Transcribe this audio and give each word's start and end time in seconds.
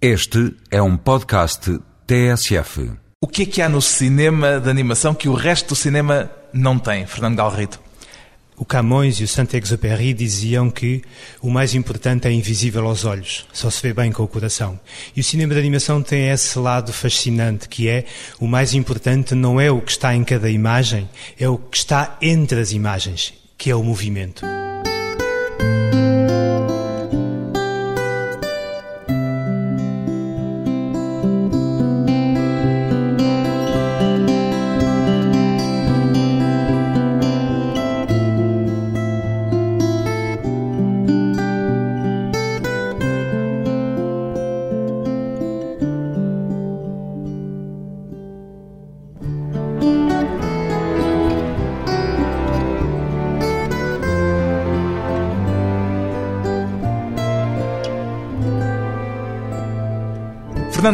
Este 0.00 0.54
é 0.70 0.82
um 0.82 0.94
podcast 0.94 1.80
TSF. 2.06 2.90
O 3.18 3.26
que 3.26 3.44
é 3.44 3.46
que 3.46 3.62
há 3.62 3.68
no 3.68 3.80
cinema 3.80 4.60
de 4.60 4.68
animação 4.68 5.14
que 5.14 5.26
o 5.26 5.32
resto 5.32 5.70
do 5.70 5.74
cinema 5.74 6.30
não 6.52 6.78
tem, 6.78 7.06
Fernando 7.06 7.36
Galrito? 7.36 7.80
O 8.58 8.64
Camões 8.64 9.18
e 9.20 9.24
o 9.24 9.28
Saint-Exupéry 9.28 10.12
diziam 10.12 10.70
que 10.70 11.00
o 11.40 11.48
mais 11.48 11.74
importante 11.74 12.28
é 12.28 12.30
invisível 12.30 12.86
aos 12.86 13.06
olhos, 13.06 13.46
só 13.54 13.70
se 13.70 13.80
vê 13.80 13.94
bem 13.94 14.12
com 14.12 14.22
o 14.22 14.28
coração. 14.28 14.78
E 15.16 15.20
o 15.20 15.24
cinema 15.24 15.54
de 15.54 15.60
animação 15.60 16.02
tem 16.02 16.28
esse 16.28 16.58
lado 16.58 16.92
fascinante, 16.92 17.66
que 17.66 17.88
é 17.88 18.04
o 18.38 18.46
mais 18.46 18.74
importante 18.74 19.34
não 19.34 19.58
é 19.58 19.70
o 19.70 19.80
que 19.80 19.92
está 19.92 20.14
em 20.14 20.24
cada 20.24 20.50
imagem, 20.50 21.08
é 21.40 21.48
o 21.48 21.56
que 21.56 21.78
está 21.78 22.18
entre 22.20 22.60
as 22.60 22.70
imagens, 22.70 23.32
que 23.56 23.70
é 23.70 23.74
o 23.74 23.82
movimento. 23.82 24.44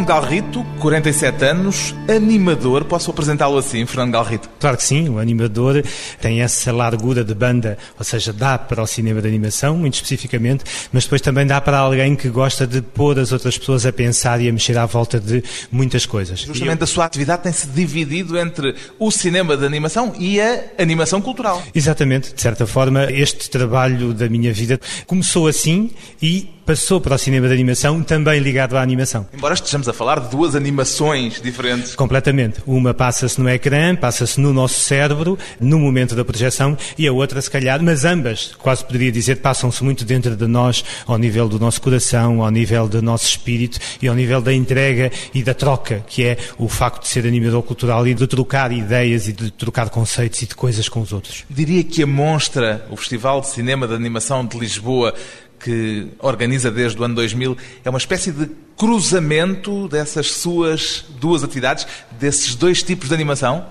Fernando 0.03 0.21
Galrito, 0.21 0.65
47 0.79 1.45
anos, 1.45 1.95
animador. 2.09 2.83
Posso 2.83 3.09
apresentá-lo 3.11 3.57
assim, 3.57 3.85
Fernando 3.85 4.11
Galrito? 4.11 4.49
Claro 4.59 4.75
que 4.75 4.83
sim, 4.83 5.07
o 5.07 5.17
animador 5.17 5.81
tem 6.19 6.41
essa 6.41 6.73
largura 6.73 7.23
de 7.23 7.33
banda, 7.33 7.77
ou 7.97 8.03
seja, 8.03 8.33
dá 8.33 8.57
para 8.57 8.81
o 8.81 8.87
cinema 8.87 9.21
de 9.21 9.27
animação, 9.29 9.77
muito 9.77 9.93
especificamente, 9.93 10.65
mas 10.91 11.03
depois 11.03 11.21
também 11.21 11.47
dá 11.47 11.61
para 11.61 11.77
alguém 11.77 12.15
que 12.17 12.27
gosta 12.27 12.67
de 12.67 12.81
pôr 12.81 13.17
as 13.17 13.31
outras 13.31 13.57
pessoas 13.57 13.85
a 13.85 13.93
pensar 13.93 14.41
e 14.41 14.49
a 14.49 14.51
mexer 14.51 14.77
à 14.77 14.85
volta 14.85 15.19
de 15.19 15.41
muitas 15.71 16.05
coisas. 16.05 16.41
Justamente 16.41 16.81
eu... 16.81 16.83
a 16.83 16.87
sua 16.87 17.05
atividade 17.05 17.43
tem-se 17.43 17.67
dividido 17.67 18.37
entre 18.37 18.75
o 18.99 19.09
cinema 19.09 19.55
de 19.55 19.65
animação 19.65 20.13
e 20.19 20.41
a 20.41 20.63
animação 20.77 21.21
cultural. 21.21 21.63
Exatamente, 21.73 22.33
de 22.33 22.41
certa 22.41 22.67
forma, 22.67 23.05
este 23.09 23.49
trabalho 23.49 24.13
da 24.13 24.27
minha 24.27 24.51
vida 24.51 24.79
começou 25.07 25.47
assim 25.47 25.91
e 26.21 26.52
passou 26.65 27.01
para 27.01 27.15
o 27.15 27.17
cinema 27.17 27.47
de 27.47 27.53
animação, 27.53 28.01
também 28.01 28.39
ligado 28.39 28.77
à 28.77 28.81
animação. 28.81 29.27
Embora 29.33 29.53
estejamos 29.53 29.87
a 29.87 29.93
falar 29.93 30.19
de 30.19 30.29
duas 30.29 30.55
animações 30.55 31.41
diferentes. 31.41 31.95
Completamente. 31.95 32.61
Uma 32.65 32.93
passa-se 32.93 33.39
no 33.39 33.49
ecrã, 33.49 33.95
passa-se 33.95 34.39
no 34.39 34.53
nosso 34.53 34.79
cérebro, 34.79 35.37
no 35.59 35.79
momento 35.79 36.15
da 36.15 36.23
projeção, 36.23 36.77
e 36.97 37.07
a 37.07 37.11
outra, 37.11 37.41
se 37.41 37.49
calhar, 37.49 37.81
mas 37.81 38.05
ambas, 38.05 38.53
quase 38.57 38.83
poderia 38.85 39.11
dizer, 39.11 39.37
passam-se 39.37 39.83
muito 39.83 40.05
dentro 40.05 40.35
de 40.35 40.47
nós, 40.47 40.83
ao 41.05 41.17
nível 41.17 41.47
do 41.49 41.59
nosso 41.59 41.81
coração, 41.81 42.43
ao 42.43 42.49
nível 42.49 42.87
do 42.87 43.01
nosso 43.01 43.25
espírito 43.25 43.79
e 44.01 44.07
ao 44.07 44.15
nível 44.15 44.41
da 44.41 44.53
entrega 44.53 45.11
e 45.33 45.43
da 45.43 45.53
troca, 45.53 46.03
que 46.07 46.23
é 46.23 46.37
o 46.57 46.67
facto 46.69 47.03
de 47.03 47.09
ser 47.09 47.27
animador 47.27 47.63
cultural 47.63 48.07
e 48.07 48.13
de 48.13 48.27
trocar 48.27 48.71
ideias 48.71 49.27
e 49.27 49.33
de 49.33 49.51
trocar 49.51 49.89
conceitos 49.89 50.41
e 50.41 50.45
de 50.45 50.55
coisas 50.55 50.87
com 50.87 51.01
os 51.01 51.11
outros. 51.11 51.43
Diria 51.49 51.83
que 51.83 52.03
a 52.03 52.07
Monstra, 52.07 52.85
o 52.89 52.95
Festival 52.95 53.41
de 53.41 53.47
Cinema 53.47 53.87
de 53.87 53.93
Animação 53.93 54.45
de 54.45 54.57
Lisboa, 54.57 55.13
que 55.63 56.09
organiza 56.19 56.69
desde 56.69 56.99
o 56.99 57.03
ano 57.03 57.15
2000, 57.15 57.57
é 57.85 57.89
uma 57.89 57.97
espécie 57.97 58.31
de 58.31 58.49
cruzamento 58.77 59.87
dessas 59.87 60.31
suas 60.31 61.05
duas 61.19 61.43
atividades, 61.43 61.87
desses 62.19 62.55
dois 62.55 62.83
tipos 62.83 63.07
de 63.07 63.15
animação? 63.15 63.65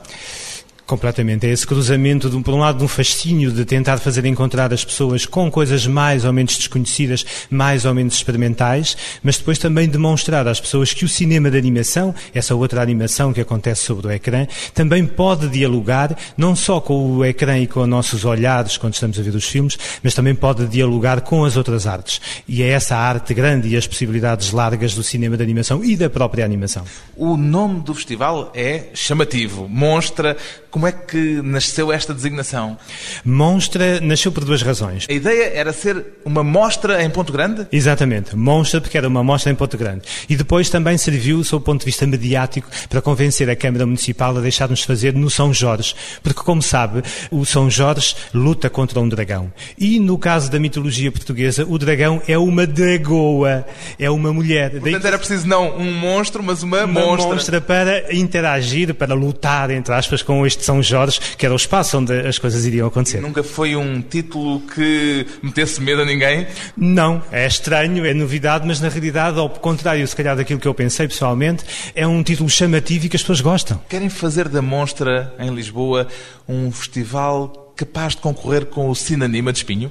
Completamente. 0.86 1.47
É 1.47 1.50
esse 1.50 1.66
cruzamento, 1.66 2.28
de 2.28 2.42
por 2.42 2.52
um 2.55 2.58
lado, 2.58 2.78
de 2.78 2.84
um 2.84 2.88
fascínio 2.88 3.53
de 3.53 3.65
tentar 3.65 3.98
fazer 3.98 4.25
encontrar 4.26 4.72
as 4.72 4.84
pessoas 4.84 5.25
com 5.25 5.50
coisas 5.50 5.87
mais 5.87 6.25
ou 6.25 6.32
menos 6.32 6.56
desconhecidas, 6.56 7.25
mais 7.48 7.84
ou 7.84 7.94
menos 7.94 8.15
experimentais, 8.15 8.97
mas 9.22 9.38
depois 9.38 9.59
também 9.59 9.88
demonstrar 9.88 10.47
às 10.47 10.60
pessoas 10.60 10.92
que 10.92 11.04
o 11.04 11.09
cinema 11.09 11.50
de 11.50 11.56
animação, 11.56 12.15
essa 12.34 12.54
outra 12.54 12.82
animação 12.82 13.32
que 13.32 13.41
acontece 13.41 13.84
sobre 13.84 14.09
o 14.09 14.10
ecrã, 14.10 14.47
também 14.75 15.06
pode 15.06 15.48
dialogar 15.48 16.16
não 16.37 16.54
só 16.56 16.81
com 16.81 17.16
o 17.16 17.25
ecrã 17.25 17.59
e 17.59 17.66
com 17.66 17.81
os 17.81 17.88
nossos 17.88 18.25
olhares 18.25 18.76
quando 18.76 18.94
estamos 18.94 19.19
a 19.19 19.22
ver 19.22 19.34
os 19.34 19.47
filmes, 19.47 19.78
mas 20.03 20.15
também 20.15 20.34
pode 20.34 20.66
dialogar 20.66 21.21
com 21.21 21.44
as 21.44 21.56
outras 21.56 21.87
artes. 21.87 22.21
E 22.47 22.62
é 22.62 22.69
essa 22.69 22.97
arte 22.97 23.32
grande 23.32 23.69
e 23.69 23.76
as 23.76 23.87
possibilidades 23.87 24.50
largas 24.50 24.94
do 24.94 25.03
cinema 25.03 25.37
de 25.37 25.42
animação 25.42 25.84
e 25.84 25.97
da 25.97 26.10
própria 26.10 26.44
animação. 26.44 26.84
O 27.16 27.37
nome 27.37 27.81
do 27.81 27.94
festival 27.94 28.50
é 28.54 28.87
chamativo, 28.94 29.69
mostra 29.69 30.37
como 30.72 30.87
é 30.87 30.91
que 30.91 31.43
nasceu 31.43 31.93
esta 31.93 32.15
designação? 32.15 32.78
Monstra 33.22 34.00
nasceu 34.00 34.33
por 34.33 34.43
duas 34.43 34.62
razões. 34.62 35.06
A 35.09 35.12
ideia 35.12 35.53
era 35.55 35.71
ser 35.71 36.03
uma 36.25 36.43
mostra 36.43 37.05
em 37.05 37.10
Ponto 37.10 37.31
Grande? 37.31 37.66
Exatamente. 37.71 38.34
Monstra 38.34 38.81
porque 38.81 38.97
era 38.97 39.06
uma 39.06 39.22
mostra 39.22 39.53
em 39.53 39.55
Ponto 39.55 39.77
Grande. 39.77 40.00
E 40.31 40.34
depois 40.34 40.71
também 40.71 40.97
serviu, 40.97 41.44
sob 41.44 41.62
o 41.62 41.65
ponto 41.65 41.81
de 41.81 41.87
vista 41.87 42.06
mediático, 42.06 42.71
para 42.88 43.03
convencer 43.03 43.50
a 43.50 43.55
Câmara 43.55 43.84
Municipal 43.84 44.34
a 44.38 44.41
deixar-nos 44.41 44.83
fazer 44.83 45.12
no 45.15 45.28
São 45.28 45.53
Jorge. 45.53 45.94
Porque, 46.22 46.41
como 46.41 46.62
sabe, 46.62 47.03
o 47.31 47.44
São 47.44 47.71
Jorge 47.71 48.16
luta 48.33 48.71
contra 48.71 48.99
um 48.99 49.09
dragão. 49.09 49.53
E, 49.78 50.00
no 50.00 50.16
caso 50.16 50.50
da 50.50 50.59
mitologia 50.59 51.12
portuguesa, 51.12 51.66
o 51.69 51.77
dragão 51.77 52.22
é 52.27 52.39
uma 52.39 52.66
dragoa. 52.66 53.66
É 53.99 54.10
uma 54.10 54.33
mulher. 54.33 54.71
Portanto, 54.71 55.06
era 55.06 55.19
preciso 55.19 55.47
não 55.47 55.77
um 55.77 55.93
monstro, 55.93 56.43
mas 56.43 56.62
uma, 56.62 56.87
uma 56.87 57.00
monstra. 57.03 57.34
monstra 57.34 57.60
para 57.60 58.15
interagir, 58.15 58.94
para 58.94 59.15
lutar, 59.15 59.71
entre 59.71 59.93
aspas, 59.93 60.22
com 60.22 60.47
este 60.47 60.62
são 60.65 60.83
Jorge, 60.83 61.21
que 61.37 61.45
era 61.47 61.53
o 61.53 61.56
espaço 61.56 61.99
onde 61.99 62.12
as 62.12 62.39
coisas 62.39 62.65
iriam 62.65 62.89
acontecer. 62.89 63.21
Nunca 63.21 63.43
foi 63.43 63.77
um 63.77 64.00
título 64.00 64.61
que 64.61 65.27
metesse 65.43 65.81
medo 65.81 66.03
a 66.03 66.05
ninguém? 66.05 66.47
Não, 66.77 67.23
é 67.31 67.47
estranho, 67.47 68.05
é 68.05 68.15
novidade, 68.15 68.67
mas 68.67 68.81
na 68.81 68.89
realidade, 68.89 69.39
ao 69.39 69.49
contrário, 69.49 70.06
se 70.06 70.17
calhar 70.17 70.37
daquilo 70.37 70.61
que 70.61 70.69
eu 70.69 70.75
pensei 70.75 71.06
pessoalmente, 71.09 71.65
é 71.95 72.06
um 72.06 72.22
título 72.22 72.49
chamativo 72.49 73.06
e 73.06 73.09
que 73.09 73.17
as 73.17 73.22
pessoas 73.22 73.41
gostam. 73.41 73.81
Querem 73.89 74.09
fazer 74.09 74.49
da 74.49 74.62
Monstra 74.62 75.34
em 75.39 75.55
Lisboa 75.55 76.06
um 76.49 76.71
festival 76.71 77.62
capaz 77.77 78.15
de 78.15 78.22
concorrer 78.22 78.66
com 78.66 78.88
o 78.88 78.94
Cinanima 78.94 79.53
de 79.53 79.59
Espinho? 79.59 79.91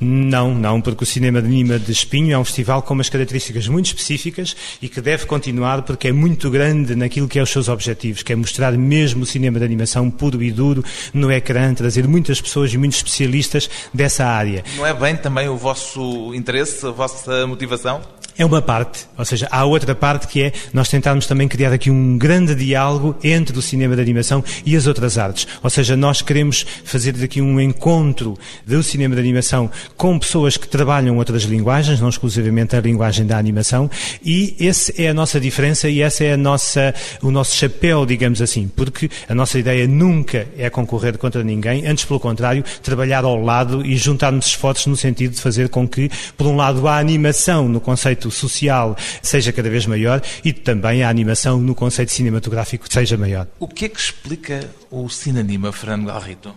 Não, 0.00 0.54
não, 0.54 0.80
porque 0.80 1.04
o 1.04 1.06
Cinema 1.06 1.40
de 1.42 1.48
Anima 1.48 1.78
de 1.78 1.90
Espinho 1.90 2.32
é 2.32 2.38
um 2.38 2.44
festival 2.44 2.82
com 2.82 2.94
umas 2.94 3.08
características 3.08 3.66
muito 3.66 3.86
específicas 3.86 4.56
e 4.80 4.88
que 4.88 5.00
deve 5.00 5.26
continuar 5.26 5.82
porque 5.82 6.08
é 6.08 6.12
muito 6.12 6.50
grande 6.50 6.94
naquilo 6.94 7.28
que 7.28 7.38
é 7.38 7.42
os 7.42 7.50
seus 7.50 7.68
objetivos, 7.68 8.22
que 8.22 8.32
é 8.32 8.36
mostrar 8.36 8.72
mesmo 8.72 9.24
o 9.24 9.26
cinema 9.26 9.58
de 9.58 9.64
animação 9.64 10.10
puro 10.10 10.42
e 10.42 10.50
duro 10.50 10.84
no 11.12 11.30
ecrã, 11.32 11.74
trazer 11.74 12.06
muitas 12.06 12.40
pessoas 12.40 12.72
e 12.72 12.78
muitos 12.78 12.98
especialistas 12.98 13.68
dessa 13.92 14.24
área. 14.24 14.64
Não 14.76 14.86
é 14.86 14.94
bem 14.94 15.16
também 15.16 15.48
o 15.48 15.56
vosso 15.56 16.32
interesse, 16.34 16.86
a 16.86 16.90
vossa 16.90 17.46
motivação? 17.46 18.00
É 18.38 18.46
uma 18.46 18.62
parte, 18.62 19.00
ou 19.18 19.24
seja, 19.24 19.48
há 19.50 19.64
outra 19.64 19.96
parte 19.96 20.28
que 20.28 20.44
é 20.44 20.52
nós 20.72 20.88
tentarmos 20.88 21.26
também 21.26 21.48
criar 21.48 21.72
aqui 21.72 21.90
um 21.90 22.16
grande 22.16 22.54
diálogo 22.54 23.16
entre 23.24 23.58
o 23.58 23.60
cinema 23.60 23.96
de 23.96 24.00
animação 24.00 24.44
e 24.64 24.76
as 24.76 24.86
outras 24.86 25.18
artes. 25.18 25.48
Ou 25.60 25.68
seja, 25.68 25.96
nós 25.96 26.22
queremos 26.22 26.64
fazer 26.84 27.14
daqui 27.14 27.42
um 27.42 27.60
encontro 27.60 28.38
do 28.64 28.80
cinema 28.80 29.16
de 29.16 29.20
animação 29.20 29.68
com 29.96 30.16
pessoas 30.16 30.56
que 30.56 30.68
trabalham 30.68 31.16
outras 31.16 31.42
linguagens, 31.42 32.00
não 32.00 32.08
exclusivamente 32.08 32.76
a 32.76 32.80
linguagem 32.80 33.26
da 33.26 33.36
animação, 33.36 33.90
e 34.24 34.54
esse 34.60 34.94
é 35.02 35.08
a 35.08 35.14
nossa 35.14 35.40
diferença 35.40 35.88
e 35.88 36.00
essa 36.00 36.22
é 36.22 36.34
a 36.34 36.36
nossa, 36.36 36.94
o 37.20 37.32
nosso 37.32 37.56
chapéu, 37.56 38.06
digamos 38.06 38.40
assim, 38.40 38.68
porque 38.68 39.10
a 39.28 39.34
nossa 39.34 39.58
ideia 39.58 39.88
nunca 39.88 40.46
é 40.56 40.70
concorrer 40.70 41.18
contra 41.18 41.42
ninguém, 41.42 41.88
antes 41.88 42.04
pelo 42.04 42.20
contrário, 42.20 42.62
trabalhar 42.84 43.24
ao 43.24 43.42
lado 43.42 43.84
e 43.84 43.96
juntarmos 43.96 44.46
esforços 44.46 44.86
no 44.86 44.96
sentido 44.96 45.34
de 45.34 45.40
fazer 45.40 45.68
com 45.68 45.88
que, 45.88 46.08
por 46.36 46.46
um 46.46 46.54
lado, 46.54 46.86
a 46.86 46.98
animação 46.98 47.68
no 47.68 47.80
conceito 47.80 48.27
conceito 48.28 48.30
social 48.30 48.96
seja 49.22 49.52
cada 49.52 49.68
vez 49.68 49.86
maior 49.86 50.22
e 50.44 50.52
também 50.52 51.02
a 51.02 51.08
animação 51.08 51.58
no 51.58 51.74
conceito 51.74 52.12
cinematográfico 52.12 52.86
seja 52.90 53.16
maior. 53.16 53.46
O 53.58 53.66
que 53.66 53.86
é 53.86 53.88
que 53.88 53.98
explica 53.98 54.68
o 54.90 55.08
Cinanima, 55.08 55.72
Fernando 55.72 56.06
Galrito? 56.06 56.54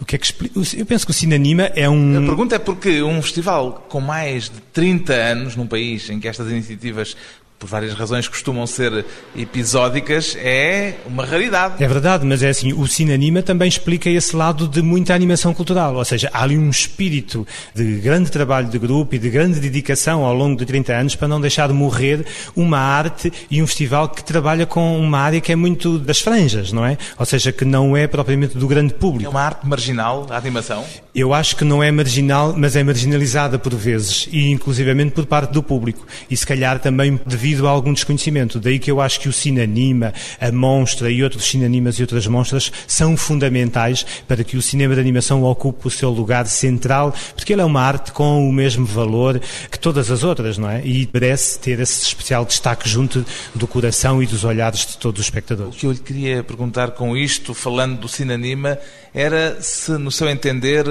O 0.00 0.04
que 0.04 0.16
é 0.16 0.18
que 0.18 0.26
explica? 0.26 0.58
Eu 0.76 0.84
penso 0.84 1.06
que 1.06 1.10
o 1.10 1.14
Cinanima 1.14 1.64
é 1.74 1.88
um. 1.88 2.24
A 2.24 2.26
pergunta 2.26 2.56
é 2.56 2.58
porque 2.58 3.02
um 3.02 3.22
festival 3.22 3.86
com 3.88 4.00
mais 4.00 4.44
de 4.44 4.60
30 4.72 5.12
anos 5.12 5.56
num 5.56 5.66
país 5.66 6.10
em 6.10 6.20
que 6.20 6.28
estas 6.28 6.50
iniciativas 6.50 7.16
por 7.58 7.68
várias 7.68 7.94
razões 7.94 8.28
costumam 8.28 8.66
ser 8.66 9.04
episódicas, 9.34 10.36
é 10.38 10.94
uma 11.06 11.24
raridade. 11.24 11.82
É 11.82 11.88
verdade, 11.88 12.26
mas 12.26 12.42
é 12.42 12.50
assim, 12.50 12.72
o 12.72 12.86
Cinanima 12.86 13.42
também 13.42 13.66
explica 13.66 14.10
esse 14.10 14.36
lado 14.36 14.68
de 14.68 14.82
muita 14.82 15.14
animação 15.14 15.54
cultural, 15.54 15.94
ou 15.94 16.04
seja, 16.04 16.30
há 16.32 16.42
ali 16.42 16.58
um 16.58 16.68
espírito 16.68 17.46
de 17.74 17.98
grande 17.98 18.30
trabalho 18.30 18.68
de 18.68 18.78
grupo 18.78 19.14
e 19.14 19.18
de 19.18 19.30
grande 19.30 19.58
dedicação 19.58 20.24
ao 20.24 20.34
longo 20.34 20.58
de 20.58 20.66
30 20.66 20.92
anos 20.92 21.16
para 21.16 21.28
não 21.28 21.40
deixar 21.40 21.68
de 21.68 21.74
morrer 21.74 22.26
uma 22.54 22.78
arte 22.78 23.32
e 23.50 23.62
um 23.62 23.66
festival 23.66 24.08
que 24.08 24.22
trabalha 24.22 24.66
com 24.66 24.98
uma 24.98 25.18
área 25.18 25.40
que 25.40 25.50
é 25.50 25.56
muito 25.56 25.98
das 25.98 26.20
franjas, 26.20 26.72
não 26.72 26.84
é? 26.84 26.98
Ou 27.18 27.24
seja, 27.24 27.52
que 27.52 27.64
não 27.64 27.96
é 27.96 28.06
propriamente 28.06 28.58
do 28.58 28.68
grande 28.68 28.92
público. 28.92 29.26
É 29.26 29.30
uma 29.30 29.42
arte 29.42 29.66
marginal, 29.66 30.26
a 30.28 30.36
animação? 30.36 30.84
Eu 31.14 31.32
acho 31.32 31.56
que 31.56 31.64
não 31.64 31.82
é 31.82 31.90
marginal, 31.90 32.54
mas 32.54 32.76
é 32.76 32.84
marginalizada 32.84 33.58
por 33.58 33.74
vezes, 33.74 34.28
e 34.30 34.50
inclusivamente 34.50 35.12
por 35.12 35.24
parte 35.24 35.52
do 35.52 35.62
público. 35.62 36.06
E 36.30 36.36
se 36.36 36.46
calhar 36.46 36.78
também 36.78 37.18
devido 37.26 37.45
a 37.66 37.70
algum 37.70 37.92
desconhecimento. 37.92 38.58
Daí 38.58 38.78
que 38.78 38.90
eu 38.90 39.00
acho 39.00 39.20
que 39.20 39.28
o 39.28 39.32
Cinanima, 39.32 40.12
a 40.40 40.50
Monstra 40.50 41.10
e 41.10 41.22
outros 41.22 41.44
Cinanimas 41.44 41.96
e 41.96 42.02
outras 42.02 42.26
monstras 42.26 42.72
são 42.86 43.16
fundamentais 43.16 44.04
para 44.26 44.42
que 44.42 44.56
o 44.56 44.62
cinema 44.62 44.94
de 44.94 45.00
animação 45.00 45.42
ocupe 45.44 45.86
o 45.86 45.90
seu 45.90 46.10
lugar 46.10 46.46
central, 46.46 47.14
porque 47.34 47.52
ele 47.52 47.62
é 47.62 47.64
uma 47.64 47.80
arte 47.80 48.12
com 48.12 48.48
o 48.48 48.52
mesmo 48.52 48.84
valor 48.84 49.40
que 49.70 49.78
todas 49.78 50.10
as 50.10 50.22
outras, 50.22 50.58
não 50.58 50.70
é? 50.70 50.84
E 50.84 51.08
merece 51.12 51.58
ter 51.58 51.78
esse 51.80 52.02
especial 52.02 52.44
destaque 52.44 52.88
junto 52.88 53.24
do 53.54 53.66
coração 53.66 54.22
e 54.22 54.26
dos 54.26 54.44
olhares 54.44 54.86
de 54.86 54.96
todos 54.98 55.20
os 55.20 55.26
espectadores. 55.26 55.74
O 55.74 55.78
que 55.78 55.86
eu 55.86 55.92
lhe 55.92 55.98
queria 55.98 56.42
perguntar 56.42 56.92
com 56.92 57.16
isto, 57.16 57.54
falando 57.54 57.98
do 57.98 58.08
Cinanima, 58.08 58.78
era 59.14 59.60
se, 59.60 59.92
no 59.92 60.10
seu 60.10 60.28
entender, 60.28 60.84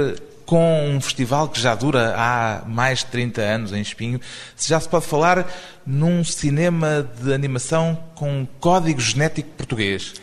com 0.45 0.89
um 0.89 1.01
festival 1.01 1.50
que 1.50 1.59
já 1.59 1.74
dura 1.75 2.13
há 2.15 2.63
mais 2.68 3.00
de 3.00 3.07
30 3.07 3.42
anos 3.42 3.74
em 3.74 3.81
Espinho, 3.81 4.21
se 4.56 4.69
já 4.69 4.80
se 4.80 4.88
pode 4.88 5.06
falar 5.06 5.51
num 5.86 6.24
cinema 6.24 7.07
de 7.21 7.33
animação 7.33 7.97
com 8.15 8.47
código 8.59 9.00
genético 9.00 9.50
português. 9.57 10.13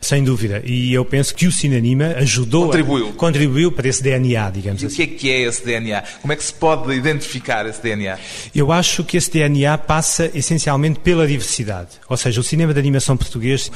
Sem 0.00 0.24
dúvida. 0.24 0.62
E 0.64 0.94
eu 0.94 1.04
penso 1.04 1.34
que 1.34 1.46
o 1.46 1.52
Cinanima 1.52 2.14
ajudou. 2.16 2.66
Contribuiu. 2.66 3.08
A, 3.10 3.12
contribuiu 3.12 3.70
para 3.70 3.86
esse 3.86 4.02
DNA, 4.02 4.50
digamos 4.50 4.82
e 4.82 4.86
assim. 4.86 4.94
o 4.94 4.96
que 4.96 5.02
é 5.02 5.06
que 5.18 5.30
é 5.30 5.40
esse 5.42 5.62
DNA? 5.62 6.02
Como 6.22 6.32
é 6.32 6.36
que 6.36 6.42
se 6.42 6.54
pode 6.54 6.90
identificar 6.94 7.66
esse 7.66 7.82
DNA? 7.82 8.18
Eu 8.54 8.72
acho 8.72 9.04
que 9.04 9.18
esse 9.18 9.30
DNA 9.30 9.76
passa 9.76 10.30
essencialmente 10.34 11.00
pela 11.00 11.26
diversidade. 11.26 11.90
Ou 12.08 12.16
seja, 12.16 12.40
o 12.40 12.42
cinema 12.42 12.72
de 12.72 12.80
animação 12.80 13.14
português 13.14 13.70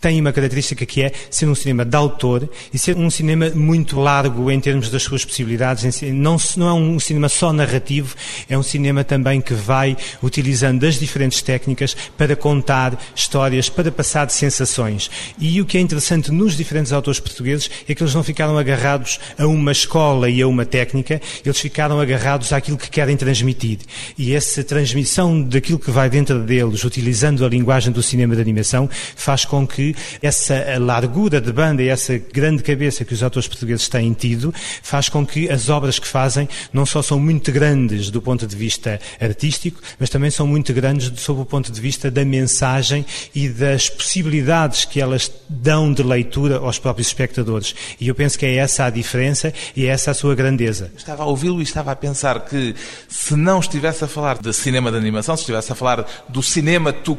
tem 0.00 0.20
uma 0.20 0.32
característica 0.32 0.84
que 0.86 1.02
é 1.02 1.12
ser 1.30 1.46
um 1.46 1.54
cinema 1.54 1.84
de 1.84 1.96
autor 1.96 2.48
e 2.72 2.78
ser 2.78 2.96
um 2.96 3.10
cinema 3.10 3.50
muito 3.50 3.98
largo 3.98 4.50
em 4.50 4.60
termos 4.60 4.90
das 4.90 5.02
suas 5.02 5.24
possibilidades. 5.24 6.02
Não, 6.02 6.36
não 6.56 6.68
é 6.68 6.72
um 6.72 7.00
cinema 7.00 7.28
só 7.28 7.52
narrativo, 7.52 8.14
é 8.48 8.56
um 8.56 8.62
cinema 8.62 9.04
também 9.04 9.40
que 9.40 9.54
vai 9.54 9.96
utilizando 10.22 10.84
as 10.84 10.98
diferentes 10.98 11.42
técnicas 11.42 11.96
para 12.16 12.36
contar 12.36 12.98
histórias, 13.14 13.68
para 13.68 13.90
passar 13.90 14.26
de 14.26 14.32
sensações. 14.32 15.10
E 15.38 15.60
o 15.60 15.66
que 15.66 15.78
é 15.78 15.80
interessante 15.80 16.30
nos 16.30 16.56
diferentes 16.56 16.92
autores 16.92 17.20
portugueses 17.20 17.70
é 17.88 17.94
que 17.94 18.02
eles 18.02 18.14
não 18.14 18.22
ficaram 18.22 18.56
agarrados 18.56 19.18
a 19.38 19.46
uma 19.46 19.72
escola 19.72 20.30
e 20.30 20.40
a 20.40 20.46
uma 20.46 20.64
técnica, 20.64 21.20
eles 21.44 21.58
ficaram 21.58 22.00
agarrados 22.00 22.52
àquilo 22.52 22.76
que 22.76 22.90
querem 22.90 23.16
transmitir. 23.16 23.78
E 24.16 24.34
essa 24.34 24.62
transmissão 24.62 25.40
daquilo 25.42 25.78
que 25.78 25.90
vai 25.90 26.08
dentro 26.08 26.40
deles, 26.40 26.84
utilizando 26.84 27.44
a 27.44 27.48
linguagem 27.48 27.92
do 27.92 28.02
cinema 28.02 28.34
de 28.34 28.42
animação, 28.42 28.88
faz 29.16 29.44
com 29.44 29.66
que 29.66 29.87
essa 30.22 30.78
largura 30.78 31.40
de 31.40 31.52
banda 31.52 31.82
e 31.82 31.88
essa 31.88 32.18
grande 32.18 32.62
cabeça 32.62 33.04
que 33.04 33.14
os 33.14 33.22
autores 33.22 33.48
portugueses 33.48 33.88
têm 33.88 34.12
tido 34.12 34.52
faz 34.82 35.08
com 35.08 35.26
que 35.26 35.50
as 35.50 35.68
obras 35.68 35.98
que 35.98 36.06
fazem 36.06 36.48
não 36.72 36.86
só 36.86 37.02
são 37.02 37.18
muito 37.18 37.52
grandes 37.52 38.10
do 38.10 38.20
ponto 38.20 38.46
de 38.46 38.56
vista 38.56 39.00
artístico, 39.20 39.80
mas 39.98 40.10
também 40.10 40.30
são 40.30 40.46
muito 40.46 40.72
grandes 40.72 41.12
sob 41.20 41.40
o 41.40 41.44
ponto 41.44 41.70
de 41.70 41.80
vista 41.80 42.10
da 42.10 42.24
mensagem 42.24 43.04
e 43.34 43.48
das 43.48 43.88
possibilidades 43.88 44.84
que 44.84 45.00
elas 45.00 45.30
dão 45.48 45.92
de 45.92 46.02
leitura 46.02 46.58
aos 46.58 46.78
próprios 46.78 47.08
espectadores. 47.08 47.74
E 48.00 48.08
eu 48.08 48.14
penso 48.14 48.38
que 48.38 48.46
é 48.46 48.56
essa 48.56 48.84
a 48.84 48.90
diferença 48.90 49.52
e 49.76 49.86
é 49.86 49.88
essa 49.88 50.10
a 50.10 50.14
sua 50.14 50.34
grandeza. 50.34 50.90
Estava 50.96 51.22
a 51.22 51.26
ouvi-lo 51.26 51.60
e 51.60 51.62
estava 51.62 51.92
a 51.92 51.96
pensar 51.96 52.40
que 52.40 52.74
se 53.08 53.34
não 53.36 53.60
estivesse 53.60 54.04
a 54.04 54.08
falar 54.08 54.38
de 54.38 54.52
cinema 54.52 54.90
de 54.90 54.96
animação, 54.96 55.36
se 55.36 55.42
estivesse 55.42 55.72
a 55.72 55.74
falar 55.74 56.06
do 56.28 56.42
cinema 56.42 56.92
tout 56.92 57.18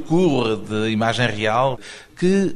de 0.68 0.90
imagem 0.90 1.28
real, 1.28 1.80
que 2.18 2.56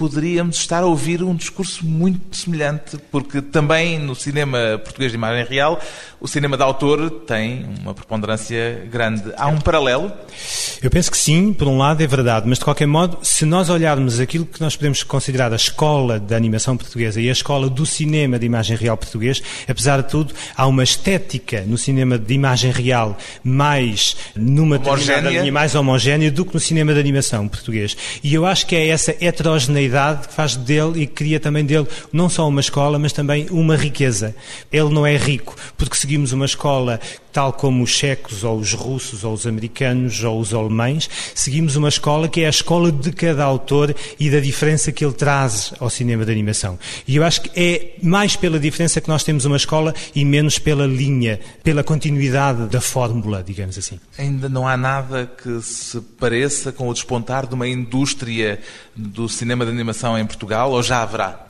poderíamos 0.00 0.56
estar 0.56 0.82
a 0.82 0.86
ouvir 0.86 1.22
um 1.22 1.34
discurso 1.34 1.84
muito 1.84 2.34
semelhante, 2.34 2.96
porque 3.10 3.42
também 3.42 3.98
no 3.98 4.14
cinema 4.14 4.80
português 4.82 5.12
de 5.12 5.18
imagem 5.18 5.44
real, 5.44 5.78
o 6.18 6.26
cinema 6.26 6.56
de 6.56 6.62
autor 6.62 7.10
tem 7.26 7.66
uma 7.82 7.92
preponderância 7.92 8.88
grande. 8.90 9.30
Há 9.36 9.48
um 9.48 9.60
paralelo? 9.60 10.10
Eu 10.80 10.88
penso 10.88 11.10
que 11.10 11.18
sim, 11.18 11.52
por 11.52 11.68
um 11.68 11.76
lado 11.76 12.02
é 12.02 12.06
verdade, 12.06 12.48
mas 12.48 12.56
de 12.56 12.64
qualquer 12.64 12.86
modo, 12.86 13.18
se 13.22 13.44
nós 13.44 13.68
olharmos 13.68 14.20
aquilo 14.20 14.46
que 14.46 14.58
nós 14.62 14.74
podemos 14.74 15.02
considerar 15.02 15.52
a 15.52 15.56
escola 15.56 16.18
da 16.18 16.34
animação 16.34 16.78
portuguesa 16.78 17.20
e 17.20 17.28
a 17.28 17.32
escola 17.32 17.68
do 17.68 17.84
cinema 17.84 18.38
de 18.38 18.46
imagem 18.46 18.78
real 18.78 18.96
português, 18.96 19.42
apesar 19.68 20.00
de 20.00 20.08
tudo, 20.08 20.32
há 20.56 20.66
uma 20.66 20.82
estética 20.82 21.62
no 21.66 21.76
cinema 21.76 22.18
de 22.18 22.32
imagem 22.32 22.72
real 22.72 23.18
mais 23.44 24.16
numa 24.34 24.76
homogénea. 24.76 25.40
linha 25.40 25.52
mais 25.52 25.74
homogénea 25.74 26.30
do 26.30 26.46
que 26.46 26.54
no 26.54 26.60
cinema 26.60 26.94
de 26.94 27.00
animação 27.00 27.46
português. 27.46 27.94
E 28.24 28.32
eu 28.32 28.46
acho 28.46 28.66
que 28.66 28.74
é 28.74 28.88
essa 28.88 29.14
heterogeneidade 29.20 29.89
que 30.26 30.34
faz 30.34 30.56
dele 30.56 31.02
e 31.02 31.06
cria 31.06 31.40
também 31.40 31.64
dele 31.64 31.86
não 32.12 32.28
só 32.28 32.48
uma 32.48 32.60
escola, 32.60 32.98
mas 32.98 33.12
também 33.12 33.46
uma 33.50 33.76
riqueza. 33.76 34.34
Ele 34.72 34.90
não 34.90 35.06
é 35.06 35.16
rico 35.16 35.56
porque 35.76 35.96
seguimos 35.96 36.32
uma 36.32 36.44
escola 36.44 37.00
tal 37.32 37.52
como 37.52 37.82
os 37.82 37.90
checos 37.90 38.44
ou 38.44 38.58
os 38.58 38.72
russos 38.72 39.24
ou 39.24 39.32
os 39.32 39.46
americanos 39.46 40.22
ou 40.22 40.40
os 40.40 40.52
alemães, 40.54 41.08
seguimos 41.34 41.76
uma 41.76 41.88
escola 41.88 42.28
que 42.28 42.42
é 42.42 42.46
a 42.46 42.50
escola 42.50 42.90
de 42.90 43.12
cada 43.12 43.44
autor 43.44 43.94
e 44.18 44.30
da 44.30 44.40
diferença 44.40 44.92
que 44.92 45.04
ele 45.04 45.14
traz 45.14 45.72
ao 45.78 45.90
cinema 45.90 46.24
de 46.24 46.32
animação. 46.32 46.78
E 47.06 47.16
eu 47.16 47.24
acho 47.24 47.42
que 47.42 47.50
é 47.54 47.94
mais 48.02 48.36
pela 48.36 48.58
diferença 48.58 49.00
que 49.00 49.08
nós 49.08 49.24
temos 49.24 49.44
uma 49.44 49.56
escola 49.56 49.94
e 50.14 50.24
menos 50.24 50.58
pela 50.58 50.86
linha, 50.86 51.40
pela 51.62 51.82
continuidade 51.82 52.66
da 52.68 52.80
fórmula, 52.80 53.42
digamos 53.42 53.78
assim. 53.78 53.98
Ainda 54.18 54.48
não 54.48 54.66
há 54.66 54.76
nada 54.76 55.30
que 55.42 55.60
se 55.62 56.00
pareça 56.00 56.72
com 56.72 56.88
o 56.88 56.92
despontar 56.92 57.46
de 57.46 57.54
uma 57.54 57.68
indústria 57.68 58.60
do 58.94 59.28
cinema 59.28 59.64
de 59.64 59.70
animação 59.70 60.18
em 60.18 60.26
Portugal, 60.26 60.72
ou 60.72 60.82
já 60.82 61.02
haverá? 61.02 61.46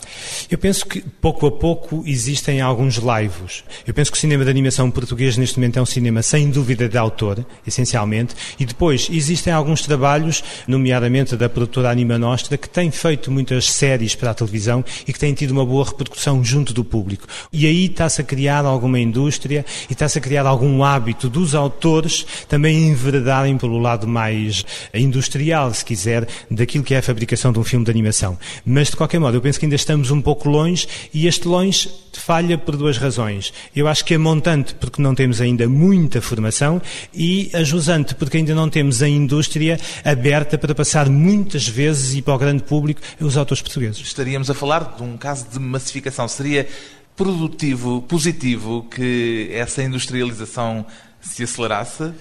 Eu 0.51 0.59
penso 0.59 0.87
que 0.87 1.01
pouco 1.01 1.47
a 1.47 1.53
pouco 1.53 2.03
existem 2.07 2.61
alguns 2.61 2.99
laivos. 2.99 3.65
Eu 3.87 3.95
penso 3.95 4.11
que 4.11 4.17
o 4.17 4.21
cinema 4.21 4.45
de 4.45 4.51
animação 4.51 4.91
português 4.91 5.37
neste 5.37 5.59
momento 5.59 5.79
é 5.79 5.83
um 5.83 5.87
cinema 5.87 6.23
sem 6.23 6.51
dúvida 6.51 6.89
de 6.89 6.97
autor, 6.97 7.45
essencialmente, 7.67 8.35
e 8.59 8.65
depois 8.65 9.09
existem 9.11 9.53
alguns 9.53 9.83
trabalhos, 9.83 10.43
nomeadamente 10.67 11.37
da 11.37 11.49
produtora 11.49 11.91
Anima 11.91 12.19
Nostra, 12.19 12.57
que 12.57 12.69
tem 12.69 12.91
feito 12.91 13.31
muitas 13.31 13.67
séries 13.67 14.15
para 14.15 14.31
a 14.31 14.35
televisão 14.35 14.85
e 15.07 15.13
que 15.13 15.19
têm 15.19 15.35
tido 15.35 15.51
uma 15.51 15.65
boa 15.65 15.85
repercussão 15.85 16.43
junto 16.43 16.73
do 16.73 16.85
público. 16.85 17.27
E 17.53 17.67
aí 17.67 17.87
está-se 17.87 18.21
a 18.21 18.25
criar 18.25 18.65
alguma 18.65 18.99
indústria 18.99 19.65
e 19.89 19.93
está-se 19.93 20.19
a 20.19 20.21
criar 20.21 20.47
algum 20.47 20.83
hábito 20.83 21.29
dos 21.29 21.55
autores 21.55 22.27
também 22.49 22.89
enveredarem 22.89 23.59
pelo 23.59 23.79
lado 23.79 24.07
mais 24.09 24.65
industrial, 24.95 25.73
se 25.75 25.85
quiser, 25.85 26.27
daquilo 26.51 26.85
que 26.85 26.95
é 26.95 26.99
a 26.99 27.03
fabricação 27.03 27.53
de 27.53 27.59
um 27.59 27.65
filme 27.65 27.85
de 27.85 27.91
animação. 27.91 28.39
Mas, 28.65 28.89
de 28.89 28.97
qualquer 28.97 29.19
modo, 29.19 29.37
eu 29.37 29.41
penso 29.41 29.59
que 29.59 29.67
ainda 29.67 29.77
estamos 29.77 30.00
um 30.09 30.23
pouco 30.23 30.49
longe 30.49 30.87
e 31.13 31.27
este 31.27 31.49
longe 31.49 31.91
falha 32.13 32.57
por 32.57 32.77
duas 32.77 32.97
razões. 32.97 33.53
Eu 33.75 33.89
acho 33.89 34.05
que 34.05 34.15
é 34.15 34.19
montante 34.19 34.75
porque 34.75 35.03
não 35.03 35.15
temos 35.15 35.41
ainda 35.41 35.69
muita 35.69 36.23
formação 36.23 36.81
e 37.13 37.51
a 37.53 37.65
jusante 37.65 38.15
porque 38.15 38.37
ainda 38.37 38.55
não 38.55 38.71
temos 38.71 39.03
a 39.03 39.09
indústria 39.09 39.81
aberta 40.05 40.57
para 40.57 40.75
passar 40.75 41.09
muitas 41.09 41.67
vezes 41.67 42.15
e 42.15 42.23
para 42.23 42.35
o 42.35 42.39
grande 42.39 42.63
público 42.63 43.01
os 43.21 43.37
autores 43.37 43.61
portugueses. 43.61 44.01
Estaríamos 44.01 44.49
a 44.49 44.55
falar 44.55 44.95
de 44.97 45.03
um 45.03 45.17
caso 45.17 45.47
de 45.53 45.59
massificação. 45.59 46.29
Seria 46.29 46.69
produtivo, 47.17 48.03
positivo 48.03 48.87
que 48.91 49.51
essa 49.53 49.83
industrialização 49.83 50.87
se 51.21 51.43
acelerasse? 51.43 52.13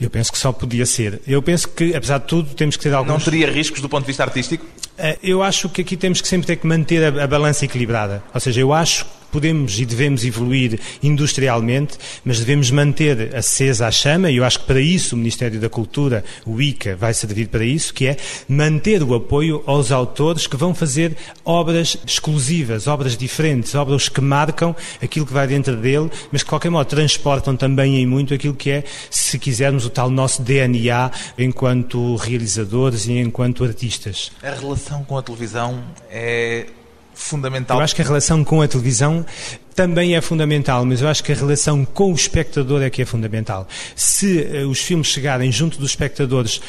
Eu 0.00 0.10
penso 0.10 0.32
que 0.32 0.38
só 0.38 0.52
podia 0.52 0.86
ser. 0.86 1.20
Eu 1.26 1.42
penso 1.42 1.68
que, 1.68 1.94
apesar 1.94 2.18
de 2.18 2.26
tudo, 2.26 2.54
temos 2.54 2.76
que 2.76 2.82
ter 2.82 2.94
alguns... 2.94 3.12
Não 3.12 3.20
teria 3.20 3.50
riscos 3.50 3.80
do 3.80 3.88
ponto 3.88 4.02
de 4.02 4.06
vista 4.08 4.22
artístico? 4.22 4.64
Eu 5.22 5.42
acho 5.42 5.68
que 5.68 5.82
aqui 5.82 5.96
temos 5.96 6.20
que 6.20 6.28
sempre 6.28 6.46
ter 6.46 6.56
que 6.56 6.66
manter 6.66 7.02
a, 7.04 7.24
a 7.24 7.26
balança 7.26 7.64
equilibrada. 7.64 8.22
Ou 8.32 8.40
seja, 8.40 8.60
eu 8.60 8.72
acho 8.72 9.06
podemos 9.30 9.78
e 9.78 9.84
devemos 9.84 10.24
evoluir 10.24 10.80
industrialmente, 11.02 11.98
mas 12.24 12.38
devemos 12.38 12.70
manter 12.70 13.36
acesa 13.36 13.86
a 13.86 13.90
chama, 13.90 14.30
e 14.30 14.36
eu 14.36 14.44
acho 14.44 14.60
que 14.60 14.66
para 14.66 14.80
isso 14.80 15.14
o 15.14 15.18
Ministério 15.18 15.60
da 15.60 15.68
Cultura, 15.68 16.24
o 16.46 16.60
ICA, 16.60 16.96
vai 16.96 17.12
servir 17.12 17.48
para 17.48 17.64
isso, 17.64 17.92
que 17.92 18.06
é 18.06 18.16
manter 18.48 19.02
o 19.02 19.14
apoio 19.14 19.62
aos 19.66 19.92
autores 19.92 20.46
que 20.46 20.56
vão 20.56 20.74
fazer 20.74 21.16
obras 21.44 21.98
exclusivas, 22.06 22.86
obras 22.86 23.14
diferentes, 23.14 23.74
obras 23.74 24.08
que 24.08 24.20
marcam 24.22 24.74
aquilo 25.02 25.26
que 25.26 25.32
vai 25.32 25.46
dentro 25.46 25.76
dele, 25.76 26.10
mas 26.32 26.42
que 26.42 26.46
de 26.46 26.50
qualquer 26.50 26.70
modo 26.70 26.86
transportam 26.86 27.56
também 27.56 27.96
em 27.96 28.06
muito 28.06 28.32
aquilo 28.32 28.54
que 28.54 28.70
é, 28.70 28.84
se 29.10 29.38
quisermos, 29.38 29.84
o 29.84 29.90
tal 29.90 30.08
nosso 30.08 30.40
DNA 30.40 31.10
enquanto 31.36 32.16
realizadores 32.16 33.06
e 33.06 33.18
enquanto 33.18 33.64
artistas. 33.64 34.30
A 34.42 34.50
relação 34.50 34.85
com 35.04 35.16
a 35.16 35.22
televisão 35.22 35.82
é 36.10 36.66
fundamental. 37.14 37.78
Eu 37.78 37.84
acho 37.84 37.94
que 37.94 38.02
a 38.02 38.04
relação 38.04 38.44
com 38.44 38.60
a 38.60 38.68
televisão 38.68 39.24
também 39.74 40.14
é 40.14 40.20
fundamental, 40.20 40.84
mas 40.84 41.02
eu 41.02 41.08
acho 41.08 41.24
que 41.24 41.32
a 41.32 41.34
relação 41.34 41.84
com 41.84 42.12
o 42.12 42.14
espectador 42.14 42.82
é 42.82 42.90
que 42.90 43.02
é 43.02 43.04
fundamental. 43.04 43.66
Se 43.94 44.40
uh, 44.40 44.68
os 44.68 44.80
filmes 44.80 45.08
chegarem 45.08 45.50
junto 45.50 45.78
dos 45.78 45.90
espectadores 45.90 46.60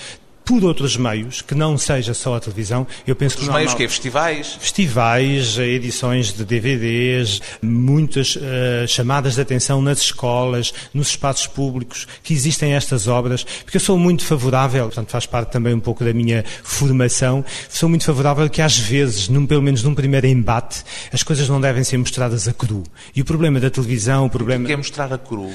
por 0.47 0.63
outros 0.63 0.95
meios, 0.95 1.41
que 1.41 1.53
não 1.53 1.77
seja 1.77 2.13
só 2.13 2.35
a 2.35 2.39
televisão. 2.39 2.87
Eu 3.05 3.17
penso 3.17 3.35
Os 3.37 3.43
que 3.43 3.49
meios 3.49 3.65
normal- 3.65 3.77
que 3.77 3.83
é 3.83 3.87
festivais, 3.89 4.57
festivais, 4.59 5.57
edições 5.59 6.31
de 6.31 6.45
DVDs, 6.45 7.41
muitas 7.61 8.37
eh, 8.41 8.85
chamadas 8.87 9.35
de 9.35 9.41
atenção 9.41 9.81
nas 9.81 9.99
escolas, 9.99 10.73
nos 10.93 11.09
espaços 11.09 11.47
públicos, 11.47 12.07
que 12.23 12.33
existem 12.33 12.73
estas 12.73 13.07
obras, 13.09 13.43
porque 13.65 13.75
eu 13.75 13.81
sou 13.81 13.99
muito 13.99 14.23
favorável, 14.23 14.85
portanto 14.85 15.09
faz 15.11 15.25
parte 15.25 15.51
também 15.51 15.73
um 15.73 15.81
pouco 15.81 16.05
da 16.05 16.13
minha 16.13 16.45
formação, 16.63 17.43
sou 17.69 17.89
muito 17.89 18.05
favorável 18.05 18.49
que 18.49 18.61
às 18.61 18.77
vezes, 18.79 19.27
num, 19.27 19.45
pelo 19.45 19.61
menos 19.61 19.83
num 19.83 19.93
primeiro 19.93 20.27
embate, 20.27 20.81
as 21.11 21.23
coisas 21.23 21.49
não 21.49 21.59
devem 21.59 21.83
ser 21.83 21.97
mostradas 21.97 22.47
a 22.47 22.53
cru. 22.53 22.83
E 23.13 23.21
o 23.21 23.25
problema 23.25 23.59
da 23.59 23.69
televisão, 23.69 24.25
o 24.25 24.29
problema 24.29 24.65
que 24.65 24.71
é 24.71 24.77
mostrar 24.77 25.11
a 25.11 25.17
cru. 25.17 25.51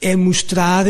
é 0.00 0.14
mostrar... 0.14 0.84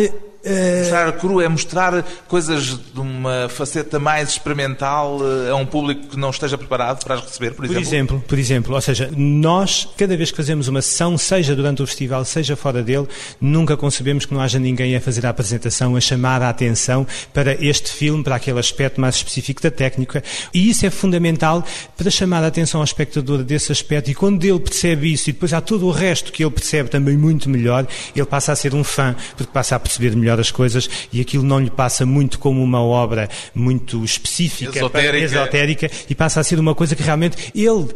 eh, 0.47 0.79
Mostrar 0.81 1.13
cru 1.13 1.41
é 1.41 1.49
mostrar 1.49 2.05
coisas 2.29 2.65
de 2.67 3.01
uma 3.01 3.49
faceta 3.49 3.99
mais 3.99 4.31
experimental 4.31 5.19
eh, 5.21 5.51
a 5.51 5.57
um 5.57 5.67
público 5.67 6.07
que 6.09 6.17
não 6.19 6.31
esteja 6.31 6.57
preparado 6.57 7.05
para 7.05 7.17
as 7.17 7.23
receber, 7.23 7.51
por 7.51 7.57
Por 7.57 7.65
exemplo. 7.67 7.81
exemplo, 7.89 8.25
por 8.27 8.39
exemplo, 8.39 8.75
ou 8.75 8.81
seja, 8.81 9.11
nós, 9.17 9.89
cada 9.97 10.17
vez 10.17 10.31
que 10.31 10.37
fazemos 10.37 10.69
uma 10.69 10.81
sessão, 10.81 11.19
seja 11.19 11.55
durante 11.57 11.83
o 11.83 11.87
festival, 11.87 12.25
seja 12.25 12.55
fora 12.57 12.83
dele, 12.83 13.07
nunca 13.41 13.77
concebemos 13.77 14.25
que 14.25 14.33
não 14.33 14.41
haja 14.41 14.59
ninguém 14.59 14.95
a 14.97 15.01
fazer 15.01 15.27
a 15.27 15.31
apresentação, 15.31 15.97
a 15.97 16.01
chamar 16.01 16.43
a 16.43 16.49
atenção 16.49 17.07
para 17.33 17.53
este 17.65 17.91
filme, 17.91 18.23
para 18.23 18.37
aquele 18.37 18.59
aspecto 18.59 19.01
mais 19.01 19.17
específico 19.17 19.61
da 19.61 19.71
técnica. 19.71 20.23
E 20.55 20.71
isso 20.71 20.87
é 20.87 20.91
fundamental 20.91 21.65
para 21.97 22.11
chamar 22.11 22.45
a 22.45 22.47
atenção 22.47 22.81
ao 22.81 22.85
espectador 22.85 23.43
desse 23.43 23.73
aspecto. 23.73 24.11
E 24.11 24.15
quando 24.15 24.45
ele 24.45 24.61
percebe 24.61 25.13
isso, 25.13 25.31
e 25.31 25.33
depois 25.33 25.53
há 25.53 25.61
todo 25.61 25.87
o 25.87 25.91
resto 25.91 26.31
que 26.33 26.45
ele 26.45 26.51
percebe 26.51 26.89
também 26.89 27.17
muito 27.17 27.49
melhor, 27.51 27.87
ele 28.15 28.27
passa 28.27 28.53
a 28.53 28.57
ser 28.57 28.75
um 28.75 28.85
fã, 28.85 29.15
porque 29.37 29.53
passa 29.53 29.77
a 29.77 29.81
perceber 29.81 30.15
melhor 30.15 30.36
as 30.41 30.51
coisas 30.51 30.89
e 31.13 31.21
aquilo 31.21 31.45
não 31.45 31.61
lhe 31.61 31.71
passa 31.71 32.05
muito 32.07 32.39
como 32.39 32.63
uma 32.63 32.83
obra 32.83 33.29
muito 33.55 34.05
específica, 34.05 34.79
Esotérica. 34.79 35.25
esotérica 35.25 35.91
e 36.09 36.15
passa 36.15 36.41
a 36.41 36.45
ser 36.45 36.59
uma 36.59 36.75
coisa 36.75 36.95
que 36.95 37.03
realmente 37.03 37.53
ele 37.55 37.87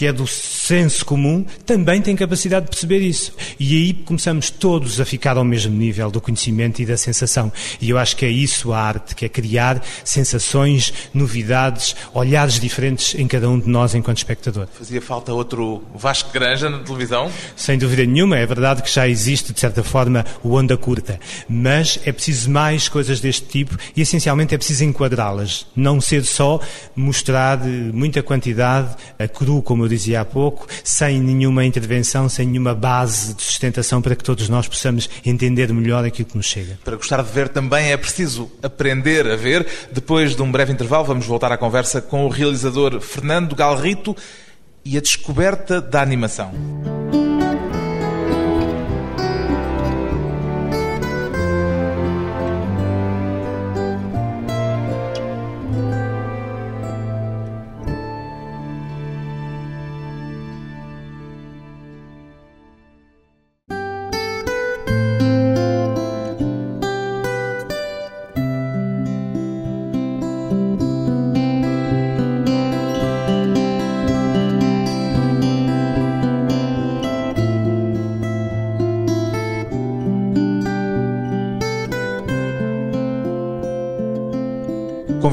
que 0.00 0.06
é 0.06 0.12
do 0.14 0.26
senso 0.26 1.04
comum, 1.04 1.44
também 1.66 2.00
tem 2.00 2.16
capacidade 2.16 2.64
de 2.64 2.70
perceber 2.70 3.00
isso. 3.00 3.34
E 3.58 3.76
aí 3.76 3.92
começamos 3.92 4.48
todos 4.48 4.98
a 4.98 5.04
ficar 5.04 5.36
ao 5.36 5.44
mesmo 5.44 5.76
nível 5.76 6.10
do 6.10 6.22
conhecimento 6.22 6.80
e 6.80 6.86
da 6.86 6.96
sensação. 6.96 7.52
E 7.78 7.90
eu 7.90 7.98
acho 7.98 8.16
que 8.16 8.24
é 8.24 8.30
isso 8.30 8.72
a 8.72 8.80
arte, 8.80 9.14
que 9.14 9.26
é 9.26 9.28
criar 9.28 9.84
sensações, 10.02 10.90
novidades, 11.12 11.94
olhares 12.14 12.58
diferentes 12.58 13.14
em 13.14 13.26
cada 13.28 13.46
um 13.50 13.60
de 13.60 13.68
nós 13.68 13.94
enquanto 13.94 14.16
espectador. 14.16 14.68
Fazia 14.72 15.02
falta 15.02 15.34
outro 15.34 15.82
Vasco 15.94 16.32
Granja 16.32 16.70
na 16.70 16.78
televisão. 16.78 17.30
Sem 17.54 17.76
dúvida 17.76 18.06
nenhuma, 18.06 18.38
é 18.38 18.46
verdade 18.46 18.82
que 18.82 18.90
já 18.90 19.06
existe, 19.06 19.52
de 19.52 19.60
certa 19.60 19.84
forma, 19.84 20.24
o 20.42 20.54
onda 20.54 20.78
curta. 20.78 21.20
Mas 21.46 22.00
é 22.06 22.10
preciso 22.10 22.48
mais 22.50 22.88
coisas 22.88 23.20
deste 23.20 23.46
tipo 23.46 23.76
e, 23.94 24.00
essencialmente, 24.00 24.54
é 24.54 24.56
preciso 24.56 24.82
enquadrá-las. 24.82 25.66
Não 25.76 26.00
ser 26.00 26.24
só 26.24 26.58
mostrar 26.96 27.60
eh, 27.66 27.68
muita 27.92 28.22
quantidade, 28.22 28.96
a 29.18 29.28
cru, 29.28 29.60
como 29.60 29.84
eu 29.84 29.89
dizia 29.90 30.20
há 30.20 30.24
pouco, 30.24 30.66
sem 30.82 31.20
nenhuma 31.20 31.64
intervenção, 31.64 32.28
sem 32.28 32.46
nenhuma 32.46 32.74
base 32.74 33.34
de 33.34 33.42
sustentação 33.42 34.00
para 34.00 34.16
que 34.16 34.24
todos 34.24 34.48
nós 34.48 34.66
possamos 34.66 35.08
entender 35.24 35.72
melhor 35.72 36.04
aquilo 36.04 36.28
que 36.28 36.36
nos 36.36 36.46
chega. 36.46 36.78
Para 36.84 36.96
gostar 36.96 37.22
de 37.22 37.30
ver 37.30 37.48
também 37.48 37.92
é 37.92 37.96
preciso 37.96 38.50
aprender 38.62 39.26
a 39.26 39.36
ver. 39.36 39.66
Depois 39.92 40.34
de 40.34 40.42
um 40.42 40.50
breve 40.50 40.72
intervalo, 40.72 41.04
vamos 41.04 41.26
voltar 41.26 41.52
à 41.52 41.56
conversa 41.56 42.00
com 42.00 42.24
o 42.24 42.28
realizador 42.28 43.00
Fernando 43.00 43.54
Galrito 43.54 44.16
e 44.84 44.96
a 44.96 45.00
descoberta 45.00 45.80
da 45.80 46.00
animação. 46.00 46.99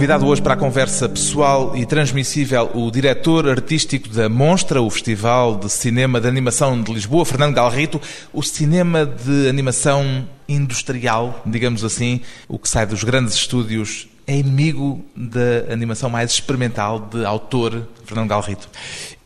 Convidado 0.08 0.28
hoje 0.28 0.42
para 0.42 0.54
a 0.54 0.58
conversa 0.58 1.10
pessoal 1.10 1.76
e 1.76 1.86
transmissível 1.86 2.72
o 2.74 2.90
diretor 2.90 3.46
artístico 3.50 4.08
da 4.08 4.30
Monstra, 4.30 4.82
o 4.82 4.90
Festival 4.90 5.58
de 5.58 5.70
Cinema 5.70 6.22
de 6.22 6.30
Animação 6.30 6.82
de 6.82 6.94
Lisboa, 6.94 7.26
Fernando 7.26 7.54
Galrito. 7.54 8.00
O 8.32 8.42
cinema 8.42 9.06
de 9.06 9.50
animação 9.50 10.26
industrial, 10.48 11.42
digamos 11.46 11.84
assim, 11.84 12.22
o 12.48 12.58
que 12.58 12.70
sai 12.70 12.86
dos 12.86 13.04
grandes 13.04 13.34
estúdios, 13.34 14.08
é 14.26 14.38
inimigo 14.38 15.04
da 15.14 15.74
animação 15.74 16.10
mais 16.10 16.32
experimental 16.32 17.02
de 17.02 17.26
autor 17.26 17.86
Fernando 18.06 18.30
Galrito. 18.30 18.70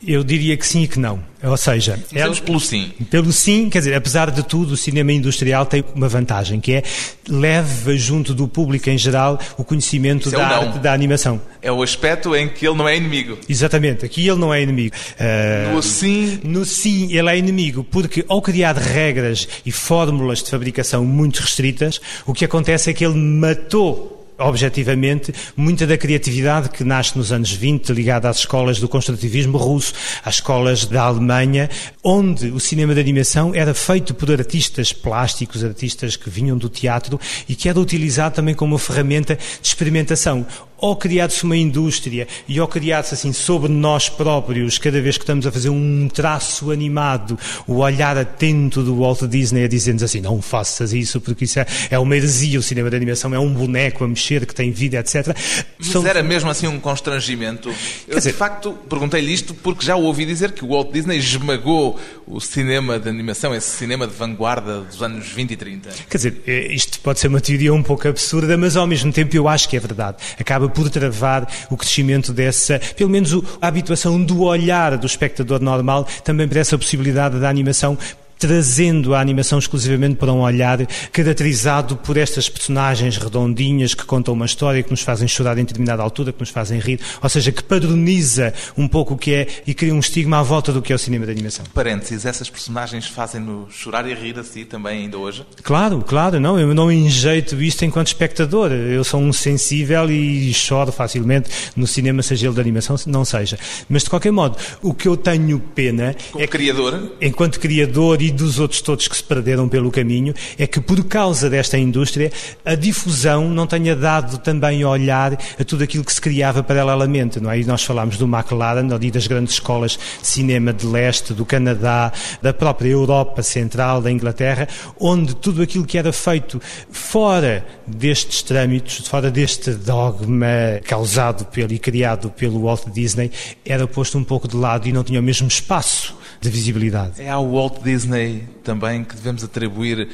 Eu 0.05 0.23
diria 0.23 0.57
que 0.57 0.65
sim 0.65 0.83
e 0.83 0.87
que 0.87 0.97
não. 0.99 1.19
Ou 1.43 1.57
seja, 1.57 1.99
Começamos 2.09 2.39
pelo 2.39 2.59
sim. 2.59 2.91
Pelo 3.09 3.31
sim, 3.31 3.69
quer 3.69 3.79
dizer, 3.79 3.93
apesar 3.95 4.29
de 4.31 4.43
tudo, 4.43 4.73
o 4.73 4.77
cinema 4.77 5.11
industrial 5.11 5.65
tem 5.65 5.83
uma 5.95 6.07
vantagem, 6.07 6.59
que 6.59 6.73
é 6.73 6.83
leva 7.27 7.95
junto 7.97 8.33
do 8.33 8.47
público 8.47 8.89
em 8.89 8.97
geral 8.97 9.39
o 9.57 9.63
conhecimento 9.63 10.27
Isso 10.27 10.35
é 10.35 10.39
da 10.39 10.45
o 10.45 10.49
não. 10.49 10.67
arte 10.69 10.79
da 10.79 10.93
animação. 10.93 11.41
É 11.61 11.71
o 11.71 11.81
aspecto 11.81 12.35
em 12.35 12.47
que 12.49 12.65
ele 12.67 12.75
não 12.77 12.87
é 12.87 12.95
inimigo. 12.95 13.37
Exatamente, 13.49 14.05
aqui 14.05 14.27
ele 14.27 14.39
não 14.39 14.53
é 14.53 14.61
inimigo. 14.61 14.95
Ah, 15.19 15.71
No 15.73 15.81
sim, 15.81 16.39
no 16.43 16.63
sim, 16.65 17.13
ele 17.15 17.29
é 17.29 17.37
inimigo, 17.37 17.83
porque 17.83 18.23
ao 18.27 18.41
criar 18.41 18.75
regras 18.75 19.47
e 19.65 19.71
fórmulas 19.71 20.43
de 20.43 20.49
fabricação 20.49 21.03
muito 21.05 21.39
restritas, 21.41 21.99
o 22.25 22.33
que 22.33 22.45
acontece 22.45 22.89
é 22.89 22.93
que 22.93 23.03
ele 23.05 23.15
matou 23.17 24.20
objetivamente, 24.41 25.33
muita 25.55 25.85
da 25.87 25.97
criatividade 25.97 26.69
que 26.69 26.83
nasce 26.83 27.17
nos 27.17 27.31
anos 27.31 27.51
20, 27.51 27.91
ligada 27.91 28.29
às 28.29 28.39
escolas 28.39 28.79
do 28.79 28.89
construtivismo 28.89 29.57
russo, 29.57 29.93
às 30.23 30.35
escolas 30.35 30.85
da 30.85 31.03
Alemanha, 31.03 31.69
onde 32.03 32.47
o 32.47 32.59
cinema 32.59 32.93
de 32.93 32.99
animação 32.99 33.53
era 33.53 33.73
feito 33.73 34.13
por 34.13 34.31
artistas 34.31 34.91
plásticos, 34.91 35.63
artistas 35.63 36.15
que 36.15 36.29
vinham 36.29 36.57
do 36.57 36.69
teatro 36.69 37.19
e 37.47 37.55
que 37.55 37.69
era 37.69 37.79
utilizado 37.79 38.35
também 38.35 38.55
como 38.55 38.73
uma 38.73 38.79
ferramenta 38.79 39.35
de 39.35 39.67
experimentação 39.67 40.45
ou 40.81 40.95
criado-se 40.95 41.43
uma 41.43 41.55
indústria 41.55 42.27
e 42.47 42.59
ou 42.59 42.67
criado-se 42.67 43.13
assim 43.13 43.31
sobre 43.31 43.69
nós 43.71 44.09
próprios, 44.09 44.77
cada 44.77 44.99
vez 45.01 45.15
que 45.17 45.23
estamos 45.23 45.45
a 45.47 45.51
fazer 45.51 45.69
um 45.69 46.09
traço 46.11 46.71
animado, 46.71 47.37
o 47.67 47.75
olhar 47.77 48.17
atento 48.17 48.81
do 48.83 48.97
Walt 48.99 49.21
Disney 49.23 49.63
a 49.63 49.67
dizer-nos 49.67 50.03
assim, 50.03 50.19
não 50.21 50.41
faças 50.41 50.91
isso 50.91 51.21
porque 51.21 51.45
isso 51.45 51.59
é, 51.59 51.65
é 51.91 51.99
uma 51.99 52.15
heresia, 52.17 52.59
o 52.59 52.63
cinema 52.63 52.89
de 52.89 52.95
animação 52.95 53.33
é 53.33 53.39
um 53.39 53.53
boneco 53.53 54.03
a 54.03 54.07
mexer 54.07 54.45
que 54.45 54.55
tem 54.55 54.71
vida, 54.71 54.97
etc. 54.99 55.35
mas 55.77 55.87
São- 55.87 56.05
era 56.05 56.23
mesmo 56.23 56.49
assim 56.49 56.67
um 56.67 56.79
constrangimento. 56.79 57.69
Eu, 58.07 58.17
dizer- 58.17 58.31
de 58.31 58.37
facto, 58.37 58.73
perguntei-lhe 58.89 59.31
isto 59.31 59.53
porque 59.53 59.85
já 59.85 59.95
ouvi 59.95 60.25
dizer 60.25 60.51
que 60.53 60.65
o 60.65 60.69
Walt 60.69 60.91
Disney 60.91 61.17
esmagou 61.17 61.99
o 62.25 62.39
cinema 62.39 62.99
de 62.99 63.07
animação, 63.07 63.53
esse 63.53 63.69
cinema 63.77 64.07
de 64.07 64.13
vanguarda 64.13 64.81
dos 64.81 65.01
anos 65.03 65.27
20 65.27 65.51
e 65.51 65.55
30. 65.55 65.89
Quer 66.09 66.17
dizer, 66.17 66.41
eh, 66.47 66.73
isto 66.73 66.99
pode 67.01 67.19
ser 67.19 67.27
uma 67.27 67.39
teoria 67.41 67.73
um 67.73 67.83
pouco 67.83 68.07
absurda, 68.07 68.57
mas 68.57 68.75
ao 68.75 68.87
mesmo 68.87 69.11
tempo 69.11 69.35
eu 69.35 69.47
acho 69.47 69.67
que 69.69 69.75
é 69.77 69.79
verdade. 69.79 70.17
Acaba 70.39 70.67
por 70.71 70.89
travar 70.89 71.47
o 71.69 71.77
crescimento 71.77 72.33
dessa, 72.33 72.79
pelo 72.95 73.09
menos 73.09 73.33
a 73.61 73.67
habituação 73.67 74.21
do 74.21 74.41
olhar 74.41 74.97
do 74.97 75.05
espectador 75.05 75.61
normal, 75.61 76.07
também 76.23 76.47
para 76.47 76.59
essa 76.59 76.77
possibilidade 76.77 77.39
da 77.39 77.49
animação 77.49 77.97
trazendo 78.41 79.13
a 79.13 79.21
animação 79.21 79.59
exclusivamente 79.59 80.15
para 80.15 80.33
um 80.33 80.41
olhar 80.41 80.83
caracterizado 81.11 81.95
por 81.95 82.17
estas 82.17 82.49
personagens 82.49 83.15
redondinhas 83.15 83.93
que 83.93 84.03
contam 84.03 84.33
uma 84.33 84.47
história, 84.47 84.81
que 84.81 84.89
nos 84.89 85.01
fazem 85.01 85.27
chorar 85.27 85.59
em 85.59 85.63
determinada 85.63 86.01
altura, 86.01 86.33
que 86.33 86.39
nos 86.39 86.49
fazem 86.49 86.79
rir, 86.79 86.99
ou 87.21 87.29
seja, 87.29 87.51
que 87.51 87.63
padroniza 87.63 88.51
um 88.75 88.87
pouco 88.87 89.13
o 89.13 89.17
que 89.17 89.35
é 89.35 89.47
e 89.67 89.75
cria 89.75 89.93
um 89.93 89.99
estigma 89.99 90.39
à 90.39 90.41
volta 90.41 90.73
do 90.73 90.81
que 90.81 90.91
é 90.91 90.95
o 90.95 90.97
cinema 90.97 91.23
de 91.27 91.31
animação. 91.31 91.63
Parênteses, 91.71 92.25
essas 92.25 92.49
personagens 92.49 93.05
fazem-nos 93.05 93.75
chorar 93.75 94.07
e 94.09 94.13
rir 94.15 94.39
a 94.39 94.43
si 94.43 94.65
também 94.65 95.03
ainda 95.03 95.19
hoje? 95.19 95.45
Claro, 95.61 96.01
claro, 96.01 96.39
não, 96.39 96.59
eu 96.59 96.73
não 96.73 96.91
enjeito 96.91 97.61
isto 97.61 97.85
enquanto 97.85 98.07
espectador. 98.07 98.71
Eu 98.71 99.03
sou 99.03 99.21
um 99.21 99.31
sensível 99.31 100.09
e 100.09 100.51
choro 100.51 100.91
facilmente 100.91 101.47
no 101.75 101.85
cinema, 101.85 102.23
seja 102.23 102.47
ele 102.47 102.55
de 102.55 102.61
animação, 102.61 102.95
não 103.05 103.23
seja. 103.23 103.59
Mas 103.87 104.01
de 104.03 104.09
qualquer 104.09 104.31
modo, 104.31 104.57
o 104.81 104.95
que 104.95 105.07
eu 105.07 105.15
tenho 105.15 105.59
pena 105.59 106.15
Como 106.31 106.43
é 106.43 106.47
que, 106.47 106.51
criador, 106.51 107.11
enquanto 107.21 107.59
criador 107.59 108.19
e 108.19 108.30
e 108.31 108.33
dos 108.33 108.59
outros 108.59 108.81
todos 108.81 109.07
que 109.07 109.15
se 109.15 109.23
perderam 109.23 109.67
pelo 109.67 109.91
caminho, 109.91 110.33
é 110.57 110.65
que 110.65 110.79
por 110.79 111.03
causa 111.03 111.49
desta 111.49 111.77
indústria, 111.77 112.31
a 112.65 112.75
difusão 112.75 113.49
não 113.49 113.67
tenha 113.67 113.95
dado 113.95 114.37
também 114.37 114.83
olhar 114.85 115.33
a 115.59 115.63
tudo 115.63 115.83
aquilo 115.83 116.03
que 116.03 116.13
se 116.13 116.21
criava 116.21 116.63
paralelamente, 116.63 117.39
não 117.39 117.51
é? 117.51 117.59
E 117.59 117.65
nós 117.65 117.83
falámos 117.83 118.17
do 118.17 118.25
McLaren, 118.25 118.93
ali 118.93 119.11
das 119.11 119.27
grandes 119.27 119.55
escolas 119.55 119.99
de 120.21 120.27
cinema 120.27 120.71
de 120.71 120.87
leste, 120.87 121.33
do 121.33 121.45
Canadá, 121.45 122.11
da 122.41 122.53
própria 122.53 122.89
Europa 122.89 123.43
Central, 123.43 124.01
da 124.01 124.09
Inglaterra, 124.09 124.67
onde 124.99 125.35
tudo 125.35 125.61
aquilo 125.61 125.85
que 125.85 125.97
era 125.97 126.13
feito 126.13 126.61
fora 126.89 127.65
destes 127.85 128.41
trâmites, 128.41 129.07
fora 129.07 129.29
deste 129.29 129.71
dogma 129.71 130.79
causado 130.85 131.45
pelo, 131.45 131.73
e 131.73 131.79
criado 131.79 132.29
pelo 132.29 132.63
Walt 132.63 132.87
Disney, 132.93 133.29
era 133.65 133.85
posto 133.85 134.17
um 134.17 134.23
pouco 134.23 134.47
de 134.47 134.55
lado 134.55 134.87
e 134.87 134.93
não 134.93 135.03
tinha 135.03 135.19
o 135.19 135.23
mesmo 135.23 135.47
espaço 135.47 136.20
de 136.41 136.49
visibilidade. 136.49 137.21
É 137.21 137.29
ao 137.29 137.49
Walt 137.49 137.83
Disney 137.83 138.43
também 138.63 139.03
que 139.03 139.15
devemos 139.15 139.43
atribuir 139.43 140.09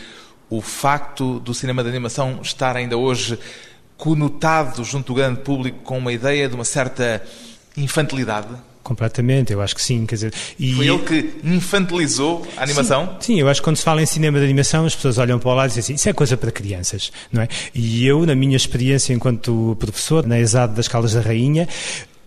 o 0.50 0.62
facto 0.62 1.40
do 1.40 1.54
cinema 1.54 1.82
de 1.82 1.90
animação 1.90 2.40
estar 2.42 2.76
ainda 2.76 2.98
hoje 2.98 3.40
conotado 3.98 4.84
junto 4.84 5.08
do 5.08 5.16
grande 5.16 5.40
público 5.40 5.80
com 5.80 5.98
uma 5.98 6.14
ideia 6.14 6.48
de 6.48 6.56
uma 6.56 6.66
certa 6.66 7.24
infantilidade? 7.76 8.50
Completamente, 8.84 9.52
eu 9.52 9.62
acho 9.62 9.76
que 9.76 9.82
sim. 9.82 10.06
Quer 10.06 10.16
dizer, 10.16 10.34
e... 10.58 10.74
Foi 10.76 10.88
ele 10.88 11.00
que 11.00 11.40
infantilizou 11.44 12.48
a 12.56 12.64
animação? 12.64 13.18
Sim, 13.20 13.34
sim, 13.34 13.40
eu 13.40 13.50
acho 13.50 13.60
que 13.60 13.66
quando 13.66 13.76
se 13.76 13.84
fala 13.84 14.02
em 14.02 14.06
cinema 14.06 14.38
de 14.40 14.46
animação, 14.46 14.86
as 14.86 14.96
pessoas 14.96 15.18
olham 15.18 15.38
para 15.40 15.50
o 15.50 15.54
lado 15.54 15.68
e 15.68 15.70
dizem 15.70 15.82
assim, 15.82 15.94
isso 15.96 16.08
é 16.08 16.14
coisa 16.14 16.38
para 16.38 16.52
crianças, 16.52 17.12
não 17.32 17.42
é? 17.42 17.50
E 17.76 18.06
eu, 18.06 18.26
na 18.26 18.34
minha 18.34 18.56
experiência 18.56 19.14
enquanto 19.14 19.76
professor, 19.78 20.26
na 20.26 20.40
ESAD 20.40 20.74
das 20.74 20.88
Caldas 20.88 21.14
da 21.14 21.22
Rainha, 21.22 21.68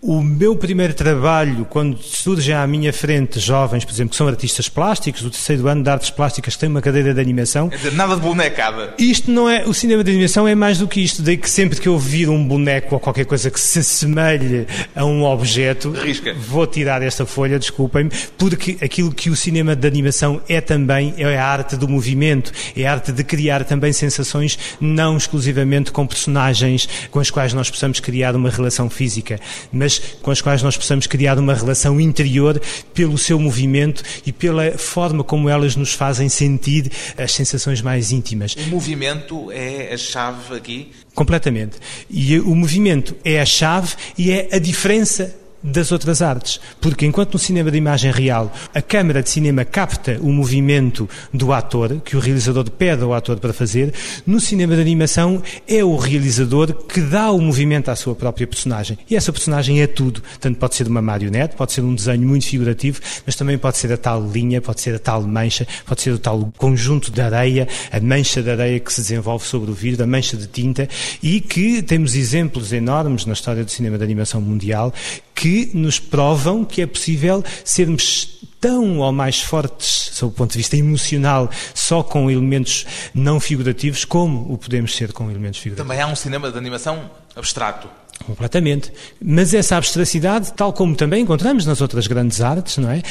o 0.01 0.19
meu 0.19 0.55
primeiro 0.55 0.95
trabalho, 0.95 1.63
quando 1.65 2.01
surgem 2.01 2.55
à 2.55 2.65
minha 2.65 2.91
frente 2.91 3.39
jovens, 3.39 3.85
por 3.85 3.93
exemplo, 3.93 4.09
que 4.09 4.15
são 4.15 4.27
artistas 4.27 4.67
plásticos, 4.67 5.21
do 5.21 5.29
terceiro 5.29 5.67
ano 5.67 5.83
de 5.83 5.89
artes 5.91 6.09
plásticas, 6.09 6.55
que 6.55 6.59
têm 6.59 6.69
uma 6.69 6.81
cadeira 6.81 7.13
de 7.13 7.21
animação. 7.21 7.69
Quer 7.69 7.77
dizer, 7.77 7.93
nada 7.93 8.15
de 8.15 8.21
bonecada. 8.21 8.95
Isto 8.97 9.29
não 9.29 9.47
é. 9.47 9.63
O 9.63 9.73
cinema 9.75 10.03
de 10.03 10.09
animação 10.09 10.47
é 10.47 10.55
mais 10.55 10.79
do 10.79 10.87
que 10.87 11.01
isto. 11.01 11.21
Daí 11.21 11.37
que 11.37 11.47
sempre 11.47 11.79
que 11.79 11.87
eu 11.87 11.99
vir 11.99 12.29
um 12.29 12.43
boneco 12.43 12.95
ou 12.95 12.99
qualquer 12.99 13.25
coisa 13.25 13.51
que 13.51 13.59
se 13.59 13.77
assemelhe 13.77 14.65
a 14.95 15.05
um 15.05 15.23
objeto, 15.23 15.91
Risca. 15.91 16.33
vou 16.33 16.65
tirar 16.65 17.03
esta 17.03 17.23
folha, 17.23 17.59
desculpem-me, 17.59 18.09
porque 18.39 18.77
aquilo 18.81 19.13
que 19.13 19.29
o 19.29 19.35
cinema 19.35 19.75
de 19.75 19.87
animação 19.87 20.41
é 20.49 20.59
também 20.59 21.13
é 21.17 21.37
a 21.37 21.45
arte 21.45 21.75
do 21.75 21.87
movimento, 21.87 22.51
é 22.75 22.87
a 22.87 22.93
arte 22.93 23.11
de 23.11 23.23
criar 23.23 23.63
também 23.65 23.93
sensações, 23.93 24.57
não 24.79 25.15
exclusivamente 25.15 25.91
com 25.91 26.07
personagens 26.07 26.89
com 27.11 27.19
as 27.19 27.29
quais 27.29 27.53
nós 27.53 27.69
possamos 27.69 27.99
criar 27.99 28.35
uma 28.35 28.49
relação 28.49 28.89
física, 28.89 29.39
mas 29.71 29.90
mas 29.91 30.01
com 30.21 30.31
as 30.31 30.41
quais 30.41 30.61
nós 30.61 30.77
possamos 30.77 31.07
criar 31.07 31.37
uma 31.39 31.53
relação 31.53 31.99
interior 31.99 32.61
pelo 32.93 33.17
seu 33.17 33.39
movimento 33.39 34.03
e 34.25 34.31
pela 34.31 34.77
forma 34.77 35.23
como 35.23 35.49
elas 35.49 35.75
nos 35.75 35.93
fazem 35.93 36.29
sentir 36.29 36.91
as 37.17 37.31
sensações 37.31 37.81
mais 37.81 38.11
íntimas. 38.11 38.55
O 38.55 38.69
movimento 38.69 39.51
é 39.51 39.93
a 39.93 39.97
chave 39.97 40.55
aqui? 40.55 40.91
Completamente. 41.13 41.77
E 42.09 42.39
o 42.39 42.55
movimento 42.55 43.15
é 43.25 43.41
a 43.41 43.45
chave 43.45 43.95
e 44.17 44.31
é 44.31 44.49
a 44.51 44.59
diferença 44.59 45.35
das 45.63 45.91
outras 45.91 46.21
artes. 46.21 46.59
Porque 46.79 47.05
enquanto 47.05 47.33
no 47.33 47.39
cinema 47.39 47.71
de 47.71 47.77
imagem 47.77 48.11
real 48.11 48.51
a 48.73 48.81
câmara 48.81 49.21
de 49.21 49.29
cinema 49.29 49.63
capta 49.63 50.17
o 50.21 50.31
movimento 50.31 51.09
do 51.33 51.53
ator, 51.53 52.01
que 52.03 52.15
o 52.15 52.19
realizador 52.19 52.69
pede 52.69 53.03
ao 53.03 53.13
ator 53.13 53.39
para 53.39 53.53
fazer, 53.53 53.93
no 54.25 54.39
cinema 54.39 54.75
de 54.75 54.81
animação 54.81 55.41
é 55.67 55.83
o 55.83 55.95
realizador 55.95 56.73
que 56.73 57.01
dá 57.01 57.31
o 57.31 57.39
movimento 57.39 57.89
à 57.89 57.95
sua 57.95 58.15
própria 58.15 58.47
personagem. 58.47 58.97
E 59.09 59.15
essa 59.15 59.31
personagem 59.31 59.81
é 59.81 59.87
tudo. 59.87 60.21
Tanto 60.39 60.57
pode 60.57 60.75
ser 60.75 60.87
uma 60.87 61.01
marionete, 61.01 61.55
pode 61.55 61.71
ser 61.73 61.81
um 61.81 61.93
desenho 61.93 62.27
muito 62.27 62.45
figurativo, 62.45 62.99
mas 63.25 63.35
também 63.35 63.57
pode 63.57 63.77
ser 63.77 63.91
a 63.91 63.97
tal 63.97 64.25
linha, 64.27 64.61
pode 64.61 64.81
ser 64.81 64.95
a 64.95 64.99
tal 64.99 65.21
mancha, 65.21 65.67
pode 65.85 66.01
ser 66.01 66.11
o 66.11 66.19
tal 66.19 66.51
conjunto 66.57 67.11
de 67.11 67.21
areia, 67.21 67.67
a 67.91 67.99
mancha 67.99 68.41
de 68.41 68.49
areia 68.49 68.79
que 68.79 68.91
se 68.91 69.01
desenvolve 69.01 69.45
sobre 69.45 69.71
o 69.71 69.73
vidro, 69.73 70.03
a 70.03 70.07
mancha 70.07 70.35
de 70.37 70.47
tinta, 70.47 70.87
e 71.21 71.39
que 71.39 71.81
temos 71.81 72.15
exemplos 72.15 72.73
enormes 72.73 73.25
na 73.25 73.33
história 73.33 73.63
do 73.63 73.71
cinema 73.71 73.97
de 73.97 74.03
animação 74.03 74.41
mundial 74.41 74.93
que 75.41 75.50
nos 75.73 75.99
provam 75.99 76.63
que 76.65 76.81
é 76.81 76.87
possível 76.87 77.43
sermos 77.63 78.39
tão 78.59 78.99
ou 78.99 79.11
mais 79.11 79.41
fortes, 79.41 80.11
sob 80.13 80.31
o 80.31 80.35
ponto 80.35 80.51
de 80.51 80.59
vista 80.59 80.77
emocional, 80.77 81.49
só 81.73 82.03
com 82.03 82.29
elementos 82.29 82.85
não 83.13 83.39
figurativos, 83.39 84.05
como 84.05 84.53
o 84.53 84.57
podemos 84.57 84.95
ser 84.95 85.11
com 85.11 85.29
elementos 85.29 85.59
figurativos. 85.59 85.87
Também 85.87 86.01
há 86.01 86.07
um 86.07 86.15
cinema 86.15 86.51
de 86.51 86.57
animação 86.57 87.09
abstrato. 87.35 87.89
Completamente. 88.25 88.93
Mas 89.19 89.53
essa 89.53 89.77
abstracidade, 89.77 90.53
tal 90.53 90.71
como 90.73 90.95
também 90.95 91.23
encontramos 91.23 91.65
nas 91.65 91.81
outras 91.81 92.05
grandes 92.05 92.39
artes, 92.39 92.77
não 92.77 92.91
é? 92.91 93.01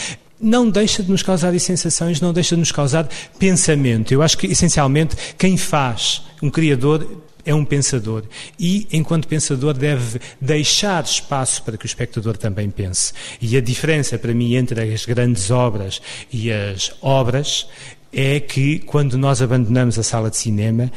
não 0.40 0.70
deixa 0.70 1.02
de 1.02 1.10
nos 1.10 1.22
causar 1.22 1.58
sensações, 1.60 2.20
não 2.20 2.32
deixa 2.32 2.54
de 2.54 2.60
nos 2.60 2.72
causar 2.72 3.06
pensamento. 3.38 4.12
Eu 4.12 4.22
acho 4.22 4.38
que, 4.38 4.46
essencialmente, 4.46 5.14
quem 5.36 5.56
faz 5.56 6.22
um 6.42 6.48
criador 6.48 7.06
é 7.44 7.54
um 7.54 7.64
pensador 7.64 8.24
e, 8.58 8.86
enquanto 8.92 9.28
pensador, 9.28 9.74
deve 9.74 10.20
deixar 10.40 11.02
espaço 11.04 11.62
para 11.62 11.76
que 11.76 11.84
o 11.84 11.86
espectador 11.86 12.36
também 12.36 12.70
pense. 12.70 13.12
E 13.40 13.56
a 13.56 13.60
diferença 13.60 14.18
para 14.18 14.34
mim 14.34 14.54
entre 14.54 14.80
as 14.92 15.04
grandes 15.06 15.50
obras 15.50 16.00
e 16.32 16.50
as 16.50 16.92
obras 17.00 17.66
é 18.12 18.40
que, 18.40 18.80
quando 18.80 19.16
nós 19.16 19.40
abandonamos 19.40 19.98
a 19.98 20.02
sala 20.02 20.30
de 20.30 20.36
cinema, 20.36 20.90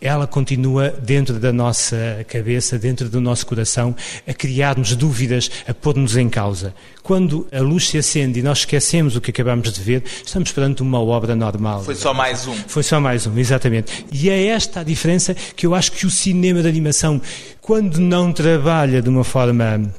ela 0.00 0.26
continua 0.26 0.90
dentro 0.90 1.38
da 1.38 1.52
nossa 1.52 2.24
cabeça, 2.28 2.78
dentro 2.78 3.08
do 3.08 3.20
nosso 3.20 3.46
coração, 3.46 3.94
a 4.26 4.34
criar-nos 4.34 4.94
dúvidas, 4.94 5.50
a 5.66 5.72
pôr-nos 5.72 6.16
em 6.16 6.28
causa. 6.28 6.74
Quando 7.02 7.46
a 7.52 7.60
luz 7.60 7.88
se 7.88 7.98
acende 7.98 8.40
e 8.40 8.42
nós 8.42 8.58
esquecemos 8.58 9.16
o 9.16 9.20
que 9.20 9.30
acabamos 9.30 9.72
de 9.72 9.80
ver, 9.80 10.04
estamos 10.24 10.52
perante 10.52 10.82
uma 10.82 11.00
obra 11.00 11.34
normal. 11.34 11.82
Foi 11.82 11.94
só 11.94 12.12
mais 12.12 12.46
um. 12.46 12.54
Foi 12.54 12.82
só 12.82 13.00
mais 13.00 13.26
um, 13.26 13.38
exatamente. 13.38 14.06
E 14.12 14.28
é 14.28 14.46
esta 14.46 14.80
a 14.80 14.84
diferença 14.84 15.34
que 15.34 15.66
eu 15.66 15.74
acho 15.74 15.92
que 15.92 16.06
o 16.06 16.10
cinema 16.10 16.62
de 16.62 16.68
animação, 16.68 17.20
quando 17.60 17.98
não 17.98 18.32
trabalha 18.32 19.00
de 19.00 19.08
uma 19.08 19.24
forma 19.24 19.90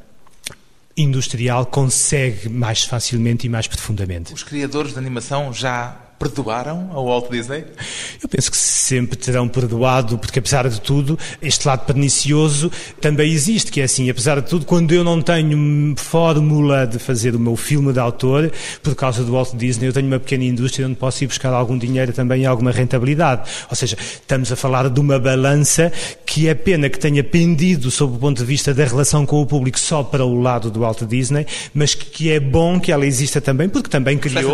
industrial, 0.98 1.66
consegue 1.66 2.48
mais 2.48 2.84
facilmente 2.84 3.48
e 3.48 3.50
mais 3.50 3.68
profundamente. 3.68 4.34
Os 4.34 4.44
criadores 4.44 4.94
de 4.94 5.00
animação 5.00 5.52
já 5.52 6.05
perdoaram 6.30 6.90
ao 6.94 7.06
Walt 7.06 7.30
Disney? 7.30 7.64
Eu 8.22 8.28
penso 8.30 8.50
que 8.50 8.58
sempre 8.58 9.18
terão 9.18 9.48
perdoado, 9.48 10.18
porque 10.18 10.40
apesar 10.40 10.68
de 10.68 10.82
tudo, 10.82 11.18
este 11.42 11.68
lado 11.68 11.86
pernicioso 11.86 12.72
também 13.00 13.32
existe, 13.32 13.72
que 13.72 13.82
é 13.82 13.84
assim, 13.84 14.10
apesar 14.10 14.42
de 14.42 14.50
tudo, 14.50 14.66
quando 14.66 14.94
eu 14.94 15.04
não 15.04 15.22
tenho 15.22 15.96
fórmula 15.98 16.88
de 16.88 16.98
fazer 16.98 17.36
o 17.36 17.40
meu 17.40 17.56
filme 17.56 17.94
de 17.94 18.00
autor, 18.00 18.52
por 18.82 18.96
causa 18.96 19.24
do 19.24 19.34
Walt 19.34 19.54
Disney, 19.56 19.88
eu 19.88 19.94
tenho 19.94 20.08
uma 20.08 20.20
pequena 20.20 20.44
indústria 20.44 20.88
onde 20.88 20.96
posso 20.96 21.24
ir 21.24 21.28
buscar 21.28 21.54
algum 21.54 21.78
dinheiro 21.78 22.14
também 22.14 22.44
e 22.44 22.46
alguma 22.46 22.72
rentabilidade. 22.72 23.50
Ou 23.70 23.76
seja, 23.76 23.98
estamos 24.00 24.52
a 24.52 24.56
falar 24.56 24.90
de 24.90 25.00
uma 25.00 25.20
balança 25.20 25.92
que 26.26 26.48
é 26.48 26.54
pena 26.54 26.90
que 26.90 26.98
tenha 26.98 27.24
pendido 27.24 27.92
sob 27.92 28.16
o 28.16 28.20
ponto 28.20 28.38
de 28.38 28.46
vista 28.46 28.74
da 28.74 28.86
relação 28.86 29.26
com 29.26 29.42
o 29.42 29.46
público 29.46 29.80
só 29.80 30.04
para 30.04 30.26
o 30.26 30.40
lado 30.42 30.72
do 30.72 30.80
Walt 30.80 31.04
Disney, 31.04 31.46
mas 31.74 31.94
que 31.94 32.32
é 32.32 32.40
bom 32.40 32.80
que 32.80 32.92
ela 32.92 33.06
exista 33.06 33.40
também, 33.40 33.70
porque 33.70 33.90
também 33.90 34.18
criou... 34.18 34.54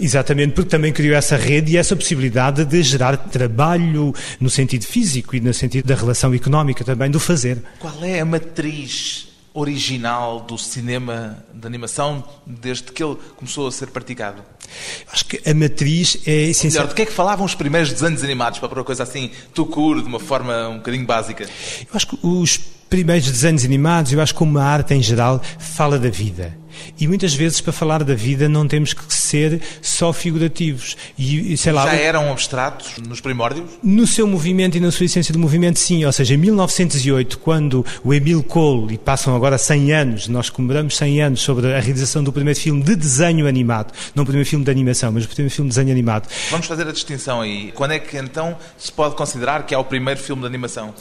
Exatamente, 0.00 0.52
porque 0.52 0.70
também 0.70 0.92
criou 0.92 1.05
essa 1.14 1.36
rede 1.36 1.72
e 1.72 1.76
essa 1.76 1.94
possibilidade 1.94 2.64
de 2.64 2.82
gerar 2.82 3.16
trabalho 3.16 4.14
no 4.40 4.50
sentido 4.50 4.84
físico 4.84 5.36
e 5.36 5.40
no 5.40 5.52
sentido 5.52 5.86
da 5.86 5.94
relação 5.94 6.34
económica 6.34 6.84
também 6.84 7.10
do 7.10 7.20
fazer. 7.20 7.62
Qual 7.78 8.02
é 8.02 8.20
a 8.20 8.24
matriz 8.24 9.28
original 9.54 10.40
do 10.40 10.58
cinema 10.58 11.42
de 11.52 11.66
animação 11.66 12.22
desde 12.46 12.84
que 12.92 13.02
ele 13.02 13.16
começou 13.36 13.66
a 13.66 13.72
ser 13.72 13.86
praticado? 13.86 14.42
Acho 15.10 15.24
que 15.24 15.48
a 15.48 15.54
matriz 15.54 16.18
é 16.26 16.50
essencial. 16.50 16.82
Melhor, 16.82 16.88
de 16.90 16.94
que 16.94 17.02
é 17.02 17.06
que 17.06 17.12
falavam 17.12 17.46
os 17.46 17.54
primeiros 17.54 17.90
desenhos 17.90 18.22
animados, 18.22 18.58
para 18.58 18.68
uma 18.68 18.84
coisa 18.84 19.02
assim, 19.02 19.30
tucur, 19.54 20.02
de 20.02 20.08
uma 20.08 20.20
forma 20.20 20.68
um 20.68 20.76
bocadinho 20.76 21.06
básica? 21.06 21.44
Eu 21.44 21.94
acho 21.94 22.06
que 22.06 22.18
os 22.22 22.60
primeiros 22.88 23.30
desenhos 23.30 23.64
animados, 23.64 24.12
eu 24.12 24.20
acho 24.20 24.32
que 24.32 24.38
como 24.38 24.58
a 24.58 24.64
arte 24.64 24.94
em 24.94 25.02
geral, 25.02 25.42
fala 25.58 25.98
da 25.98 26.08
vida 26.10 26.66
e 26.98 27.06
muitas 27.06 27.34
vezes, 27.34 27.60
para 27.60 27.72
falar 27.72 28.02
da 28.04 28.14
vida, 28.14 28.48
não 28.48 28.66
temos 28.66 28.92
que 28.92 29.02
ser 29.12 29.60
só 29.82 30.12
figurativos. 30.12 30.96
E, 31.18 31.56
sei 31.56 31.72
lá, 31.72 31.84
Já 31.86 31.94
eram 31.94 32.30
abstratos 32.30 32.98
nos 33.06 33.20
primórdios? 33.20 33.70
No 33.82 34.06
seu 34.06 34.26
movimento 34.26 34.76
e 34.76 34.80
na 34.80 34.90
sua 34.90 35.06
essência 35.06 35.32
de 35.32 35.38
movimento, 35.38 35.78
sim. 35.78 36.04
Ou 36.04 36.12
seja, 36.12 36.34
em 36.34 36.36
1908, 36.36 37.38
quando 37.38 37.84
o 38.02 38.12
Emile 38.12 38.42
Cole, 38.42 38.94
e 38.94 38.98
passam 38.98 39.34
agora 39.34 39.58
100 39.58 39.92
anos, 39.92 40.28
nós 40.28 40.50
comemoramos 40.50 40.96
100 40.96 41.22
anos 41.22 41.40
sobre 41.40 41.74
a 41.74 41.80
realização 41.80 42.22
do 42.22 42.32
primeiro 42.32 42.58
filme 42.58 42.82
de 42.82 42.96
desenho 42.96 43.46
animado, 43.46 43.92
não 44.14 44.22
o 44.22 44.26
primeiro 44.26 44.48
filme 44.48 44.64
de 44.64 44.70
animação, 44.70 45.12
mas 45.12 45.24
o 45.24 45.28
primeiro 45.28 45.54
filme 45.54 45.70
de 45.70 45.76
desenho 45.76 45.92
animado. 45.92 46.28
Vamos 46.50 46.66
fazer 46.66 46.86
a 46.86 46.92
distinção 46.92 47.40
aí. 47.40 47.72
Quando 47.72 47.92
é 47.92 47.98
que 47.98 48.16
então 48.16 48.56
se 48.78 48.90
pode 48.90 49.14
considerar 49.14 49.64
que 49.66 49.74
é 49.74 49.78
o 49.78 49.84
primeiro 49.84 50.20
filme 50.20 50.42
de 50.42 50.48
animação? 50.48 50.94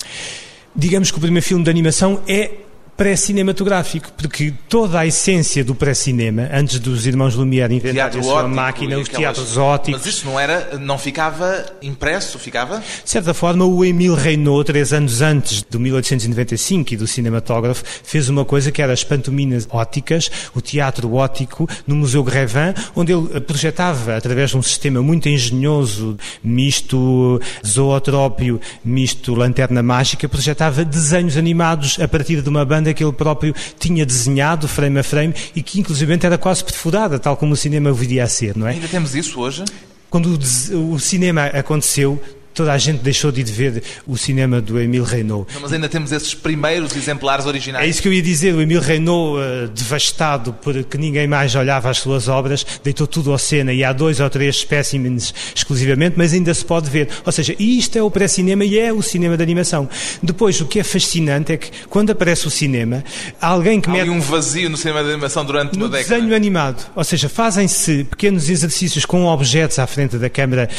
Digamos 0.76 1.10
que 1.10 1.18
o 1.18 1.22
primeiro 1.22 1.46
filme 1.46 1.64
de 1.64 1.70
animação 1.70 2.22
é 2.28 2.65
pré-cinematográfico, 2.98 4.12
porque 4.18 4.54
toda 4.70 5.00
a 5.00 5.06
essência 5.06 5.64
do 5.64 5.76
pré-cinema, 5.76 6.50
antes 6.54 6.80
dos 6.80 7.06
irmãos 7.06 7.36
Lumière 7.36 7.74
inventarem 7.74 8.20
a 8.20 8.24
sua 8.24 8.34
ótico 8.36 8.56
máquina, 8.56 8.98
os 8.98 9.08
aquelas- 9.08 9.36
teatros 9.36 9.58
óticos, 9.58 10.02
Mas 10.02 10.14
isso 10.14 10.26
não 10.26 10.40
era, 10.40 10.78
não 10.80 10.98
ficava 10.98 11.66
impresso, 11.82 12.40
ficava? 12.40 12.80
de 12.80 13.10
certa 13.10 13.34
forma, 13.34 13.66
o 13.66 13.84
Emile 13.84 14.16
Reynaud, 14.16 14.64
três 14.66 14.94
anos 14.94 15.22
antes 15.22 15.62
do 15.64 15.80
1895 15.80 16.94
e 16.94 16.98
do 16.98 17.08
cinematógrafo, 17.08 17.84
fez 18.04 18.30
uma 18.30 18.46
coisa 18.46 18.72
que 18.72 18.82
era 18.82 18.94
as 18.94 19.04
pantominas 19.04 19.68
óticas, 19.72 20.30
o 20.54 20.62
teatro 20.62 21.14
ótico, 21.14 21.68
no 21.86 21.96
Museu 21.96 22.24
Grévin, 22.24 22.74
onde 22.96 23.12
ele 23.12 23.40
projetava, 23.42 24.16
através 24.16 24.52
de 24.52 24.58
um 24.58 24.62
sistema 24.62 25.02
muito 25.02 25.28
engenhoso, 25.28 26.18
misto 26.44 27.42
zootrópio, 27.66 28.60
misto 28.84 29.34
lanterna 29.36 29.84
mágica, 29.84 30.28
projetava 30.30 30.86
desenhos 30.86 31.38
animados 31.38 31.98
a 32.00 32.08
partir 32.08 32.42
de 32.42 32.50
uma 32.50 32.64
banda 32.66 32.85
que 32.94 33.04
ele 33.04 33.14
próprio 33.14 33.54
tinha 33.80 34.06
desenhado, 34.06 34.68
frame 34.68 35.00
a 35.00 35.04
frame, 35.04 35.34
e 35.56 35.62
que 35.62 35.80
inclusive 35.80 36.18
era 36.24 36.38
quase 36.38 36.64
perfurada, 36.64 37.20
tal 37.20 37.36
como 37.38 37.54
o 37.54 37.58
cinema 37.58 37.92
viria 37.92 38.24
a 38.24 38.28
ser, 38.28 38.56
não 38.56 38.68
é? 38.68 38.72
Ainda 38.72 38.88
temos 38.88 39.14
isso 39.16 39.40
hoje? 39.40 39.64
Quando 40.10 40.40
o, 40.74 40.94
o 40.94 41.00
cinema 41.00 41.46
aconteceu, 41.48 42.22
toda 42.56 42.74
a 42.74 42.78
gente 42.78 43.00
deixou 43.04 43.32
de 43.32 43.42
ir 43.42 43.44
ver 43.46 43.84
o 44.08 44.18
cinema 44.18 44.60
do 44.62 44.80
Emile 44.80 45.06
Reynaud. 45.06 45.46
Mas 45.62 45.72
ainda 45.74 45.88
temos 45.90 46.12
esses 46.12 46.34
primeiros 46.34 46.96
exemplares 46.96 47.46
É 47.46 47.50
originais. 47.50 47.90
isso 47.90 48.02
que 48.02 48.08
eu 48.08 48.14
ia 48.14 48.22
dizer, 48.22 48.56
o 48.56 48.62
Emile 48.62 48.80
Reynaud, 48.80 49.40
eh, 49.42 49.68
devastado 49.76 50.54
porque 50.62 50.98
ninguém 50.98 51.28
mais 51.28 51.54
olhava 51.56 51.90
as 51.90 51.98
suas 52.00 52.28
obras, 52.28 52.66
deitou 52.84 53.06
tudo 53.06 53.32
ao 53.32 53.38
cena 53.38 53.72
e 53.74 53.84
há 53.84 53.92
dois 53.94 54.20
ou 54.20 54.30
três 54.30 54.56
espécimens 54.56 55.34
exclusivamente, 55.54 56.16
mas 56.18 56.34
ainda 56.34 56.54
se 56.54 56.64
pode 56.66 56.90
ver. 56.90 57.10
Ou 57.26 57.32
seja, 57.32 57.54
isto 57.60 57.98
é 57.98 58.02
o 58.02 58.10
pré-cinema 58.10 58.64
e 58.66 58.80
é 58.80 58.92
o 58.94 59.02
cinema 59.02 59.36
de 59.38 59.44
animação. 59.44 59.88
Depois, 60.24 60.60
o 60.62 60.66
que 60.66 60.80
é 60.80 60.84
fascinante 60.84 61.52
é 61.52 61.58
que 61.58 61.70
quando 61.90 62.10
aparece 62.12 62.48
o 62.48 62.50
cinema, 62.50 63.04
há 63.42 63.48
alguém 63.48 63.82
que 63.82 63.90
Há 63.90 63.94
mete 63.94 64.10
um 64.10 64.22
vazio 64.22 64.70
no 64.70 64.78
cinema 64.78 65.04
de 65.04 65.10
animação 65.12 65.44
durante 65.44 65.78
no 65.78 65.86
uma 65.86 65.92
década. 65.92 66.16
desenho 66.16 66.36
animado, 66.36 66.86
ou 66.96 67.04
seja, 67.04 67.28
fazem-se 67.28 68.04
pequenos 68.06 68.50
exercícios 68.50 69.06
com 69.06 69.26
objetos 69.26 69.78
à 69.80 69.86
frente 69.86 70.18
da 70.18 70.30
câmara 70.30 70.70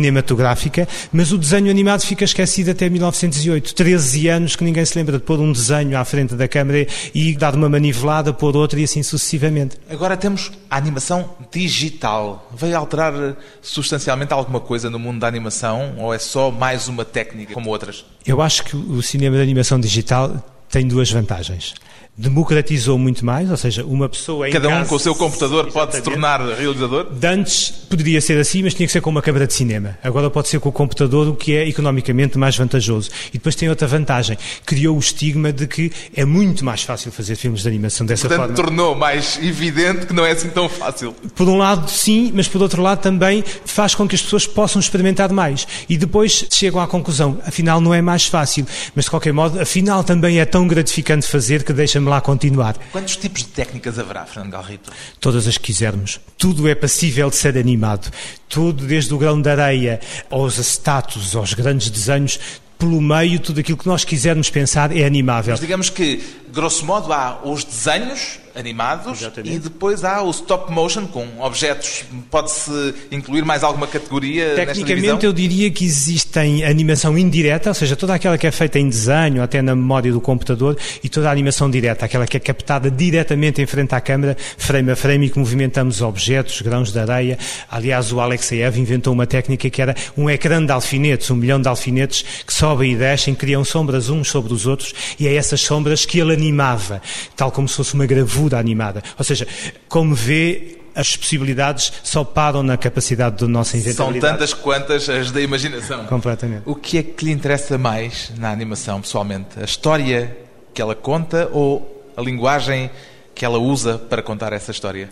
cinematográfica, 0.00 0.86
mas 1.12 1.25
o 1.32 1.38
desenho 1.38 1.70
animado 1.70 2.02
fica 2.02 2.24
esquecido 2.24 2.70
até 2.70 2.88
1908. 2.88 3.74
13 3.74 4.28
anos 4.28 4.56
que 4.56 4.64
ninguém 4.64 4.84
se 4.84 4.98
lembra 4.98 5.18
de 5.18 5.24
pôr 5.24 5.38
um 5.40 5.52
desenho 5.52 5.98
à 5.98 6.04
frente 6.04 6.34
da 6.34 6.48
câmara 6.48 6.86
e 7.14 7.34
dar 7.36 7.54
uma 7.54 7.68
manivelada, 7.68 8.32
pôr 8.32 8.56
outra 8.56 8.80
e 8.80 8.84
assim 8.84 9.02
sucessivamente. 9.02 9.76
Agora 9.88 10.16
temos 10.16 10.52
a 10.70 10.76
animação 10.76 11.30
digital. 11.50 12.50
Veio 12.54 12.76
alterar 12.76 13.14
eh, 13.14 13.34
substancialmente 13.62 14.32
alguma 14.32 14.60
coisa 14.60 14.90
no 14.90 14.98
mundo 14.98 15.20
da 15.20 15.28
animação 15.28 15.94
ou 15.98 16.12
é 16.12 16.18
só 16.18 16.50
mais 16.50 16.88
uma 16.88 17.04
técnica 17.04 17.54
como 17.54 17.70
outras? 17.70 18.04
Eu 18.26 18.42
acho 18.42 18.64
que 18.64 18.76
o 18.76 19.02
cinema 19.02 19.36
de 19.36 19.42
animação 19.42 19.78
digital 19.80 20.44
tem 20.68 20.86
duas 20.86 21.10
vantagens. 21.10 21.74
Democratizou 22.18 22.98
muito 22.98 23.24
mais, 23.26 23.50
ou 23.50 23.56
seja, 23.58 23.84
uma 23.84 24.08
pessoa 24.08 24.48
em 24.48 24.52
Cada 24.52 24.68
um 24.70 24.84
com 24.86 24.94
o 24.94 24.98
seu 24.98 25.14
computador 25.14 25.70
pode 25.70 25.96
se 25.96 26.00
tornar 26.02 26.40
realizador? 26.40 27.08
Antes 27.22 27.68
poderia 27.68 28.20
ser 28.22 28.38
assim, 28.38 28.62
mas 28.62 28.72
tinha 28.72 28.86
que 28.86 28.92
ser 28.92 29.02
com 29.02 29.10
uma 29.10 29.20
câmara 29.20 29.46
de 29.46 29.52
cinema. 29.52 29.98
Agora 30.02 30.30
pode 30.30 30.48
ser 30.48 30.58
com 30.58 30.70
o 30.70 30.72
computador, 30.72 31.28
o 31.28 31.34
que 31.34 31.54
é 31.54 31.68
economicamente 31.68 32.38
mais 32.38 32.56
vantajoso. 32.56 33.10
E 33.28 33.32
depois 33.32 33.54
tem 33.54 33.68
outra 33.68 33.86
vantagem. 33.86 34.38
Criou 34.64 34.96
o 34.96 34.98
estigma 34.98 35.52
de 35.52 35.66
que 35.66 35.92
é 36.16 36.24
muito 36.24 36.64
mais 36.64 36.82
fácil 36.82 37.12
fazer 37.12 37.36
filmes 37.36 37.62
de 37.62 37.68
animação 37.68 38.06
dessa 38.06 38.28
Portanto, 38.28 38.56
forma. 38.56 38.64
tornou 38.64 38.94
mais 38.94 39.38
evidente 39.42 40.06
que 40.06 40.14
não 40.14 40.24
é 40.24 40.30
assim 40.30 40.48
tão 40.48 40.70
fácil. 40.70 41.14
Por 41.34 41.46
um 41.48 41.58
lado, 41.58 41.90
sim, 41.90 42.32
mas 42.34 42.48
por 42.48 42.62
outro 42.62 42.80
lado 42.80 43.00
também 43.00 43.44
faz 43.66 43.94
com 43.94 44.08
que 44.08 44.14
as 44.14 44.22
pessoas 44.22 44.46
possam 44.46 44.80
experimentar 44.80 45.30
mais. 45.32 45.66
E 45.86 45.98
depois 45.98 46.46
chegam 46.50 46.80
à 46.80 46.86
conclusão, 46.86 47.38
afinal 47.46 47.78
não 47.78 47.92
é 47.92 48.00
mais 48.00 48.24
fácil. 48.24 48.66
Mas 48.94 49.04
de 49.04 49.10
qualquer 49.10 49.34
modo, 49.34 49.60
afinal 49.60 50.02
também 50.02 50.40
é 50.40 50.46
tão 50.46 50.66
gratificante 50.66 51.26
fazer 51.26 51.62
que 51.62 51.74
deixa-me 52.06 52.10
lá 52.10 52.20
continuar. 52.20 52.76
Quantos 52.92 53.16
tipos 53.16 53.42
de 53.42 53.48
técnicas 53.48 53.98
haverá, 53.98 54.24
Fernando 54.24 54.52
Galrito? 54.52 54.92
todas 55.20 55.46
as 55.46 55.58
que 55.58 55.64
quisermos. 55.64 56.20
Tudo 56.38 56.68
é 56.68 56.74
passível 56.74 57.28
de 57.28 57.36
ser 57.36 57.58
animado. 57.58 58.10
Tudo, 58.48 58.86
desde 58.86 59.12
o 59.12 59.18
grão 59.18 59.40
de 59.40 59.50
areia 59.50 60.00
aos 60.30 60.58
acetatos, 60.58 61.34
aos 61.34 61.52
grandes 61.52 61.90
desenhos, 61.90 62.38
pelo 62.78 63.00
meio, 63.00 63.40
tudo 63.40 63.60
aquilo 63.60 63.78
que 63.78 63.86
nós 63.86 64.04
quisermos 64.04 64.50
pensar 64.50 64.96
é 64.96 65.04
animável. 65.04 65.52
Mas 65.52 65.60
digamos 65.60 65.90
que, 65.90 66.22
grosso 66.52 66.84
modo, 66.84 67.12
há 67.12 67.40
os 67.42 67.64
desenhos 67.64 68.38
animados 68.56 69.20
Exatamente. 69.20 69.54
e 69.54 69.58
depois 69.58 70.02
há 70.04 70.22
o 70.22 70.30
stop 70.30 70.72
motion 70.72 71.06
com 71.06 71.26
objetos. 71.40 72.04
Pode-se 72.30 72.94
incluir 73.10 73.44
mais 73.44 73.62
alguma 73.62 73.86
categoria? 73.86 74.54
Tecnicamente, 74.54 75.26
eu 75.26 75.32
diria 75.32 75.70
que 75.70 75.84
existem 75.84 76.64
animação 76.64 77.16
indireta, 77.18 77.70
ou 77.70 77.74
seja, 77.74 77.94
toda 77.94 78.14
aquela 78.14 78.38
que 78.38 78.46
é 78.46 78.50
feita 78.50 78.78
em 78.78 78.88
desenho, 78.88 79.42
até 79.42 79.60
na 79.60 79.76
memória 79.76 80.10
do 80.10 80.20
computador, 80.20 80.76
e 81.02 81.08
toda 81.08 81.28
a 81.28 81.32
animação 81.32 81.70
direta, 81.70 82.04
aquela 82.06 82.26
que 82.26 82.36
é 82.36 82.40
captada 82.40 82.90
diretamente 82.90 83.60
em 83.60 83.66
frente 83.66 83.94
à 83.94 84.00
câmara, 84.00 84.36
frame 84.56 84.90
a 84.90 84.96
frame, 84.96 85.26
e 85.26 85.30
que 85.30 85.38
movimentamos 85.38 86.00
objetos, 86.00 86.62
grãos 86.62 86.92
de 86.92 86.98
areia. 86.98 87.38
Aliás, 87.70 88.12
o 88.12 88.20
Alexeyev 88.20 88.78
inventou 88.78 89.12
uma 89.12 89.26
técnica 89.26 89.68
que 89.68 89.82
era 89.82 89.94
um 90.16 90.30
ecrã 90.30 90.64
de 90.64 90.72
alfinetes, 90.72 91.30
um 91.30 91.36
milhão 91.36 91.60
de 91.60 91.68
alfinetes 91.68 92.24
que 92.46 92.52
sobem 92.52 92.92
e 92.92 92.96
descem, 92.96 93.34
criam 93.34 93.64
sombras 93.64 94.08
uns 94.08 94.28
sobre 94.28 94.52
os 94.52 94.66
outros, 94.66 94.94
e 95.18 95.26
é 95.26 95.34
essas 95.34 95.60
sombras 95.60 96.06
que 96.06 96.18
ele 96.18 96.32
animava, 96.32 97.02
tal 97.36 97.50
como 97.50 97.68
se 97.68 97.76
fosse 97.76 97.94
uma 97.94 98.06
gravura 98.06 98.45
animada. 98.54 99.02
Ou 99.18 99.24
seja, 99.24 99.46
como 99.88 100.14
vê, 100.14 100.78
as 100.94 101.16
possibilidades 101.16 101.92
só 102.02 102.24
param 102.24 102.62
na 102.62 102.76
capacidade 102.76 103.36
da 103.36 103.48
nossa 103.48 103.72
São 103.72 103.80
inventabilidade. 103.80 104.34
tantas 104.34 104.54
quantas 104.54 105.08
as 105.08 105.30
da 105.30 105.40
imaginação. 105.40 106.06
Completamente. 106.06 106.62
O 106.64 106.74
que 106.74 106.98
é 106.98 107.02
que 107.02 107.24
lhe 107.24 107.32
interessa 107.32 107.76
mais 107.76 108.32
na 108.38 108.50
animação, 108.50 109.00
pessoalmente? 109.00 109.60
A 109.60 109.64
história 109.64 110.36
que 110.72 110.80
ela 110.80 110.94
conta 110.94 111.48
ou 111.52 112.10
a 112.16 112.22
linguagem 112.22 112.90
que 113.34 113.44
ela 113.44 113.58
usa 113.58 113.98
para 113.98 114.22
contar 114.22 114.52
essa 114.54 114.70
história? 114.70 115.10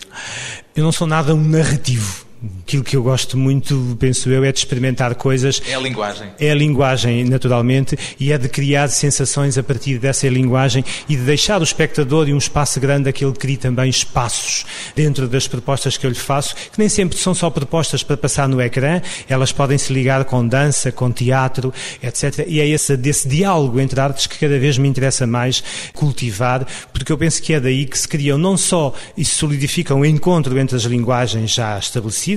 Eu 0.75 0.83
não 0.83 0.93
sou 0.93 1.07
nada 1.07 1.35
um 1.35 1.41
narrativo. 1.43 2.25
Aquilo 2.63 2.83
que 2.83 2.97
eu 2.97 3.03
gosto 3.03 3.37
muito, 3.37 3.97
penso 3.99 4.31
eu, 4.31 4.45
é 4.45 4.53
de 4.53 4.59
experimentar 4.59 5.15
coisas. 5.15 5.61
É 5.69 5.75
a 5.75 5.81
linguagem. 5.81 6.29
É 6.39 6.51
a 6.51 6.55
linguagem, 6.55 7.25
naturalmente, 7.25 7.97
e 8.19 8.33
é 8.33 8.39
de 8.39 8.49
criar 8.49 8.89
sensações 8.89 9.57
a 9.59 9.63
partir 9.63 9.99
dessa 9.99 10.29
linguagem 10.29 10.85
e 11.09 11.17
de 11.17 11.23
deixar 11.23 11.61
o 11.61 11.65
espectador 11.65 12.29
e 12.29 12.35
um 12.35 12.39
espaço 12.39 12.81
grande 12.81 13.09
a 13.09 13.13
que 13.13 13.25
ele 13.25 13.35
crie 13.35 13.57
também 13.57 13.89
espaços 13.89 14.65
dentro 14.95 15.29
das 15.29 15.47
propostas 15.47 15.97
que 15.97 16.07
eu 16.07 16.11
lhe 16.11 16.17
faço, 16.17 16.55
que 16.55 16.79
nem 16.79 16.89
sempre 16.89 17.17
são 17.19 17.35
só 17.35 17.51
propostas 17.51 18.03
para 18.03 18.17
passar 18.17 18.49
no 18.49 18.61
ecrã, 18.61 19.01
elas 19.29 19.53
podem 19.53 19.79
se 19.79 19.93
ligar 19.93 20.25
com 20.25 20.47
dança, 20.47 20.91
com 20.91 21.11
teatro, 21.11 21.73
etc. 22.03 22.45
E 22.47 22.61
é 22.61 22.67
esse, 22.67 22.97
desse 22.97 23.29
diálogo 23.29 23.81
entre 23.81 24.01
artes 24.01 24.27
que 24.27 24.39
cada 24.39 24.59
vez 24.59 24.79
me 24.79 24.89
interessa 24.89 25.27
mais 25.27 25.63
cultivar, 25.95 26.67
porque 26.93 27.13
eu 27.13 27.19
penso 27.19 27.43
que 27.43 27.53
é 27.55 27.61
daí 27.61 27.87
que 27.87 27.99
se 27.99 28.09
criam 28.09 28.37
não 28.37 28.57
só 28.57 28.93
e 29.17 29.25
se 29.25 29.35
solidificam 29.35 30.01
o 30.01 30.07
encontro 30.07 30.59
entre 30.59 30.77
as 30.77 30.83
linguagens 30.83 31.53
já 31.53 31.79
estabelecidas, 31.79 32.34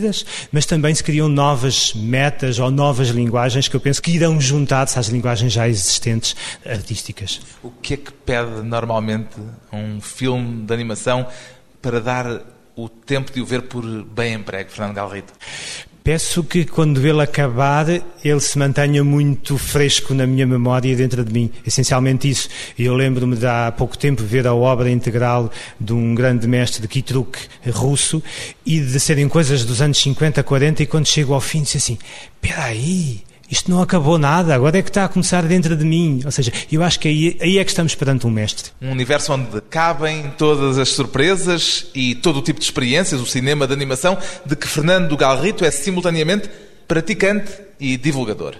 mas 0.51 0.65
também 0.65 0.93
se 0.93 1.03
criam 1.03 1.27
novas 1.27 1.93
metas 1.93 2.59
ou 2.59 2.69
novas 2.71 3.09
linguagens 3.09 3.67
que 3.67 3.75
eu 3.75 3.79
penso 3.79 4.01
que 4.01 4.11
irão 4.11 4.39
juntar-se 4.39 4.97
às 4.99 5.07
linguagens 5.07 5.53
já 5.53 5.67
existentes 5.67 6.35
artísticas. 6.65 7.41
O 7.63 7.69
que 7.69 7.93
é 7.93 7.97
que 7.97 8.11
pede 8.11 8.61
normalmente 8.63 9.35
um 9.71 9.99
filme 10.01 10.65
de 10.65 10.73
animação 10.73 11.27
para 11.81 11.99
dar 11.99 12.41
o 12.75 12.87
tempo 12.87 13.31
de 13.31 13.41
o 13.41 13.45
ver 13.45 13.63
por 13.63 13.83
bem 14.03 14.35
emprego, 14.35 14.69
Fernando 14.69 14.95
Galrito? 14.95 15.33
Peço 16.07 16.41
que 16.41 16.63
quando 16.63 17.05
ele 17.05 17.21
acabar, 17.21 17.85
ele 17.89 18.39
se 18.39 18.57
mantenha 18.57 19.03
muito 19.03 19.57
fresco 19.57 20.13
na 20.13 20.25
minha 20.25 20.47
memória 20.47 20.89
e 20.89 20.95
dentro 20.95 21.21
de 21.21 21.33
mim. 21.33 21.51
Essencialmente 21.65 22.29
isso. 22.29 22.47
Eu 22.79 22.93
lembro-me 22.93 23.35
de 23.35 23.45
há 23.45 23.73
pouco 23.73 23.97
tempo 23.97 24.23
ver 24.23 24.47
a 24.47 24.53
obra 24.55 24.89
integral 24.89 25.51
de 25.77 25.91
um 25.91 26.15
grande 26.15 26.47
mestre 26.47 26.81
de 26.81 26.87
Kitruk 26.87 27.37
russo 27.73 28.23
e 28.65 28.79
de 28.79 28.97
serem 29.01 29.27
coisas 29.27 29.65
dos 29.65 29.81
anos 29.81 29.97
50, 29.97 30.41
40 30.43 30.83
e 30.83 30.85
quando 30.85 31.05
chego 31.05 31.33
ao 31.33 31.41
fim 31.41 31.63
disse 31.63 31.75
assim, 31.75 31.97
espera 32.41 32.63
aí, 32.63 33.19
isto 33.49 33.71
não 33.71 33.81
acabou 33.81 34.17
nada, 34.17 34.53
agora 34.53 34.77
é 34.77 34.81
que 34.81 34.89
está 34.89 35.05
a 35.05 35.07
começar 35.07 35.43
dentro 35.43 35.75
de 35.75 35.85
mim. 35.85 36.21
Ou 36.25 36.31
seja, 36.31 36.51
eu 36.71 36.83
acho 36.83 36.99
que 36.99 37.07
aí, 37.07 37.37
aí 37.41 37.57
é 37.57 37.63
que 37.63 37.71
estamos 37.71 37.95
perante 37.95 38.27
um 38.27 38.29
mestre. 38.29 38.71
Um 38.81 38.91
universo 38.91 39.33
onde 39.33 39.61
cabem 39.61 40.33
todas 40.37 40.77
as 40.77 40.89
surpresas 40.89 41.87
e 41.95 42.15
todo 42.15 42.39
o 42.39 42.41
tipo 42.41 42.59
de 42.59 42.65
experiências, 42.65 43.21
o 43.21 43.25
cinema 43.25 43.65
de 43.65 43.73
animação, 43.73 44.17
de 44.45 44.55
que 44.55 44.67
Fernando 44.67 45.15
Galrito 45.15 45.63
é 45.63 45.71
simultaneamente 45.71 46.49
praticante 46.87 47.51
e 47.79 47.97
divulgador. 47.97 48.55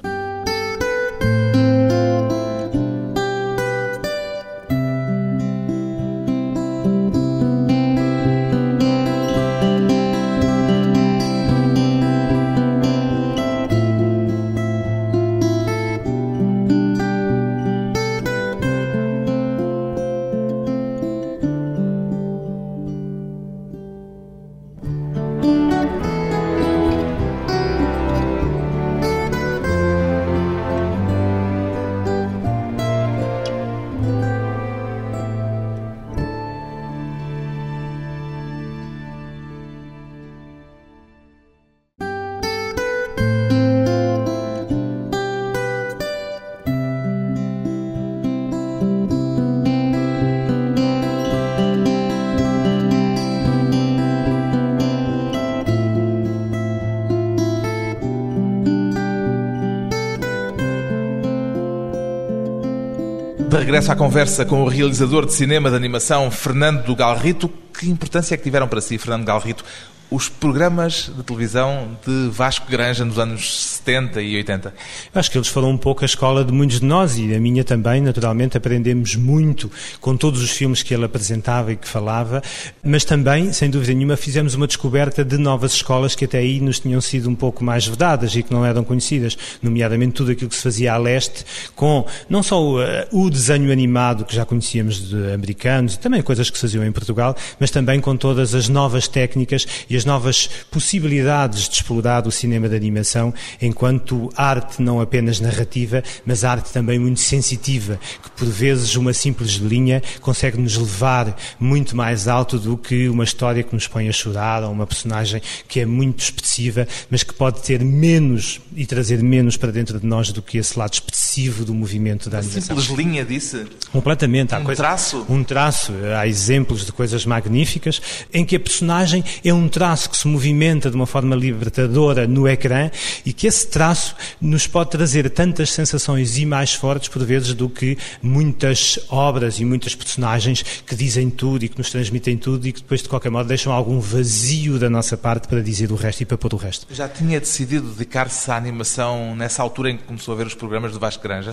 De 63.58 63.63
regresso 63.63 63.91
à 63.91 63.96
conversa 63.96 64.46
com 64.46 64.62
o 64.62 64.67
realizador 64.67 65.26
de 65.26 65.34
cinema 65.34 65.72
de 65.72 65.76
animação, 65.76 66.30
Fernando 66.30 66.96
Galrito. 66.96 67.50
Que 67.74 67.89
importância 67.89 68.36
é 68.36 68.38
que 68.38 68.43
tiveram 68.43 68.67
para 68.67 68.80
si, 68.80 69.00
Fernando 69.00 69.26
Galrito, 69.26 69.65
os 70.12 70.30
programas 70.30 71.12
de 71.17 71.24
televisão 71.24 71.98
de 72.06 72.30
Vasco 72.30 72.70
Granja 72.70 73.04
nos 73.04 73.17
anos 73.17 73.77
70 73.88 74.21
e 74.21 74.36
80? 74.36 74.73
Acho 75.15 75.32
que 75.32 75.38
eles 75.38 75.47
foram 75.47 75.69
um 75.69 75.78
pouco 75.78 76.04
a 76.04 76.06
escola 76.06 76.43
de 76.43 76.52
muitos 76.52 76.82
de 76.82 76.86
nós 76.86 77.17
e 77.17 77.34
a 77.34 77.39
minha 77.39 77.63
também, 77.63 78.02
naturalmente, 78.02 78.58
aprendemos 78.58 79.15
muito 79.15 79.71
com 80.02 80.17
todos 80.17 80.43
os 80.43 80.52
filmes 80.52 80.84
que 80.84 80.93
ele 80.93 81.06
apresentava 81.06 81.71
e 81.71 81.78
que 81.78 81.88
falava, 81.88 82.43
mas 82.84 83.06
também, 83.06 83.54
sem 83.54 83.69
dúvida 83.69 83.93
nenhuma, 83.93 84.17
fizemos 84.17 84.56
uma 84.56 84.67
descoberta 84.67 85.23
de 85.23 85.38
novas 85.38 85.71
escolas 85.71 86.15
que 86.15 86.26
até 86.26 86.39
aí 86.39 86.60
nos 86.60 86.82
tinham 86.82 87.00
sido 87.00 87.30
um 87.30 87.36
pouco 87.36 87.63
mais 87.63 87.88
vedadas 87.88 88.36
e 88.36 88.43
que 88.43 88.52
não 88.52 88.65
eram 88.65 88.84
conhecidas, 88.84 89.38
nomeadamente 89.62 90.15
tudo 90.15 90.32
aquilo 90.32 90.50
que 90.50 90.56
se 90.58 90.63
fazia 90.63 90.93
a 90.93 90.97
leste, 90.97 91.45
com 91.73 92.06
não 92.30 92.43
só 92.43 92.62
o, 92.62 92.80
o 93.13 93.30
desenho 93.30 93.71
animado 93.71 94.26
que 94.26 94.36
já 94.36 94.45
conhecíamos 94.45 95.08
de 95.08 95.32
americanos 95.32 95.93
e 95.93 96.00
também 96.00 96.21
coisas 96.21 96.50
que 96.50 96.58
se 96.58 96.62
faziam 96.62 96.86
em 96.86 96.91
Portugal, 96.91 97.36
mas 97.58 97.71
também 97.71 98.02
com 98.02 98.17
todas 98.17 98.54
as 98.54 98.67
novas 98.67 99.08
técnicas 99.08 99.65
e 99.89 99.95
as 99.95 100.04
novas 100.04 100.50
possibilidades 100.69 101.69
de 101.69 101.76
explorar 101.76 102.28
o 102.28 102.32
cinema 102.32 102.67
de 102.67 102.76
animação 102.76 103.34
enquanto 103.78 104.32
arte 104.36 104.82
não 104.82 105.00
apenas 105.00 105.40
narrativa, 105.40 106.04
mas 106.26 106.44
arte 106.44 106.74
também 106.74 106.98
muito 106.98 107.20
sensitiva, 107.20 108.00
que 108.24 108.32
por 108.32 108.48
vezes 108.48 108.96
uma 108.96 109.13
simples 109.13 109.52
linha 109.52 110.02
consegue 110.20 110.58
nos 110.58 110.76
levar 110.76 111.38
muito 111.60 111.96
mais 111.96 112.28
alto 112.28 112.58
do 112.58 112.76
que 112.76 113.08
uma 113.08 113.24
história 113.24 113.62
que 113.62 113.76
nos 113.76 113.88
põe 113.88 114.10
a 114.10 114.12
chorar 114.12 114.63
ou 114.63 114.72
uma 114.72 114.88
personagem 114.88 115.44
que 115.68 115.80
é 115.80 115.86
muito 115.86 116.24
expressiva, 116.24 116.88
mas 117.08 117.22
que 117.22 117.36
pode 117.36 117.62
ter 117.62 117.84
menos 117.84 118.60
e 118.76 118.84
trazer 118.88 119.22
menos 119.22 119.58
para 119.58 119.72
dentro 119.72 120.00
de 120.00 120.08
nós 120.08 120.32
do 120.32 120.42
que 120.42 120.58
esse 120.58 120.78
lado 120.78 120.94
expressivo 120.94 121.63
do 121.63 121.74
movimento 121.74 122.32
da 122.32 122.40
animação. 122.40 122.76
Simples 122.76 122.88
linha, 122.88 123.24
disse? 123.24 123.63
Completamente. 123.92 124.56
Há 124.56 124.58
um 124.58 124.63
coisa, 124.63 124.82
traço? 124.82 125.26
Um 125.30 125.44
traço. 125.44 125.94
Há 126.18 126.28
exemplos 126.28 126.84
de 126.84 126.92
coisas 126.92 127.28
magníficas 127.28 128.02
em 128.34 128.44
que 128.44 128.56
a 128.56 128.60
personagem 128.60 129.24
é 129.46 129.54
um 129.54 129.68
traço 129.70 130.10
que 130.10 130.18
se 130.18 130.28
movimenta 130.28 130.90
de 130.90 130.96
uma 130.96 131.06
forma 131.06 131.36
libertadora 131.36 132.26
no 132.26 132.48
ecrã 132.48 132.90
e 133.24 133.32
que 133.32 133.46
esse 133.46 133.66
traço 133.67 134.15
nos 134.39 134.67
pode 134.67 134.91
trazer 134.91 135.30
tantas 135.30 135.71
sensações 135.71 136.38
e 136.38 136.45
mais 136.45 136.73
fortes 136.73 137.10
por 137.10 137.23
vezes 137.23 137.53
do 137.53 137.69
que 137.69 137.97
muitas 138.21 138.99
obras 139.10 139.60
e 139.60 139.65
muitas 139.65 139.95
personagens 139.95 140.63
que 140.86 140.95
dizem 140.95 141.30
tudo 141.30 141.65
e 141.65 141.69
que 141.69 141.77
nos 141.77 141.89
transmitem 141.89 142.38
tudo 142.38 142.67
e 142.67 142.71
que 142.71 142.82
depois 142.82 143.01
de 143.01 143.10
qualquer 143.10 143.30
modo 143.30 143.47
deixam 143.47 143.71
algum 143.71 143.99
vazio 143.99 144.80
da 144.80 144.89
nossa 144.89 145.17
parte 145.17 145.47
para 145.47 145.62
dizer 145.62 145.91
o 145.91 145.95
resto 145.95 146.21
e 146.21 146.25
para 146.25 146.38
pôr 146.38 146.53
o 146.53 146.58
resto. 146.58 146.88
Já 146.93 147.08
tinha 147.08 147.39
decidido 147.39 147.89
dedicar-se 147.89 148.49
à 148.49 148.56
animação 148.56 149.36
nessa 149.36 149.62
altura 149.62 149.91
em 149.91 149.97
que 149.97 150.03
começou 150.03 150.34
a 150.34 150.38
ver 150.38 150.47
os 150.47 150.53
programas 150.53 150.91
do 150.91 150.99
Vasco 150.99 151.21
Granja? 151.23 151.51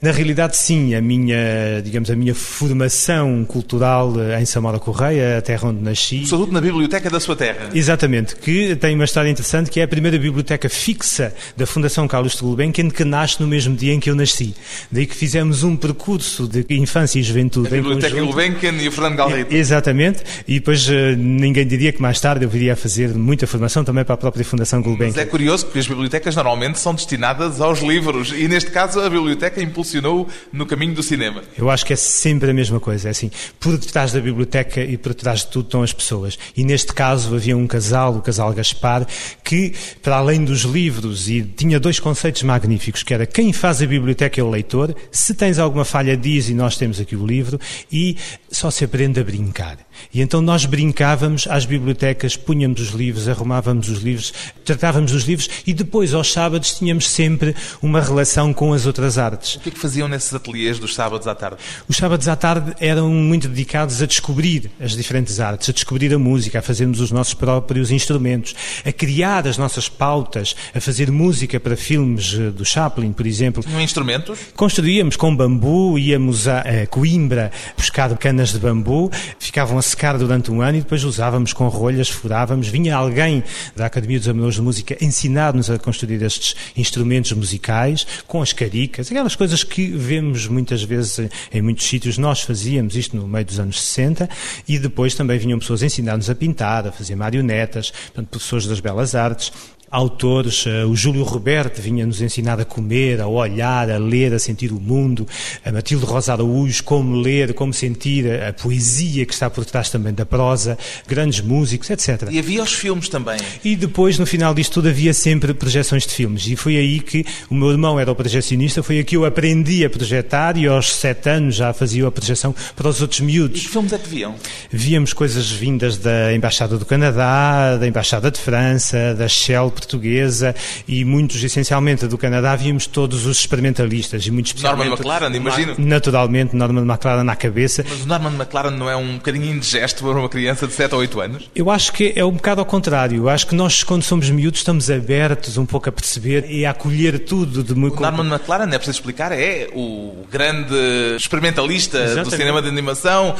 Na 0.00 0.10
realidade 0.10 0.56
sim, 0.56 0.94
a 0.94 1.00
minha, 1.00 1.82
digamos, 1.82 2.10
a 2.10 2.16
minha 2.16 2.34
formação 2.34 3.44
cultural 3.44 4.12
em 4.38 4.44
Samora 4.44 4.78
Correia, 4.78 5.38
a 5.38 5.42
terra 5.42 5.68
onde 5.68 5.82
nasci. 5.82 6.26
Sobretudo 6.26 6.52
na 6.52 6.60
biblioteca 6.60 7.10
da 7.10 7.20
sua 7.20 7.36
terra. 7.36 7.70
Exatamente, 7.74 8.36
que 8.36 8.76
tem 8.76 8.94
uma 8.94 9.04
história 9.04 9.28
interessante, 9.28 9.70
que 9.70 9.80
é 9.80 9.82
a 9.82 9.88
primeira 9.88 10.18
biblioteca 10.18 10.68
fixa 10.68 11.34
da 11.56 11.66
Fundação 11.66 12.06
Carlos 12.06 12.34
de 12.34 12.42
Gulbenkian, 12.42 12.90
que 12.90 13.04
nasce 13.04 13.40
no 13.40 13.46
mesmo 13.46 13.76
dia 13.76 13.92
em 13.92 14.00
que 14.00 14.10
eu 14.10 14.14
nasci. 14.14 14.54
Daí 14.90 15.06
que 15.06 15.14
fizemos 15.14 15.62
um 15.62 15.76
percurso 15.76 16.46
de 16.48 16.64
infância 16.70 17.18
e 17.18 17.22
juventude. 17.22 17.68
A 17.68 17.70
Biblioteca 17.70 18.20
Gulbenkian 18.20 18.72
e 18.72 18.88
o 18.88 18.92
Fernando 18.92 19.16
Galrito. 19.16 19.54
Exatamente, 19.54 20.22
e 20.46 20.54
depois 20.54 20.88
eh, 20.88 21.14
ninguém 21.16 21.66
diria 21.66 21.92
que 21.92 22.00
mais 22.00 22.20
tarde 22.20 22.44
eu 22.44 22.48
viria 22.48 22.72
a 22.72 22.76
fazer 22.76 23.14
muita 23.14 23.46
formação 23.46 23.84
também 23.84 24.04
para 24.04 24.14
a 24.14 24.18
própria 24.18 24.44
Fundação 24.44 24.82
Gulbenkian. 24.82 25.08
Mas 25.08 25.18
é 25.18 25.26
curioso 25.26 25.66
porque 25.66 25.78
as 25.78 25.86
bibliotecas 25.86 26.34
normalmente 26.36 26.78
são 26.78 26.94
destinadas 26.94 27.60
aos 27.60 27.80
livros 27.80 28.32
e 28.32 28.48
neste 28.48 28.70
caso 28.70 29.00
a 29.00 29.08
biblioteca 29.08 29.62
impulsionou 29.62 30.28
no 30.52 30.66
caminho 30.66 30.94
do 30.94 31.02
cinema. 31.02 31.42
Eu 31.56 31.70
acho 31.70 31.84
que 31.84 31.92
é 31.92 31.96
sempre 31.96 32.50
a 32.50 32.54
mesma 32.54 32.80
coisa, 32.80 33.08
é 33.08 33.10
assim, 33.10 33.30
por 33.58 33.76
detrás 33.76 34.12
da 34.12 34.20
biblioteca 34.20 34.80
e 34.80 34.96
por 34.96 35.10
detrás 35.10 35.40
de 35.40 35.48
tudo 35.48 35.66
estão 35.66 35.82
as 35.82 35.92
pessoas. 35.92 36.38
E 36.56 36.64
neste 36.64 36.92
caso 36.92 37.34
havia 37.34 37.56
um 37.56 37.66
casal, 37.66 38.16
o 38.16 38.22
casal 38.22 38.52
Gaspar, 38.52 39.06
que, 39.44 39.72
para 40.02 40.16
além 40.16 40.44
dos 40.44 40.62
livros, 40.62 41.27
e 41.28 41.42
tinha 41.42 41.78
dois 41.78 42.00
conceitos 42.00 42.42
magníficos, 42.42 43.02
que 43.02 43.14
era 43.14 43.26
quem 43.26 43.52
faz 43.52 43.82
a 43.82 43.86
biblioteca 43.86 44.40
é 44.40 44.44
o 44.44 44.50
leitor, 44.50 44.94
se 45.10 45.34
tens 45.34 45.58
alguma 45.58 45.84
falha 45.84 46.16
diz 46.16 46.48
e 46.48 46.54
nós 46.54 46.76
temos 46.76 47.00
aqui 47.00 47.16
o 47.16 47.26
livro, 47.26 47.60
e 47.90 48.16
só 48.50 48.70
se 48.70 48.84
aprende 48.84 49.20
a 49.20 49.24
brincar. 49.24 49.78
E 50.12 50.20
então 50.20 50.40
nós 50.40 50.64
brincávamos 50.64 51.46
às 51.48 51.64
bibliotecas, 51.64 52.36
punhamos 52.36 52.80
os 52.80 52.90
livros, 52.90 53.28
arrumávamos 53.28 53.88
os 53.88 54.02
livros, 54.02 54.32
tratávamos 54.64 55.12
os 55.12 55.24
livros 55.24 55.48
e 55.66 55.72
depois 55.72 56.14
aos 56.14 56.32
sábados 56.32 56.76
tínhamos 56.78 57.08
sempre 57.10 57.54
uma 57.82 58.00
relação 58.00 58.52
com 58.52 58.72
as 58.72 58.86
outras 58.86 59.18
artes. 59.18 59.56
O 59.56 59.60
que 59.60 59.68
é 59.68 59.72
que 59.72 59.78
faziam 59.78 60.08
nesses 60.08 60.32
ateliês 60.32 60.78
dos 60.78 60.94
sábados 60.94 61.26
à 61.26 61.34
tarde? 61.34 61.58
Os 61.88 61.96
sábados 61.96 62.28
à 62.28 62.36
tarde 62.36 62.74
eram 62.80 63.10
muito 63.10 63.48
dedicados 63.48 64.00
a 64.02 64.06
descobrir 64.06 64.70
as 64.80 64.92
diferentes 64.92 65.40
artes, 65.40 65.68
a 65.68 65.72
descobrir 65.72 66.12
a 66.14 66.18
música, 66.18 66.58
a 66.58 66.62
fazermos 66.62 67.00
os 67.00 67.10
nossos 67.10 67.34
próprios 67.34 67.90
instrumentos, 67.90 68.54
a 68.84 68.92
criar 68.92 69.46
as 69.46 69.58
nossas 69.58 69.88
pautas, 69.88 70.54
a 70.74 70.80
fazer 70.80 71.10
música 71.18 71.58
para 71.58 71.76
filmes 71.76 72.32
eh, 72.32 72.50
do 72.50 72.64
Chaplin, 72.64 73.12
por 73.12 73.26
exemplo. 73.26 73.60
Tinham 73.62 73.80
instrumentos? 73.80 74.38
Construíamos 74.54 75.16
com 75.16 75.34
bambu, 75.34 75.98
íamos 75.98 76.46
a, 76.46 76.60
a 76.60 76.86
Coimbra 76.86 77.50
buscar 77.76 78.16
canas 78.16 78.52
de 78.52 78.60
bambu, 78.60 79.10
ficavam 79.38 79.76
a 79.76 79.82
secar 79.82 80.16
durante 80.16 80.52
um 80.52 80.62
ano 80.62 80.78
e 80.78 80.80
depois 80.80 81.02
usávamos 81.02 81.52
com 81.52 81.66
rolhas, 81.66 82.08
furávamos. 82.08 82.68
Vinha 82.68 82.94
alguém 82.94 83.42
da 83.74 83.86
Academia 83.86 84.18
dos 84.18 84.28
Amadores 84.28 84.54
de 84.54 84.62
Música 84.62 84.96
ensinar-nos 85.00 85.68
a 85.68 85.78
construir 85.78 86.22
estes 86.22 86.54
instrumentos 86.76 87.32
musicais, 87.32 88.06
com 88.28 88.40
as 88.40 88.52
caricas, 88.52 89.10
aquelas 89.10 89.34
coisas 89.34 89.64
que 89.64 89.88
vemos 89.88 90.46
muitas 90.46 90.84
vezes 90.84 91.28
em 91.52 91.60
muitos 91.60 91.84
sítios. 91.84 92.16
Nós 92.16 92.42
fazíamos 92.42 92.94
isto 92.94 93.16
no 93.16 93.26
meio 93.26 93.44
dos 93.44 93.58
anos 93.58 93.82
60 93.82 94.28
e 94.68 94.78
depois 94.78 95.16
também 95.16 95.36
vinham 95.36 95.58
pessoas 95.58 95.82
ensinar-nos 95.82 96.30
a 96.30 96.34
pintar, 96.34 96.86
a 96.86 96.92
fazer 96.92 97.16
marionetas, 97.16 97.90
portanto, 97.90 98.28
professores 98.28 98.66
das 98.66 98.78
belas 98.78 99.16
artes 99.16 99.52
autores. 99.90 100.64
Eh, 100.66 100.84
o 100.84 100.94
Júlio 100.94 101.22
Roberto 101.22 101.80
vinha-nos 101.80 102.20
ensinar 102.20 102.60
a 102.60 102.64
comer, 102.64 103.20
a 103.20 103.26
olhar, 103.26 103.90
a 103.90 103.98
ler, 103.98 104.32
a 104.34 104.38
sentir 104.38 104.72
o 104.72 104.80
mundo. 104.80 105.26
A 105.64 105.72
Matilde 105.72 106.04
Rosa 106.04 106.32
Araújo, 106.32 106.82
como 106.84 107.16
ler, 107.16 107.54
como 107.54 107.72
sentir 107.72 108.30
a 108.42 108.52
poesia 108.52 109.24
que 109.24 109.32
está 109.32 109.48
por 109.48 109.64
trás 109.64 109.90
também 109.90 110.12
da 110.12 110.26
prosa. 110.26 110.78
Grandes 111.06 111.40
músicos, 111.40 111.90
etc. 111.90 112.28
E 112.30 112.38
havia 112.38 112.62
os 112.62 112.72
filmes 112.72 113.08
também. 113.08 113.38
E 113.64 113.76
depois, 113.76 114.18
no 114.18 114.26
final 114.26 114.54
disto 114.54 114.74
tudo, 114.74 114.88
havia 114.88 115.14
sempre 115.14 115.54
projeções 115.54 116.06
de 116.06 116.12
filmes. 116.12 116.46
E 116.46 116.56
foi 116.56 116.76
aí 116.76 117.00
que 117.00 117.24
o 117.50 117.54
meu 117.54 117.70
irmão 117.70 117.98
era 117.98 118.10
o 118.10 118.14
projecionista, 118.14 118.82
foi 118.82 118.98
aí 118.98 119.04
que 119.04 119.16
eu 119.16 119.24
aprendi 119.24 119.84
a 119.84 119.90
projetar 119.90 120.56
e 120.56 120.66
aos 120.66 120.94
sete 120.94 121.28
anos 121.30 121.56
já 121.56 121.72
fazia 121.72 122.06
a 122.06 122.10
projeção 122.10 122.54
para 122.76 122.88
os 122.88 123.00
outros 123.00 123.20
miúdos. 123.20 123.60
E 123.60 123.64
que 123.64 123.70
filmes 123.70 123.92
é 123.92 123.98
que 123.98 124.08
viam? 124.08 124.34
Víamos 124.70 125.12
coisas 125.12 125.50
vindas 125.50 125.96
da 125.98 126.34
Embaixada 126.34 126.76
do 126.76 126.84
Canadá, 126.84 127.76
da 127.76 127.86
Embaixada 127.86 128.30
de 128.30 128.38
França, 128.38 129.14
da 129.14 129.28
Shell 129.28 129.70
portuguesa 129.78 130.54
e 130.86 131.04
muitos, 131.04 131.42
essencialmente, 131.42 132.06
do 132.06 132.18
Canadá, 132.18 132.56
víamos 132.56 132.86
todos 132.86 133.26
os 133.26 133.38
experimentalistas 133.38 134.26
e 134.26 134.30
muito 134.30 134.46
especialmente... 134.46 134.88
Norman 134.88 134.96
McLaren, 134.96 135.36
imagino. 135.36 135.74
Naturalmente, 135.78 136.56
Norman 136.56 136.82
McLaren 136.82 137.24
na 137.24 137.36
cabeça. 137.36 137.84
Mas 137.88 138.02
o 138.02 138.08
Norman 138.08 138.34
McLaren 138.34 138.70
não 138.70 138.90
é 138.90 138.96
um 138.96 139.14
bocadinho 139.14 139.54
indigesto 139.54 140.04
para 140.04 140.18
uma 140.18 140.28
criança 140.28 140.66
de 140.66 140.72
7 140.72 140.94
ou 140.94 141.00
8 141.00 141.20
anos? 141.20 141.50
Eu 141.54 141.70
acho 141.70 141.92
que 141.92 142.12
é 142.14 142.24
um 142.24 142.32
bocado 142.32 142.60
ao 142.60 142.66
contrário. 142.66 143.16
Eu 143.16 143.28
acho 143.28 143.46
que 143.46 143.54
nós, 143.54 143.82
quando 143.82 144.02
somos 144.02 144.28
miúdos, 144.30 144.60
estamos 144.60 144.90
abertos 144.90 145.56
um 145.56 145.66
pouco 145.66 145.88
a 145.88 145.92
perceber 145.92 146.50
e 146.50 146.66
a 146.66 146.70
acolher 146.70 147.20
tudo. 147.20 147.62
De 147.62 147.74
muito... 147.74 147.98
O 147.98 148.00
Norman 148.00 148.26
McLaren, 148.26 148.68
é 148.72 148.78
preciso 148.78 148.98
explicar, 148.98 149.32
é 149.32 149.68
o 149.74 150.26
grande 150.30 150.74
experimentalista 151.16 151.98
Exatamente. 151.98 152.30
do 152.30 152.36
cinema 152.36 152.62
de 152.62 152.68
animação, 152.68 153.34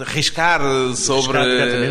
arriscar 0.00 0.60
sobre, 0.94 1.38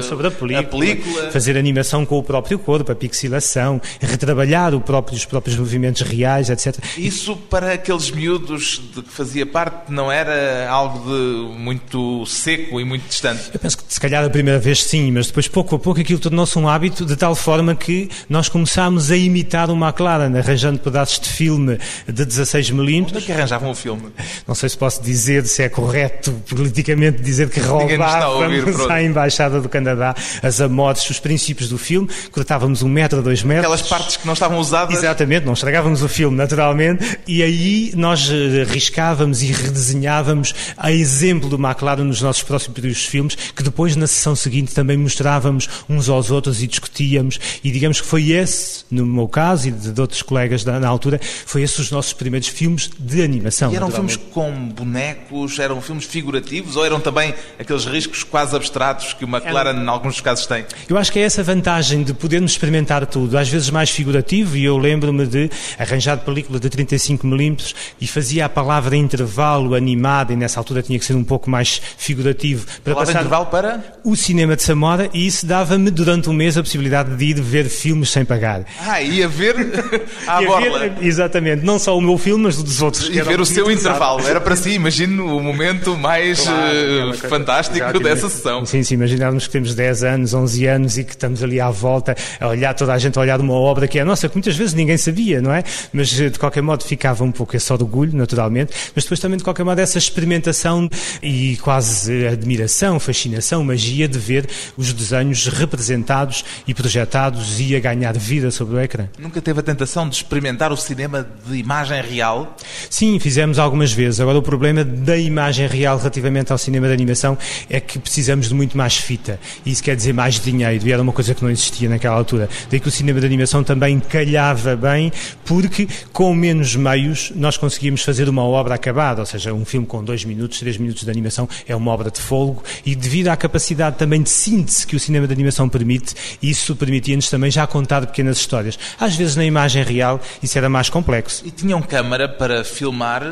sobre 0.02 0.28
a, 0.28 0.32
película, 0.32 0.60
a 0.60 0.64
película, 0.64 1.32
fazer 1.32 1.58
animação 1.58 2.06
com 2.06 2.18
o 2.18 2.24
próprio 2.24 2.58
corpo, 2.60 2.92
a 2.92 2.96
pixilação, 2.96 3.82
retrabalhar 4.00 4.74
próprio, 4.86 5.18
os 5.18 5.26
próprios 5.26 5.58
movimentos 5.58 6.02
reais, 6.02 6.50
etc. 6.50 6.78
Isso 6.98 7.36
para 7.36 7.74
aqueles 7.74 8.12
miúdos 8.12 8.82
de 8.94 9.02
que 9.02 9.10
fazia 9.12 9.46
parte 9.46 9.92
não 9.92 10.12
era 10.12 10.70
algo 10.70 11.00
de 11.00 11.58
muito 11.58 12.26
seco 12.26 12.80
e 12.80 12.86
muito 12.86 13.08
distante? 13.08 13.50
Eu 13.54 13.60
penso 13.60 13.78
que 13.78 13.84
se 13.88 14.00
calhar 14.00 14.24
a 14.24 14.30
primeira 14.30 14.60
vez 14.60 14.84
sim, 14.84 15.12
mas 15.12 15.28
depois 15.28 15.48
pouco 15.48 15.76
a 15.76 15.80
pouco 15.80 16.00
aquilo 16.00 16.20
tornou-se 16.20 16.58
um 16.58 16.70
hábito 16.70 17.06
de 17.06 17.16
tal 17.16 17.36
forma 17.36 17.76
que 17.76 18.10
nós 18.30 18.48
começámos 18.48 19.12
a 19.12 19.18
imitar 19.18 19.70
o 19.70 19.76
McLaren, 19.76 20.38
arranjando 20.38 20.80
pedaços 20.80 21.20
de 21.20 21.30
filme 21.30 21.78
de 22.08 22.26
16 22.26 22.72
milímetros. 22.72 23.18
Onde 23.18 23.24
é 23.24 23.26
que 23.26 23.32
arranjavam 23.32 23.72
o 23.72 23.76
filme? 23.76 24.12
Não 24.48 24.56
sei 24.56 24.70
se 24.70 24.78
posso 24.78 25.02
dizer, 25.02 25.46
se 25.46 25.64
é 25.64 25.70
correto 25.70 26.32
politicamente 26.48 27.22
dizer 27.22 27.50
que 27.50 27.60
roubávamos 27.60 28.86
à 28.90 29.02
Embaixada 29.02 29.60
do 29.60 29.68
Canadá 29.68 30.16
as 30.42 30.62
amores, 30.62 31.10
os 31.10 31.20
princípios 31.20 31.70
do 31.70 31.78
filme, 31.78 32.08
cortávamos 32.32 32.84
um 32.84 32.90
metro, 32.90 33.22
dois 33.22 33.44
metros 33.44 33.75
Aquelas 33.76 33.82
partes 33.82 34.18
que 34.18 34.26
não 34.26 34.34
estavam 34.34 34.58
usadas. 34.58 34.96
Exatamente, 34.96 35.46
não 35.46 35.54
estragávamos 35.54 36.02
o 36.02 36.08
filme, 36.08 36.38
naturalmente, 36.38 37.20
e 37.28 37.44
aí 37.44 37.92
nós 37.96 38.30
eh, 38.30 38.64
riscávamos 38.64 39.42
e 39.42 39.48
redesenhávamos 39.48 40.54
a 40.78 40.92
exemplo 40.92 41.50
do 41.50 41.58
McLaren 41.58 42.04
nos 42.04 42.22
nossos 42.22 42.42
próximos 42.44 43.06
filmes, 43.06 43.36
que 43.36 43.64
depois 43.64 43.96
na 43.96 44.08
sessão 44.08 44.36
seguinte 44.36 44.74
também 44.74 44.96
mostrávamos 44.96 45.68
uns 45.90 46.08
aos 46.08 46.32
outros 46.32 46.64
e 46.64 46.68
discutíamos, 46.68 47.40
e 47.64 47.72
digamos 47.72 48.00
que 48.00 48.08
foi 48.08 48.32
esse, 48.32 48.86
no 48.90 49.06
meu 49.06 49.28
caso 49.28 49.68
e 49.68 49.72
de 49.72 50.00
outros 50.00 50.22
colegas 50.22 50.64
da, 50.64 50.80
na 50.80 50.88
altura, 50.88 51.20
foi 51.46 51.62
esse 51.62 51.82
os 51.82 51.92
nossos 51.92 52.14
primeiros 52.14 52.48
filmes 52.48 52.90
de 52.98 53.22
animação. 53.22 53.74
E 53.74 53.76
eram 53.76 53.92
filmes 53.92 54.16
com 54.16 54.70
bonecos, 54.70 55.60
eram 55.60 55.82
filmes 55.82 56.06
figurativos 56.06 56.78
ou 56.78 56.86
eram 56.86 57.00
também 57.00 57.34
aqueles 57.60 57.86
riscos 57.86 58.24
quase 58.24 58.56
abstratos 58.56 59.14
que 59.14 59.26
o 59.26 59.28
McLaren, 59.28 59.74
em 59.74 59.88
alguns 59.88 60.22
casos, 60.22 60.46
tem? 60.46 60.66
Eu 60.88 60.98
acho 60.98 61.12
que 61.12 61.20
é 61.20 61.24
essa 61.24 61.44
vantagem 61.44 62.04
de 62.04 62.14
podermos 62.14 62.52
experimentar 62.52 63.06
tudo, 63.06 63.38
às 63.38 63.50
vezes 63.50 63.65
mais 63.70 63.90
figurativo, 63.90 64.58
e 64.58 64.66
eu 64.66 64.78
lembro-me 64.78 65.26
de 65.26 65.50
arranjar 65.78 66.18
película 66.18 66.60
de 66.60 66.70
35mm 66.70 67.74
e 68.00 68.08
fazia 68.08 68.46
a 68.46 68.50
palavra 68.50 68.96
intervalo 68.96 69.76
animada, 69.76 70.34
e 70.34 70.36
nessa 70.36 70.60
altura 70.60 70.82
tinha 70.82 70.98
que 71.00 71.06
ser 71.06 71.16
um 71.16 71.24
pouco 71.24 71.50
mais 71.50 71.82
figurativo. 71.98 72.66
Para 72.84 72.94
palavra 72.94 73.06
passar 73.06 73.20
intervalo 73.20 73.46
para? 73.48 73.84
O 74.04 74.16
cinema 74.16 74.56
de 74.56 74.64
Samora, 74.64 75.10
e 75.14 75.26
isso 75.26 75.46
dava-me 75.46 75.90
durante 75.90 76.30
um 76.30 76.34
mês 76.34 76.58
a 76.58 76.64
possibilidade 76.64 77.16
de 77.16 77.26
ir 77.26 77.42
ver 77.42 77.70
filmes 77.70 78.10
sem 78.10 78.26
pagar. 78.26 78.66
Ah, 78.80 79.02
ia 79.02 79.28
ver 79.28 79.56
à 80.28 80.42
ia 80.42 80.48
borla. 80.48 80.80
Ver, 80.80 80.94
exatamente, 81.02 81.64
não 81.64 81.80
só 81.80 81.98
o 81.98 82.02
meu 82.02 82.18
filme, 82.18 82.46
mas 82.46 82.62
dos 82.62 82.82
outros. 82.82 83.10
E 83.10 83.22
ver 83.22 83.40
o 83.40 83.46
seu 83.46 83.72
intervalo, 83.72 84.26
era 84.28 84.40
para 84.40 84.56
si, 84.56 84.72
imagino 84.72 85.38
o 85.38 85.42
momento 85.42 85.98
mais 85.98 86.42
claro, 86.42 87.10
uh, 87.10 87.14
fantástico 87.30 88.00
dessa 88.00 88.30
sessão. 88.30 88.66
Sim, 88.66 88.84
sim, 88.84 88.96
imaginarmos 88.96 89.48
que 89.48 89.54
temos 89.54 89.76
10 89.76 90.04
anos, 90.04 90.34
11 90.34 90.66
anos 90.68 90.98
e 90.98 91.04
que 91.04 91.12
estamos 91.12 91.44
ali 91.44 91.60
à 91.60 91.70
volta 91.70 92.16
a 92.40 92.48
olhar, 92.48 92.74
toda 92.74 92.94
a 92.94 92.98
gente 92.98 93.18
a 93.18 93.22
olhar 93.22 93.38
de 93.38 93.44
uma 93.56 93.70
obra 93.70 93.88
que 93.88 93.98
é 93.98 94.04
nossa, 94.04 94.28
que 94.28 94.36
muitas 94.36 94.56
vezes 94.56 94.74
ninguém 94.74 94.98
sabia, 94.98 95.42
não 95.42 95.54
é? 95.54 95.64
Mas 95.94 96.20
eh, 96.20 96.30
de 96.30 96.38
qualquer 96.38 96.62
modo 96.62 96.84
ficava 96.84 97.24
um 97.24 97.32
pouco 97.32 97.56
esse 97.56 97.72
orgulho, 97.72 98.16
naturalmente, 98.16 98.74
mas 98.94 99.04
depois 99.06 99.20
também 99.20 99.38
de 99.38 99.44
qualquer 99.44 99.64
modo 99.64 99.80
essa 99.80 99.98
experimentação 99.98 100.90
e 101.22 101.58
quase 101.58 102.28
admiração, 102.28 103.00
fascinação, 103.00 103.64
magia 103.64 104.08
de 104.08 104.20
ver 104.20 104.48
os 104.78 104.92
desenhos 104.94 105.48
representados 105.48 106.44
e 106.68 106.74
projetados 106.74 107.60
e 107.60 107.76
a 107.76 107.80
ganhar 107.80 108.18
vida 108.18 108.52
sobre 108.52 108.76
o 108.76 108.80
ecrã. 108.80 109.08
Nunca 109.18 109.42
teve 109.42 109.60
a 109.60 109.64
tentação 109.64 110.08
de 110.10 110.16
experimentar 110.16 110.72
o 110.72 110.78
cinema 110.78 111.26
de 111.48 111.58
imagem 111.58 112.02
real? 112.02 112.56
Sim, 112.90 113.20
fizemos 113.20 113.60
algumas 113.60 113.92
vezes. 113.92 114.20
Agora 114.20 114.38
o 114.38 114.42
problema 114.42 114.84
da 114.84 115.18
imagem 115.18 115.68
real 115.68 115.98
relativamente 115.98 116.52
ao 116.52 116.58
cinema 116.58 116.88
de 116.88 116.94
animação 116.94 117.38
é 117.70 117.80
que 117.80 118.00
precisamos 118.00 118.50
de 118.50 118.54
muito 118.54 118.78
mais 118.78 118.98
fita. 118.98 119.40
E 119.66 119.72
isso 119.72 119.84
quer 119.84 119.96
dizer 119.96 120.14
mais 120.14 120.40
dinheiro, 120.40 120.88
e 120.88 120.92
era 120.92 121.02
uma 121.02 121.14
coisa 121.14 121.34
que 121.34 121.44
não 121.44 121.50
existia 121.50 121.90
naquela 121.90 122.16
altura. 122.16 122.50
Daí 122.70 122.80
que 122.80 122.88
o 122.88 122.92
cinema 122.92 123.20
de 123.20 123.26
animação 123.26 123.45
também 123.64 124.00
calhava 124.00 124.76
bem, 124.76 125.12
porque 125.46 125.88
com 126.12 126.34
menos 126.34 126.76
meios 126.76 127.32
nós 127.36 127.58
conseguimos 127.58 128.04
fazer 128.04 128.30
uma 128.30 128.44
obra 128.44 128.76
acabada, 128.76 129.22
ou 129.22 129.26
seja, 129.26 129.54
um 129.54 129.66
filme 129.66 129.86
com 129.86 130.04
dois 130.04 130.24
minutos, 130.24 130.60
três 130.60 130.78
minutos 130.78 131.04
de 131.04 131.10
animação 131.10 131.48
é 131.68 131.76
uma 131.76 131.92
obra 131.92 132.10
de 132.10 132.20
folgo, 132.20 132.64
e 132.86 132.96
devido 132.96 133.30
à 133.30 133.38
capacidade 133.38 133.98
também 133.98 134.22
de 134.22 134.30
síntese 134.30 134.86
que 134.86 134.96
o 134.96 135.00
cinema 135.00 135.28
de 135.28 135.34
animação 135.34 135.68
permite, 135.70 136.14
isso 136.42 136.76
permitia-nos 136.76 137.30
também 137.30 137.52
já 137.52 137.66
contar 137.68 138.06
pequenas 138.06 138.38
histórias. 138.38 138.78
Às 139.00 139.16
vezes 139.16 139.36
na 139.36 139.46
imagem 139.46 139.84
real 139.84 140.20
isso 140.42 140.58
era 140.58 140.70
mais 140.70 140.90
complexo. 140.90 141.44
E 141.46 141.52
tinham 141.52 141.82
câmara 141.82 142.28
para 142.28 142.64
filmar? 142.64 143.24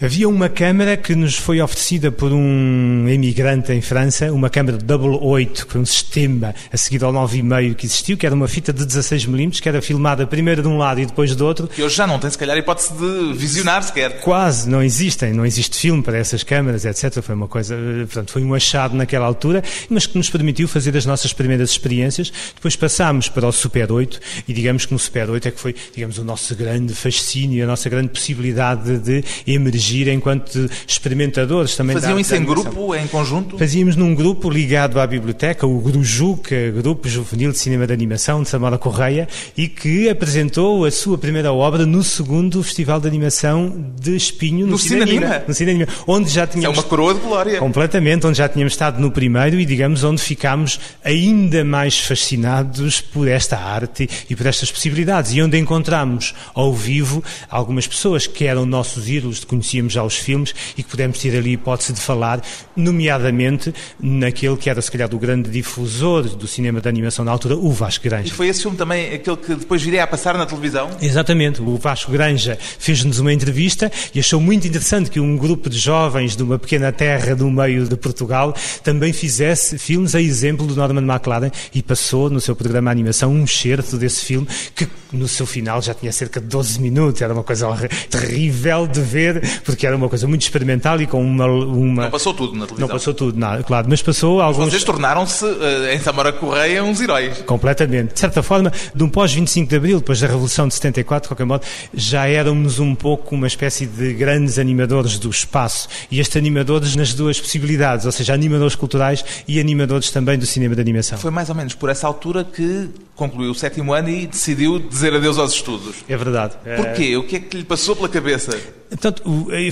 Havia 0.00 0.28
uma 0.28 0.48
câmara 0.48 0.96
que 0.96 1.12
nos 1.16 1.34
foi 1.34 1.60
oferecida 1.60 2.12
por 2.12 2.32
um 2.32 3.08
imigrante 3.08 3.72
em 3.72 3.80
França, 3.80 4.32
uma 4.32 4.48
câmara 4.48 4.78
Double 4.78 5.18
8, 5.20 5.66
que 5.66 5.72
foi 5.72 5.80
um 5.80 5.84
sistema 5.84 6.54
a 6.72 6.76
seguir 6.76 7.02
ao 7.02 7.12
9,5 7.12 7.74
que 7.74 7.86
existiu, 7.86 8.16
que 8.16 8.24
era 8.24 8.32
uma 8.32 8.46
fita 8.46 8.72
de 8.72 8.86
16mm, 8.86 9.60
que 9.60 9.68
era 9.68 9.82
filmada 9.82 10.24
primeiro 10.24 10.62
de 10.62 10.68
um 10.68 10.78
lado 10.78 11.00
e 11.00 11.06
depois 11.06 11.34
do 11.34 11.44
outro. 11.44 11.66
Que 11.66 11.82
hoje 11.82 11.96
já 11.96 12.06
não 12.06 12.20
tem, 12.20 12.30
se 12.30 12.38
calhar, 12.38 12.56
hipótese 12.56 12.92
de 12.92 13.32
visionar 13.36 13.82
sequer. 13.82 14.20
Quase, 14.20 14.70
não 14.70 14.84
existem, 14.84 15.32
não 15.32 15.44
existe 15.44 15.76
filme 15.76 16.00
para 16.00 16.16
essas 16.16 16.44
câmaras, 16.44 16.84
etc. 16.84 17.20
Foi 17.20 17.34
uma 17.34 17.48
coisa, 17.48 17.76
portanto, 18.02 18.30
foi 18.30 18.44
um 18.44 18.54
achado 18.54 18.94
naquela 18.94 19.26
altura, 19.26 19.64
mas 19.90 20.06
que 20.06 20.16
nos 20.16 20.30
permitiu 20.30 20.68
fazer 20.68 20.96
as 20.96 21.06
nossas 21.06 21.32
primeiras 21.32 21.70
experiências. 21.70 22.32
Depois 22.54 22.76
passámos 22.76 23.28
para 23.28 23.48
o 23.48 23.50
Super 23.50 23.90
8 23.90 24.20
e 24.46 24.52
digamos 24.52 24.86
que 24.86 24.92
no 24.92 24.98
Super 25.00 25.28
8 25.28 25.48
é 25.48 25.50
que 25.50 25.60
foi, 25.60 25.74
digamos, 25.92 26.18
o 26.18 26.24
nosso 26.24 26.54
grande 26.54 26.94
fascínio, 26.94 27.64
a 27.64 27.66
nossa 27.66 27.90
grande 27.90 28.10
possibilidade 28.10 28.98
de 28.98 29.24
emergir 29.44 29.87
agir 29.88 30.08
enquanto 30.08 30.68
experimentadores 30.86 31.74
também. 31.76 31.96
Faziam 31.96 32.18
isso 32.18 32.34
em 32.34 32.44
grupo, 32.44 32.94
em 32.94 33.06
conjunto? 33.06 33.58
Fazíamos 33.58 33.96
num 33.96 34.14
grupo 34.14 34.50
ligado 34.50 35.00
à 35.00 35.06
biblioteca, 35.06 35.66
o 35.66 35.80
Grujuca, 35.80 36.54
é 36.54 36.70
Grupo 36.70 37.08
Juvenil 37.08 37.52
de 37.52 37.58
Cinema 37.58 37.86
de 37.86 37.92
Animação 37.92 38.42
de 38.42 38.48
Samora 38.48 38.78
Correia, 38.78 39.26
e 39.56 39.68
que 39.68 40.08
apresentou 40.08 40.84
a 40.84 40.90
sua 40.90 41.16
primeira 41.16 41.52
obra 41.52 41.86
no 41.86 42.02
segundo 42.02 42.62
Festival 42.62 43.00
de 43.00 43.08
Animação 43.08 43.92
de 44.00 44.14
Espinho, 44.14 44.66
no, 44.66 44.72
no 44.72 44.78
Cinema. 44.78 45.42
No 45.46 45.54
Cinema, 45.54 45.86
onde 46.06 46.30
já 46.30 46.46
tínhamos... 46.46 46.76
é 46.76 46.80
uma 46.80 46.88
coroa 46.88 47.14
de 47.14 47.20
glória. 47.20 47.58
Completamente, 47.58 48.26
onde 48.26 48.38
já 48.38 48.48
tínhamos 48.48 48.74
estado 48.74 49.00
no 49.00 49.10
primeiro 49.10 49.58
e, 49.58 49.64
digamos, 49.64 50.04
onde 50.04 50.20
ficámos 50.20 50.78
ainda 51.02 51.64
mais 51.64 51.98
fascinados 51.98 53.00
por 53.00 53.26
esta 53.26 53.56
arte 53.56 54.08
e 54.28 54.36
por 54.36 54.46
estas 54.46 54.70
possibilidades. 54.70 55.32
E 55.32 55.42
onde 55.42 55.58
encontramos 55.58 56.34
ao 56.54 56.72
vivo 56.72 57.22
algumas 57.48 57.86
pessoas 57.86 58.26
que 58.26 58.44
eram 58.44 58.66
nossos 58.66 59.08
ídolos 59.08 59.40
de 59.40 59.46
conhecimento 59.46 59.77
assistíamos 59.78 59.96
aos 59.96 60.16
filmes 60.16 60.54
e 60.76 60.82
que 60.82 60.90
pudemos 60.90 61.18
ter 61.18 61.36
ali 61.36 61.50
a 61.50 61.52
hipótese 61.52 61.92
de 61.92 62.00
falar, 62.00 62.42
nomeadamente 62.76 63.74
naquele 64.00 64.56
que 64.56 64.68
era 64.68 64.80
se 64.82 64.90
calhar 64.90 65.08
do 65.08 65.18
grande 65.18 65.50
difusor 65.50 66.24
do 66.24 66.46
cinema 66.46 66.80
de 66.80 66.88
animação 66.88 67.24
na 67.24 67.30
altura, 67.30 67.56
o 67.56 67.70
Vasco 67.70 68.04
Granja. 68.04 68.28
E 68.28 68.30
foi 68.30 68.48
esse 68.48 68.62
filme 68.62 68.76
também 68.76 69.14
aquele 69.14 69.36
que 69.36 69.54
depois 69.54 69.82
viria 69.82 70.02
a 70.02 70.06
passar 70.06 70.36
na 70.36 70.46
televisão? 70.46 70.90
Exatamente. 71.00 71.62
O 71.62 71.76
Vasco 71.76 72.10
Granja 72.10 72.58
fez-nos 72.60 73.18
uma 73.18 73.32
entrevista 73.32 73.90
e 74.14 74.20
achou 74.20 74.40
muito 74.40 74.66
interessante 74.66 75.10
que 75.10 75.20
um 75.20 75.36
grupo 75.36 75.68
de 75.70 75.78
jovens 75.78 76.36
de 76.36 76.42
uma 76.42 76.58
pequena 76.58 76.92
terra 76.92 77.34
do 77.34 77.50
meio 77.50 77.86
de 77.86 77.96
Portugal 77.96 78.54
também 78.82 79.12
fizesse 79.12 79.78
filmes 79.78 80.14
a 80.14 80.20
exemplo 80.20 80.66
do 80.66 80.74
Norman 80.74 81.02
McLaren 81.02 81.50
e 81.74 81.82
passou 81.82 82.30
no 82.30 82.40
seu 82.40 82.56
programa 82.56 82.90
de 82.90 82.92
animação 82.92 83.32
um 83.32 83.46
certo 83.46 83.96
desse 83.96 84.24
filme 84.24 84.46
que 84.74 84.88
no 85.12 85.26
seu 85.26 85.46
final 85.46 85.80
já 85.80 85.94
tinha 85.94 86.12
cerca 86.12 86.40
de 86.40 86.46
12 86.46 86.80
minutos, 86.80 87.22
era 87.22 87.32
uma 87.32 87.42
coisa 87.42 87.68
terrível 88.10 88.86
de 88.86 89.00
ver, 89.00 89.40
porque 89.68 89.86
era 89.86 89.94
uma 89.94 90.08
coisa 90.08 90.26
muito 90.26 90.40
experimental 90.40 90.98
e 90.98 91.06
com 91.06 91.22
uma. 91.22 91.44
uma... 91.44 92.04
Não 92.04 92.10
passou 92.10 92.32
tudo 92.32 92.54
na 92.54 92.64
televisão. 92.64 92.88
Não 92.88 92.88
passou 92.88 93.12
tudo, 93.12 93.38
nada, 93.38 93.62
claro, 93.62 93.86
mas 93.90 94.00
passou 94.00 94.40
alguns. 94.40 94.70
Vocês 94.70 94.82
tornaram-se, 94.82 95.44
uh, 95.44 95.88
em 95.92 95.98
Samora 96.00 96.32
Correia, 96.32 96.82
uns 96.82 97.02
heróis. 97.02 97.42
Completamente. 97.42 98.14
De 98.14 98.20
certa 98.20 98.42
forma, 98.42 98.72
de 98.94 99.04
um 99.04 99.10
pós-25 99.10 99.66
de 99.66 99.76
Abril, 99.76 99.98
depois 99.98 100.20
da 100.20 100.26
Revolução 100.26 100.66
de 100.66 100.72
74, 100.72 101.24
de 101.24 101.28
qualquer 101.28 101.44
modo, 101.44 101.66
já 101.92 102.26
éramos 102.26 102.78
um 102.78 102.94
pouco 102.94 103.34
uma 103.34 103.46
espécie 103.46 103.84
de 103.84 104.14
grandes 104.14 104.58
animadores 104.58 105.18
do 105.18 105.28
espaço. 105.28 105.86
E 106.10 106.18
estes 106.18 106.38
animadores 106.38 106.96
nas 106.96 107.12
duas 107.12 107.38
possibilidades, 107.38 108.06
ou 108.06 108.12
seja, 108.12 108.32
animadores 108.32 108.74
culturais 108.74 109.22
e 109.46 109.60
animadores 109.60 110.10
também 110.10 110.38
do 110.38 110.46
cinema 110.46 110.74
de 110.74 110.80
animação. 110.80 111.18
Foi 111.18 111.30
mais 111.30 111.50
ou 111.50 111.54
menos 111.54 111.74
por 111.74 111.90
essa 111.90 112.06
altura 112.06 112.42
que 112.42 112.88
concluiu 113.14 113.50
o 113.50 113.54
sétimo 113.54 113.92
ano 113.92 114.08
e 114.08 114.26
decidiu 114.26 114.78
dizer 114.78 115.12
adeus 115.12 115.38
aos 115.38 115.52
estudos. 115.52 115.96
É 116.08 116.16
verdade. 116.16 116.54
Porquê? 116.76 117.16
O 117.16 117.24
que 117.24 117.36
é 117.36 117.40
que 117.40 117.56
lhe 117.56 117.64
passou 117.64 117.96
pela 117.96 118.08
cabeça? 118.08 118.56
Portanto, 118.88 119.22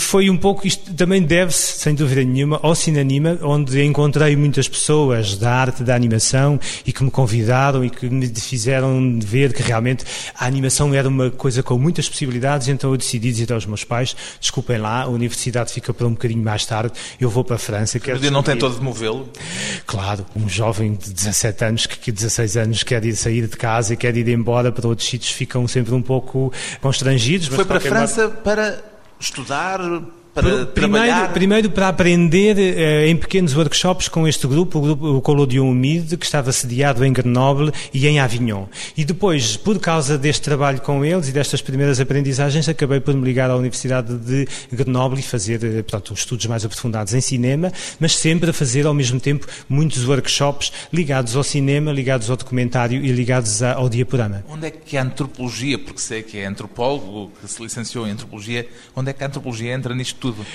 foi 0.00 0.30
um 0.30 0.36
pouco, 0.36 0.66
isto 0.66 0.92
também 0.94 1.22
deve-se, 1.22 1.78
sem 1.78 1.94
dúvida 1.94 2.22
nenhuma, 2.22 2.60
ao 2.62 2.74
Cinanima, 2.74 3.38
onde 3.42 3.82
encontrei 3.82 4.36
muitas 4.36 4.68
pessoas 4.68 5.36
da 5.36 5.52
arte 5.52 5.82
da 5.82 5.94
animação 5.94 6.58
e 6.84 6.92
que 6.92 7.02
me 7.02 7.10
convidaram 7.10 7.84
e 7.84 7.90
que 7.90 8.08
me 8.08 8.28
fizeram 8.28 9.18
ver 9.20 9.52
que 9.52 9.62
realmente 9.62 10.04
a 10.34 10.46
animação 10.46 10.94
era 10.94 11.08
uma 11.08 11.30
coisa 11.30 11.62
com 11.62 11.78
muitas 11.78 12.08
possibilidades, 12.08 12.68
então 12.68 12.90
eu 12.90 12.96
decidi 12.96 13.32
dizer 13.32 13.52
aos 13.52 13.66
meus 13.66 13.84
pais, 13.84 14.14
desculpem 14.40 14.78
lá, 14.78 15.02
a 15.02 15.08
universidade 15.08 15.72
fica 15.72 15.92
para 15.92 16.06
um 16.06 16.12
bocadinho 16.12 16.42
mais 16.42 16.64
tarde, 16.66 16.92
eu 17.20 17.30
vou 17.30 17.44
para 17.44 17.56
a 17.56 17.58
França. 17.58 17.98
Quero 17.98 18.20
não 18.30 18.42
tentou 18.42 18.70
demovê-lo? 18.70 19.28
Claro, 19.86 20.26
um 20.34 20.48
jovem 20.48 20.94
de 20.94 21.12
17 21.12 21.64
anos, 21.64 21.86
que 21.86 22.12
16 22.12 22.56
anos 22.56 22.82
quer 22.82 23.04
ir 23.04 23.16
sair 23.16 23.46
de 23.46 23.56
casa 23.56 23.94
e 23.94 23.96
quer 23.96 24.16
ir 24.16 24.28
embora 24.28 24.70
para 24.70 24.86
outros 24.86 25.08
sítios, 25.08 25.30
ficam 25.32 25.66
sempre 25.66 25.94
um 25.94 26.02
pouco 26.02 26.52
constrangidos. 26.80 27.48
Foi 27.48 27.64
para 27.64 27.78
a 27.78 27.80
França 27.80 28.28
para 28.28 28.95
estudar, 29.20 29.80
para 30.36 30.66
primeiro, 30.66 31.28
primeiro, 31.32 31.70
para 31.70 31.88
aprender 31.88 32.58
eh, 32.58 33.08
em 33.08 33.16
pequenos 33.16 33.56
workshops 33.56 34.06
com 34.06 34.28
este 34.28 34.46
grupo, 34.46 34.78
o 34.78 34.82
grupo 34.82 35.22
Collodion 35.22 35.66
Humide, 35.66 36.18
que 36.18 36.26
estava 36.26 36.52
sediado 36.52 37.02
em 37.06 37.10
Grenoble 37.10 37.72
e 37.92 38.06
em 38.06 38.20
Avignon. 38.20 38.66
E 38.94 39.02
depois, 39.02 39.56
por 39.56 39.78
causa 39.78 40.18
deste 40.18 40.42
trabalho 40.42 40.82
com 40.82 41.02
eles 41.02 41.28
e 41.28 41.32
destas 41.32 41.62
primeiras 41.62 42.00
aprendizagens, 42.00 42.68
acabei 42.68 43.00
por 43.00 43.14
me 43.14 43.24
ligar 43.24 43.50
à 43.50 43.56
Universidade 43.56 44.14
de 44.18 44.46
Grenoble 44.70 45.20
e 45.20 45.22
fazer, 45.22 45.64
eh, 45.64 45.82
portanto, 45.82 46.12
estudos 46.12 46.44
mais 46.44 46.66
aprofundados 46.66 47.14
em 47.14 47.20
cinema, 47.22 47.72
mas 47.98 48.14
sempre 48.14 48.50
a 48.50 48.52
fazer 48.52 48.86
ao 48.86 48.92
mesmo 48.92 49.18
tempo 49.18 49.46
muitos 49.66 50.06
workshops 50.06 50.70
ligados 50.92 51.34
ao 51.34 51.42
cinema, 51.42 51.90
ligados 51.90 52.28
ao 52.28 52.36
documentário 52.36 53.02
e 53.02 53.10
ligados 53.10 53.62
ao 53.62 53.88
diaporama. 53.88 54.44
Onde 54.50 54.66
é 54.66 54.70
que 54.70 54.98
a 54.98 55.02
antropologia, 55.02 55.78
porque 55.78 56.00
sei 56.00 56.22
que 56.22 56.36
é 56.36 56.44
antropólogo, 56.44 57.32
que 57.40 57.48
se 57.48 57.62
licenciou 57.62 58.06
em 58.06 58.10
antropologia, 58.10 58.68
onde 58.94 59.08
é 59.08 59.12
que 59.14 59.24
a 59.24 59.26
antropologia 59.28 59.72
entra 59.72 59.94
nisto 59.94 60.25
tudo? 60.32 60.46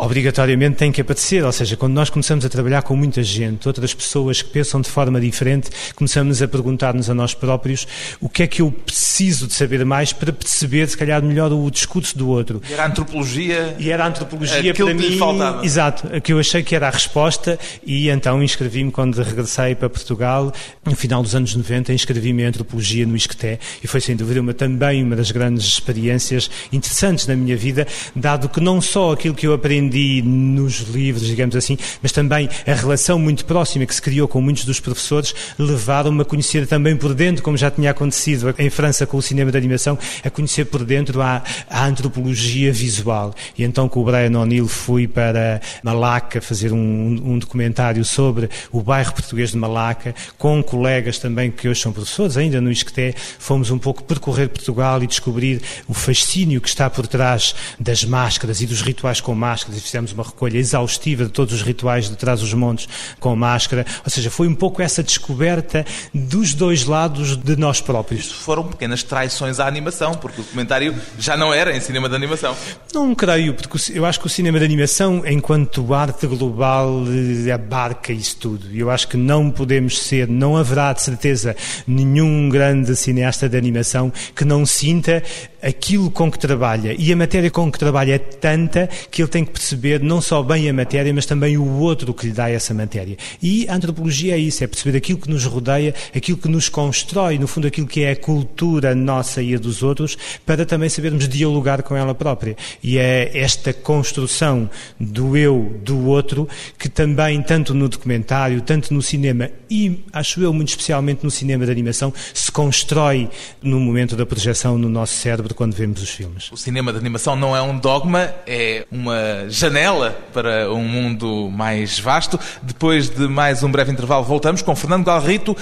Obrigatoriamente 0.00 0.76
tem 0.76 0.90
que 0.90 1.00
aparecer. 1.00 1.44
Ou 1.44 1.52
seja, 1.52 1.76
quando 1.76 1.92
nós 1.92 2.08
começamos 2.08 2.44
a 2.44 2.48
trabalhar 2.48 2.82
com 2.82 2.96
muita 2.96 3.22
gente, 3.22 3.68
outras 3.68 3.92
pessoas 3.92 4.40
que 4.40 4.48
pensam 4.48 4.80
de 4.80 4.88
forma 4.88 5.20
diferente, 5.20 5.70
começamos 5.94 6.40
a 6.42 6.48
perguntar-nos 6.48 7.10
a 7.10 7.14
nós 7.14 7.34
próprios 7.34 7.86
o 8.20 8.28
que 8.28 8.42
é 8.42 8.46
que 8.46 8.62
eu 8.62 8.72
preciso 8.72 9.46
de 9.46 9.52
saber 9.52 9.84
mais 9.84 10.12
para 10.12 10.32
perceber, 10.32 10.88
se 10.88 10.96
calhar, 10.96 11.22
melhor 11.22 11.52
o 11.52 11.70
discurso 11.70 12.16
do 12.16 12.28
outro. 12.28 12.62
E 12.68 12.72
era 12.72 12.84
a 12.84 12.86
antropologia. 12.86 13.76
E 13.78 13.90
era 13.90 14.04
a 14.04 14.08
antropologia 14.08 14.74
para 14.74 14.94
mim. 14.94 15.18
faltava. 15.18 15.64
Exato, 15.64 16.20
que 16.22 16.32
eu 16.32 16.38
achei 16.38 16.62
que 16.62 16.74
era 16.74 16.88
a 16.88 16.90
resposta 16.90 17.58
e 17.84 18.08
então 18.08 18.42
inscrevi-me 18.42 18.90
quando 18.90 19.22
regressei 19.22 19.74
para 19.74 19.90
Portugal, 19.90 20.52
no 20.84 20.96
final 20.96 21.22
dos 21.22 21.34
anos 21.34 21.54
90, 21.54 21.92
inscrevi-me 21.92 22.42
em 22.42 22.46
antropologia 22.46 23.06
no 23.06 23.14
Isqueté 23.14 23.58
e 23.82 23.86
foi 23.86 24.00
sem 24.00 24.16
dúvida 24.16 24.40
uma, 24.40 24.54
também 24.54 25.02
uma 25.02 25.14
das 25.14 25.30
grandes 25.30 25.64
experiências 25.66 26.50
interessantes 26.72 27.26
na 27.26 27.36
minha 27.36 27.56
vida, 27.56 27.86
dado 28.16 28.48
que 28.48 28.60
não 28.60 28.80
só 28.80 29.12
aquilo 29.12 29.34
que 29.34 29.46
eu 29.46 29.52
aprendi 29.52 29.89
nos 30.22 30.80
livros, 30.80 31.26
digamos 31.26 31.56
assim, 31.56 31.76
mas 32.02 32.12
também 32.12 32.48
a 32.66 32.72
relação 32.74 33.18
muito 33.18 33.44
próxima 33.44 33.86
que 33.86 33.94
se 33.94 34.02
criou 34.02 34.28
com 34.28 34.40
muitos 34.40 34.64
dos 34.64 34.80
professores 34.80 35.34
levaram-me 35.58 36.22
a 36.22 36.24
conhecer 36.24 36.66
também 36.66 36.96
por 36.96 37.14
dentro, 37.14 37.42
como 37.42 37.56
já 37.56 37.70
tinha 37.70 37.90
acontecido 37.90 38.54
em 38.58 38.70
França 38.70 39.06
com 39.06 39.16
o 39.16 39.22
cinema 39.22 39.50
de 39.50 39.58
animação, 39.58 39.98
a 40.24 40.30
conhecer 40.30 40.66
por 40.66 40.84
dentro 40.84 41.20
a, 41.20 41.42
a 41.68 41.86
antropologia 41.86 42.72
visual. 42.72 43.34
E 43.56 43.64
então 43.64 43.88
com 43.88 44.00
o 44.00 44.04
Brian 44.04 44.38
O'Neill 44.38 44.68
fui 44.68 45.06
para 45.06 45.60
Malaca 45.82 46.40
fazer 46.40 46.72
um, 46.72 46.78
um 46.78 47.38
documentário 47.38 48.04
sobre 48.04 48.48
o 48.70 48.82
bairro 48.82 49.12
português 49.12 49.50
de 49.50 49.56
Malaca, 49.56 50.14
com 50.38 50.62
colegas 50.62 51.18
também 51.18 51.50
que 51.50 51.68
hoje 51.68 51.80
são 51.80 51.92
professores, 51.92 52.36
ainda 52.36 52.60
no 52.60 52.70
Isqueté, 52.70 53.14
fomos 53.38 53.70
um 53.70 53.78
pouco 53.78 54.02
percorrer 54.02 54.48
Portugal 54.48 55.02
e 55.02 55.06
descobrir 55.06 55.62
o 55.86 55.94
fascínio 55.94 56.60
que 56.60 56.68
está 56.68 56.88
por 56.88 57.06
trás 57.06 57.54
das 57.78 58.04
máscaras 58.04 58.60
e 58.60 58.66
dos 58.66 58.82
rituais 58.82 59.20
com 59.20 59.34
máscaras 59.34 59.69
fizemos 59.78 60.12
uma 60.12 60.24
recolha 60.24 60.58
exaustiva 60.58 61.24
de 61.24 61.30
todos 61.30 61.54
os 61.54 61.62
rituais 61.62 62.08
de 62.08 62.16
trás 62.16 62.40
dos 62.40 62.52
montes 62.54 62.88
com 63.18 63.34
máscara, 63.36 63.84
ou 64.04 64.10
seja, 64.10 64.30
foi 64.30 64.48
um 64.48 64.54
pouco 64.54 64.82
essa 64.82 65.02
descoberta 65.02 65.84
dos 66.12 66.54
dois 66.54 66.84
lados 66.84 67.36
de 67.36 67.56
nós 67.56 67.80
próprios. 67.80 68.30
Foram 68.30 68.64
pequenas 68.64 69.02
traições 69.02 69.60
à 69.60 69.66
animação, 69.66 70.14
porque 70.14 70.40
o 70.40 70.44
documentário 70.44 70.94
já 71.18 71.36
não 71.36 71.52
era 71.52 71.76
em 71.76 71.80
cinema 71.80 72.08
de 72.08 72.14
animação. 72.14 72.56
Não 72.92 73.14
creio, 73.14 73.54
porque 73.54 73.92
eu 73.92 74.04
acho 74.06 74.20
que 74.20 74.26
o 74.26 74.30
cinema 74.30 74.58
de 74.58 74.64
animação, 74.64 75.22
enquanto 75.26 75.92
arte 75.94 76.26
global, 76.26 77.02
eh, 77.46 77.50
abarca 77.50 78.12
isso 78.12 78.36
tudo. 78.36 78.66
Eu 78.74 78.90
acho 78.90 79.08
que 79.08 79.16
não 79.16 79.50
podemos 79.50 80.00
ser, 80.00 80.28
não 80.28 80.56
haverá 80.56 80.92
de 80.92 81.02
certeza 81.02 81.56
nenhum 81.86 82.48
grande 82.48 82.94
cineasta 82.96 83.48
de 83.48 83.56
animação 83.56 84.12
que 84.34 84.44
não 84.44 84.64
sinta 84.64 85.22
aquilo 85.62 86.10
com 86.10 86.30
que 86.30 86.38
trabalha. 86.38 86.94
E 86.98 87.12
a 87.12 87.16
matéria 87.16 87.50
com 87.50 87.70
que 87.70 87.78
trabalha 87.78 88.14
é 88.14 88.18
tanta 88.18 88.88
que 89.10 89.22
ele 89.22 89.28
tem 89.28 89.44
que 89.44 89.52
perceber 89.52 90.00
não 90.00 90.20
só 90.20 90.42
bem 90.42 90.68
a 90.68 90.72
matéria, 90.72 91.12
mas 91.12 91.26
também 91.26 91.56
o 91.56 91.78
outro 91.78 92.14
que 92.14 92.26
lhe 92.26 92.32
dá 92.32 92.48
essa 92.50 92.74
matéria. 92.74 93.16
E 93.42 93.68
a 93.68 93.74
antropologia 93.74 94.34
é 94.34 94.38
isso, 94.38 94.64
é 94.64 94.66
perceber 94.66 94.96
aquilo 94.96 95.18
que 95.18 95.30
nos 95.30 95.44
rodeia, 95.44 95.94
aquilo 96.14 96.38
que 96.38 96.48
nos 96.48 96.68
constrói, 96.68 97.38
no 97.38 97.46
fundo 97.46 97.66
aquilo 97.66 97.86
que 97.86 98.02
é 98.02 98.12
a 98.12 98.16
cultura 98.16 98.94
nossa 98.94 99.42
e 99.42 99.54
a 99.54 99.58
dos 99.58 99.82
outros, 99.82 100.16
para 100.44 100.64
também 100.64 100.88
sabermos 100.88 101.28
dialogar 101.28 101.82
com 101.82 101.96
ela 101.96 102.14
própria. 102.14 102.56
E 102.82 102.98
é 102.98 103.30
esta 103.38 103.72
construção 103.72 104.68
do 104.98 105.36
eu, 105.36 105.74
do 105.84 106.06
outro, 106.06 106.48
que 106.78 106.88
também, 106.88 107.42
tanto 107.42 107.74
no 107.74 107.88
documentário, 107.88 108.60
tanto 108.60 108.92
no 108.92 109.02
cinema 109.02 109.50
e, 109.70 110.04
acho 110.12 110.42
eu, 110.42 110.52
muito 110.52 110.70
especialmente 110.70 111.22
no 111.22 111.30
cinema 111.30 111.64
de 111.64 111.70
animação, 111.70 112.12
se 112.34 112.50
constrói 112.50 113.30
no 113.62 113.78
momento 113.78 114.16
da 114.16 114.26
projeção 114.26 114.76
no 114.76 114.88
nosso 114.88 115.14
quando 115.54 115.74
vemos 115.74 116.02
os 116.02 116.10
filmes. 116.10 116.50
O 116.52 116.56
cinema 116.56 116.92
de 116.92 116.98
animação 116.98 117.36
não 117.36 117.56
é 117.56 117.62
um 117.62 117.78
dogma, 117.78 118.34
é 118.46 118.86
uma 118.90 119.48
janela 119.48 120.18
para 120.32 120.72
um 120.72 120.84
mundo 120.84 121.50
mais 121.50 121.98
vasto. 121.98 122.38
Depois 122.62 123.08
de 123.08 123.28
mais 123.28 123.62
um 123.62 123.70
breve 123.70 123.92
intervalo, 123.92 124.24
voltamos 124.24 124.62
com 124.62 124.74
Fernando 124.74 125.04
Galrito 125.04 125.56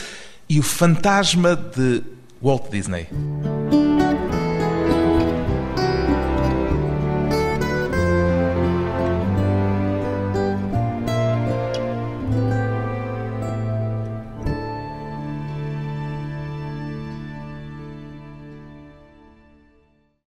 e 0.49 0.59
o 0.59 0.62
fantasma 0.62 1.57
de 1.57 2.03
Walt 2.43 2.70
Disney. 2.70 3.09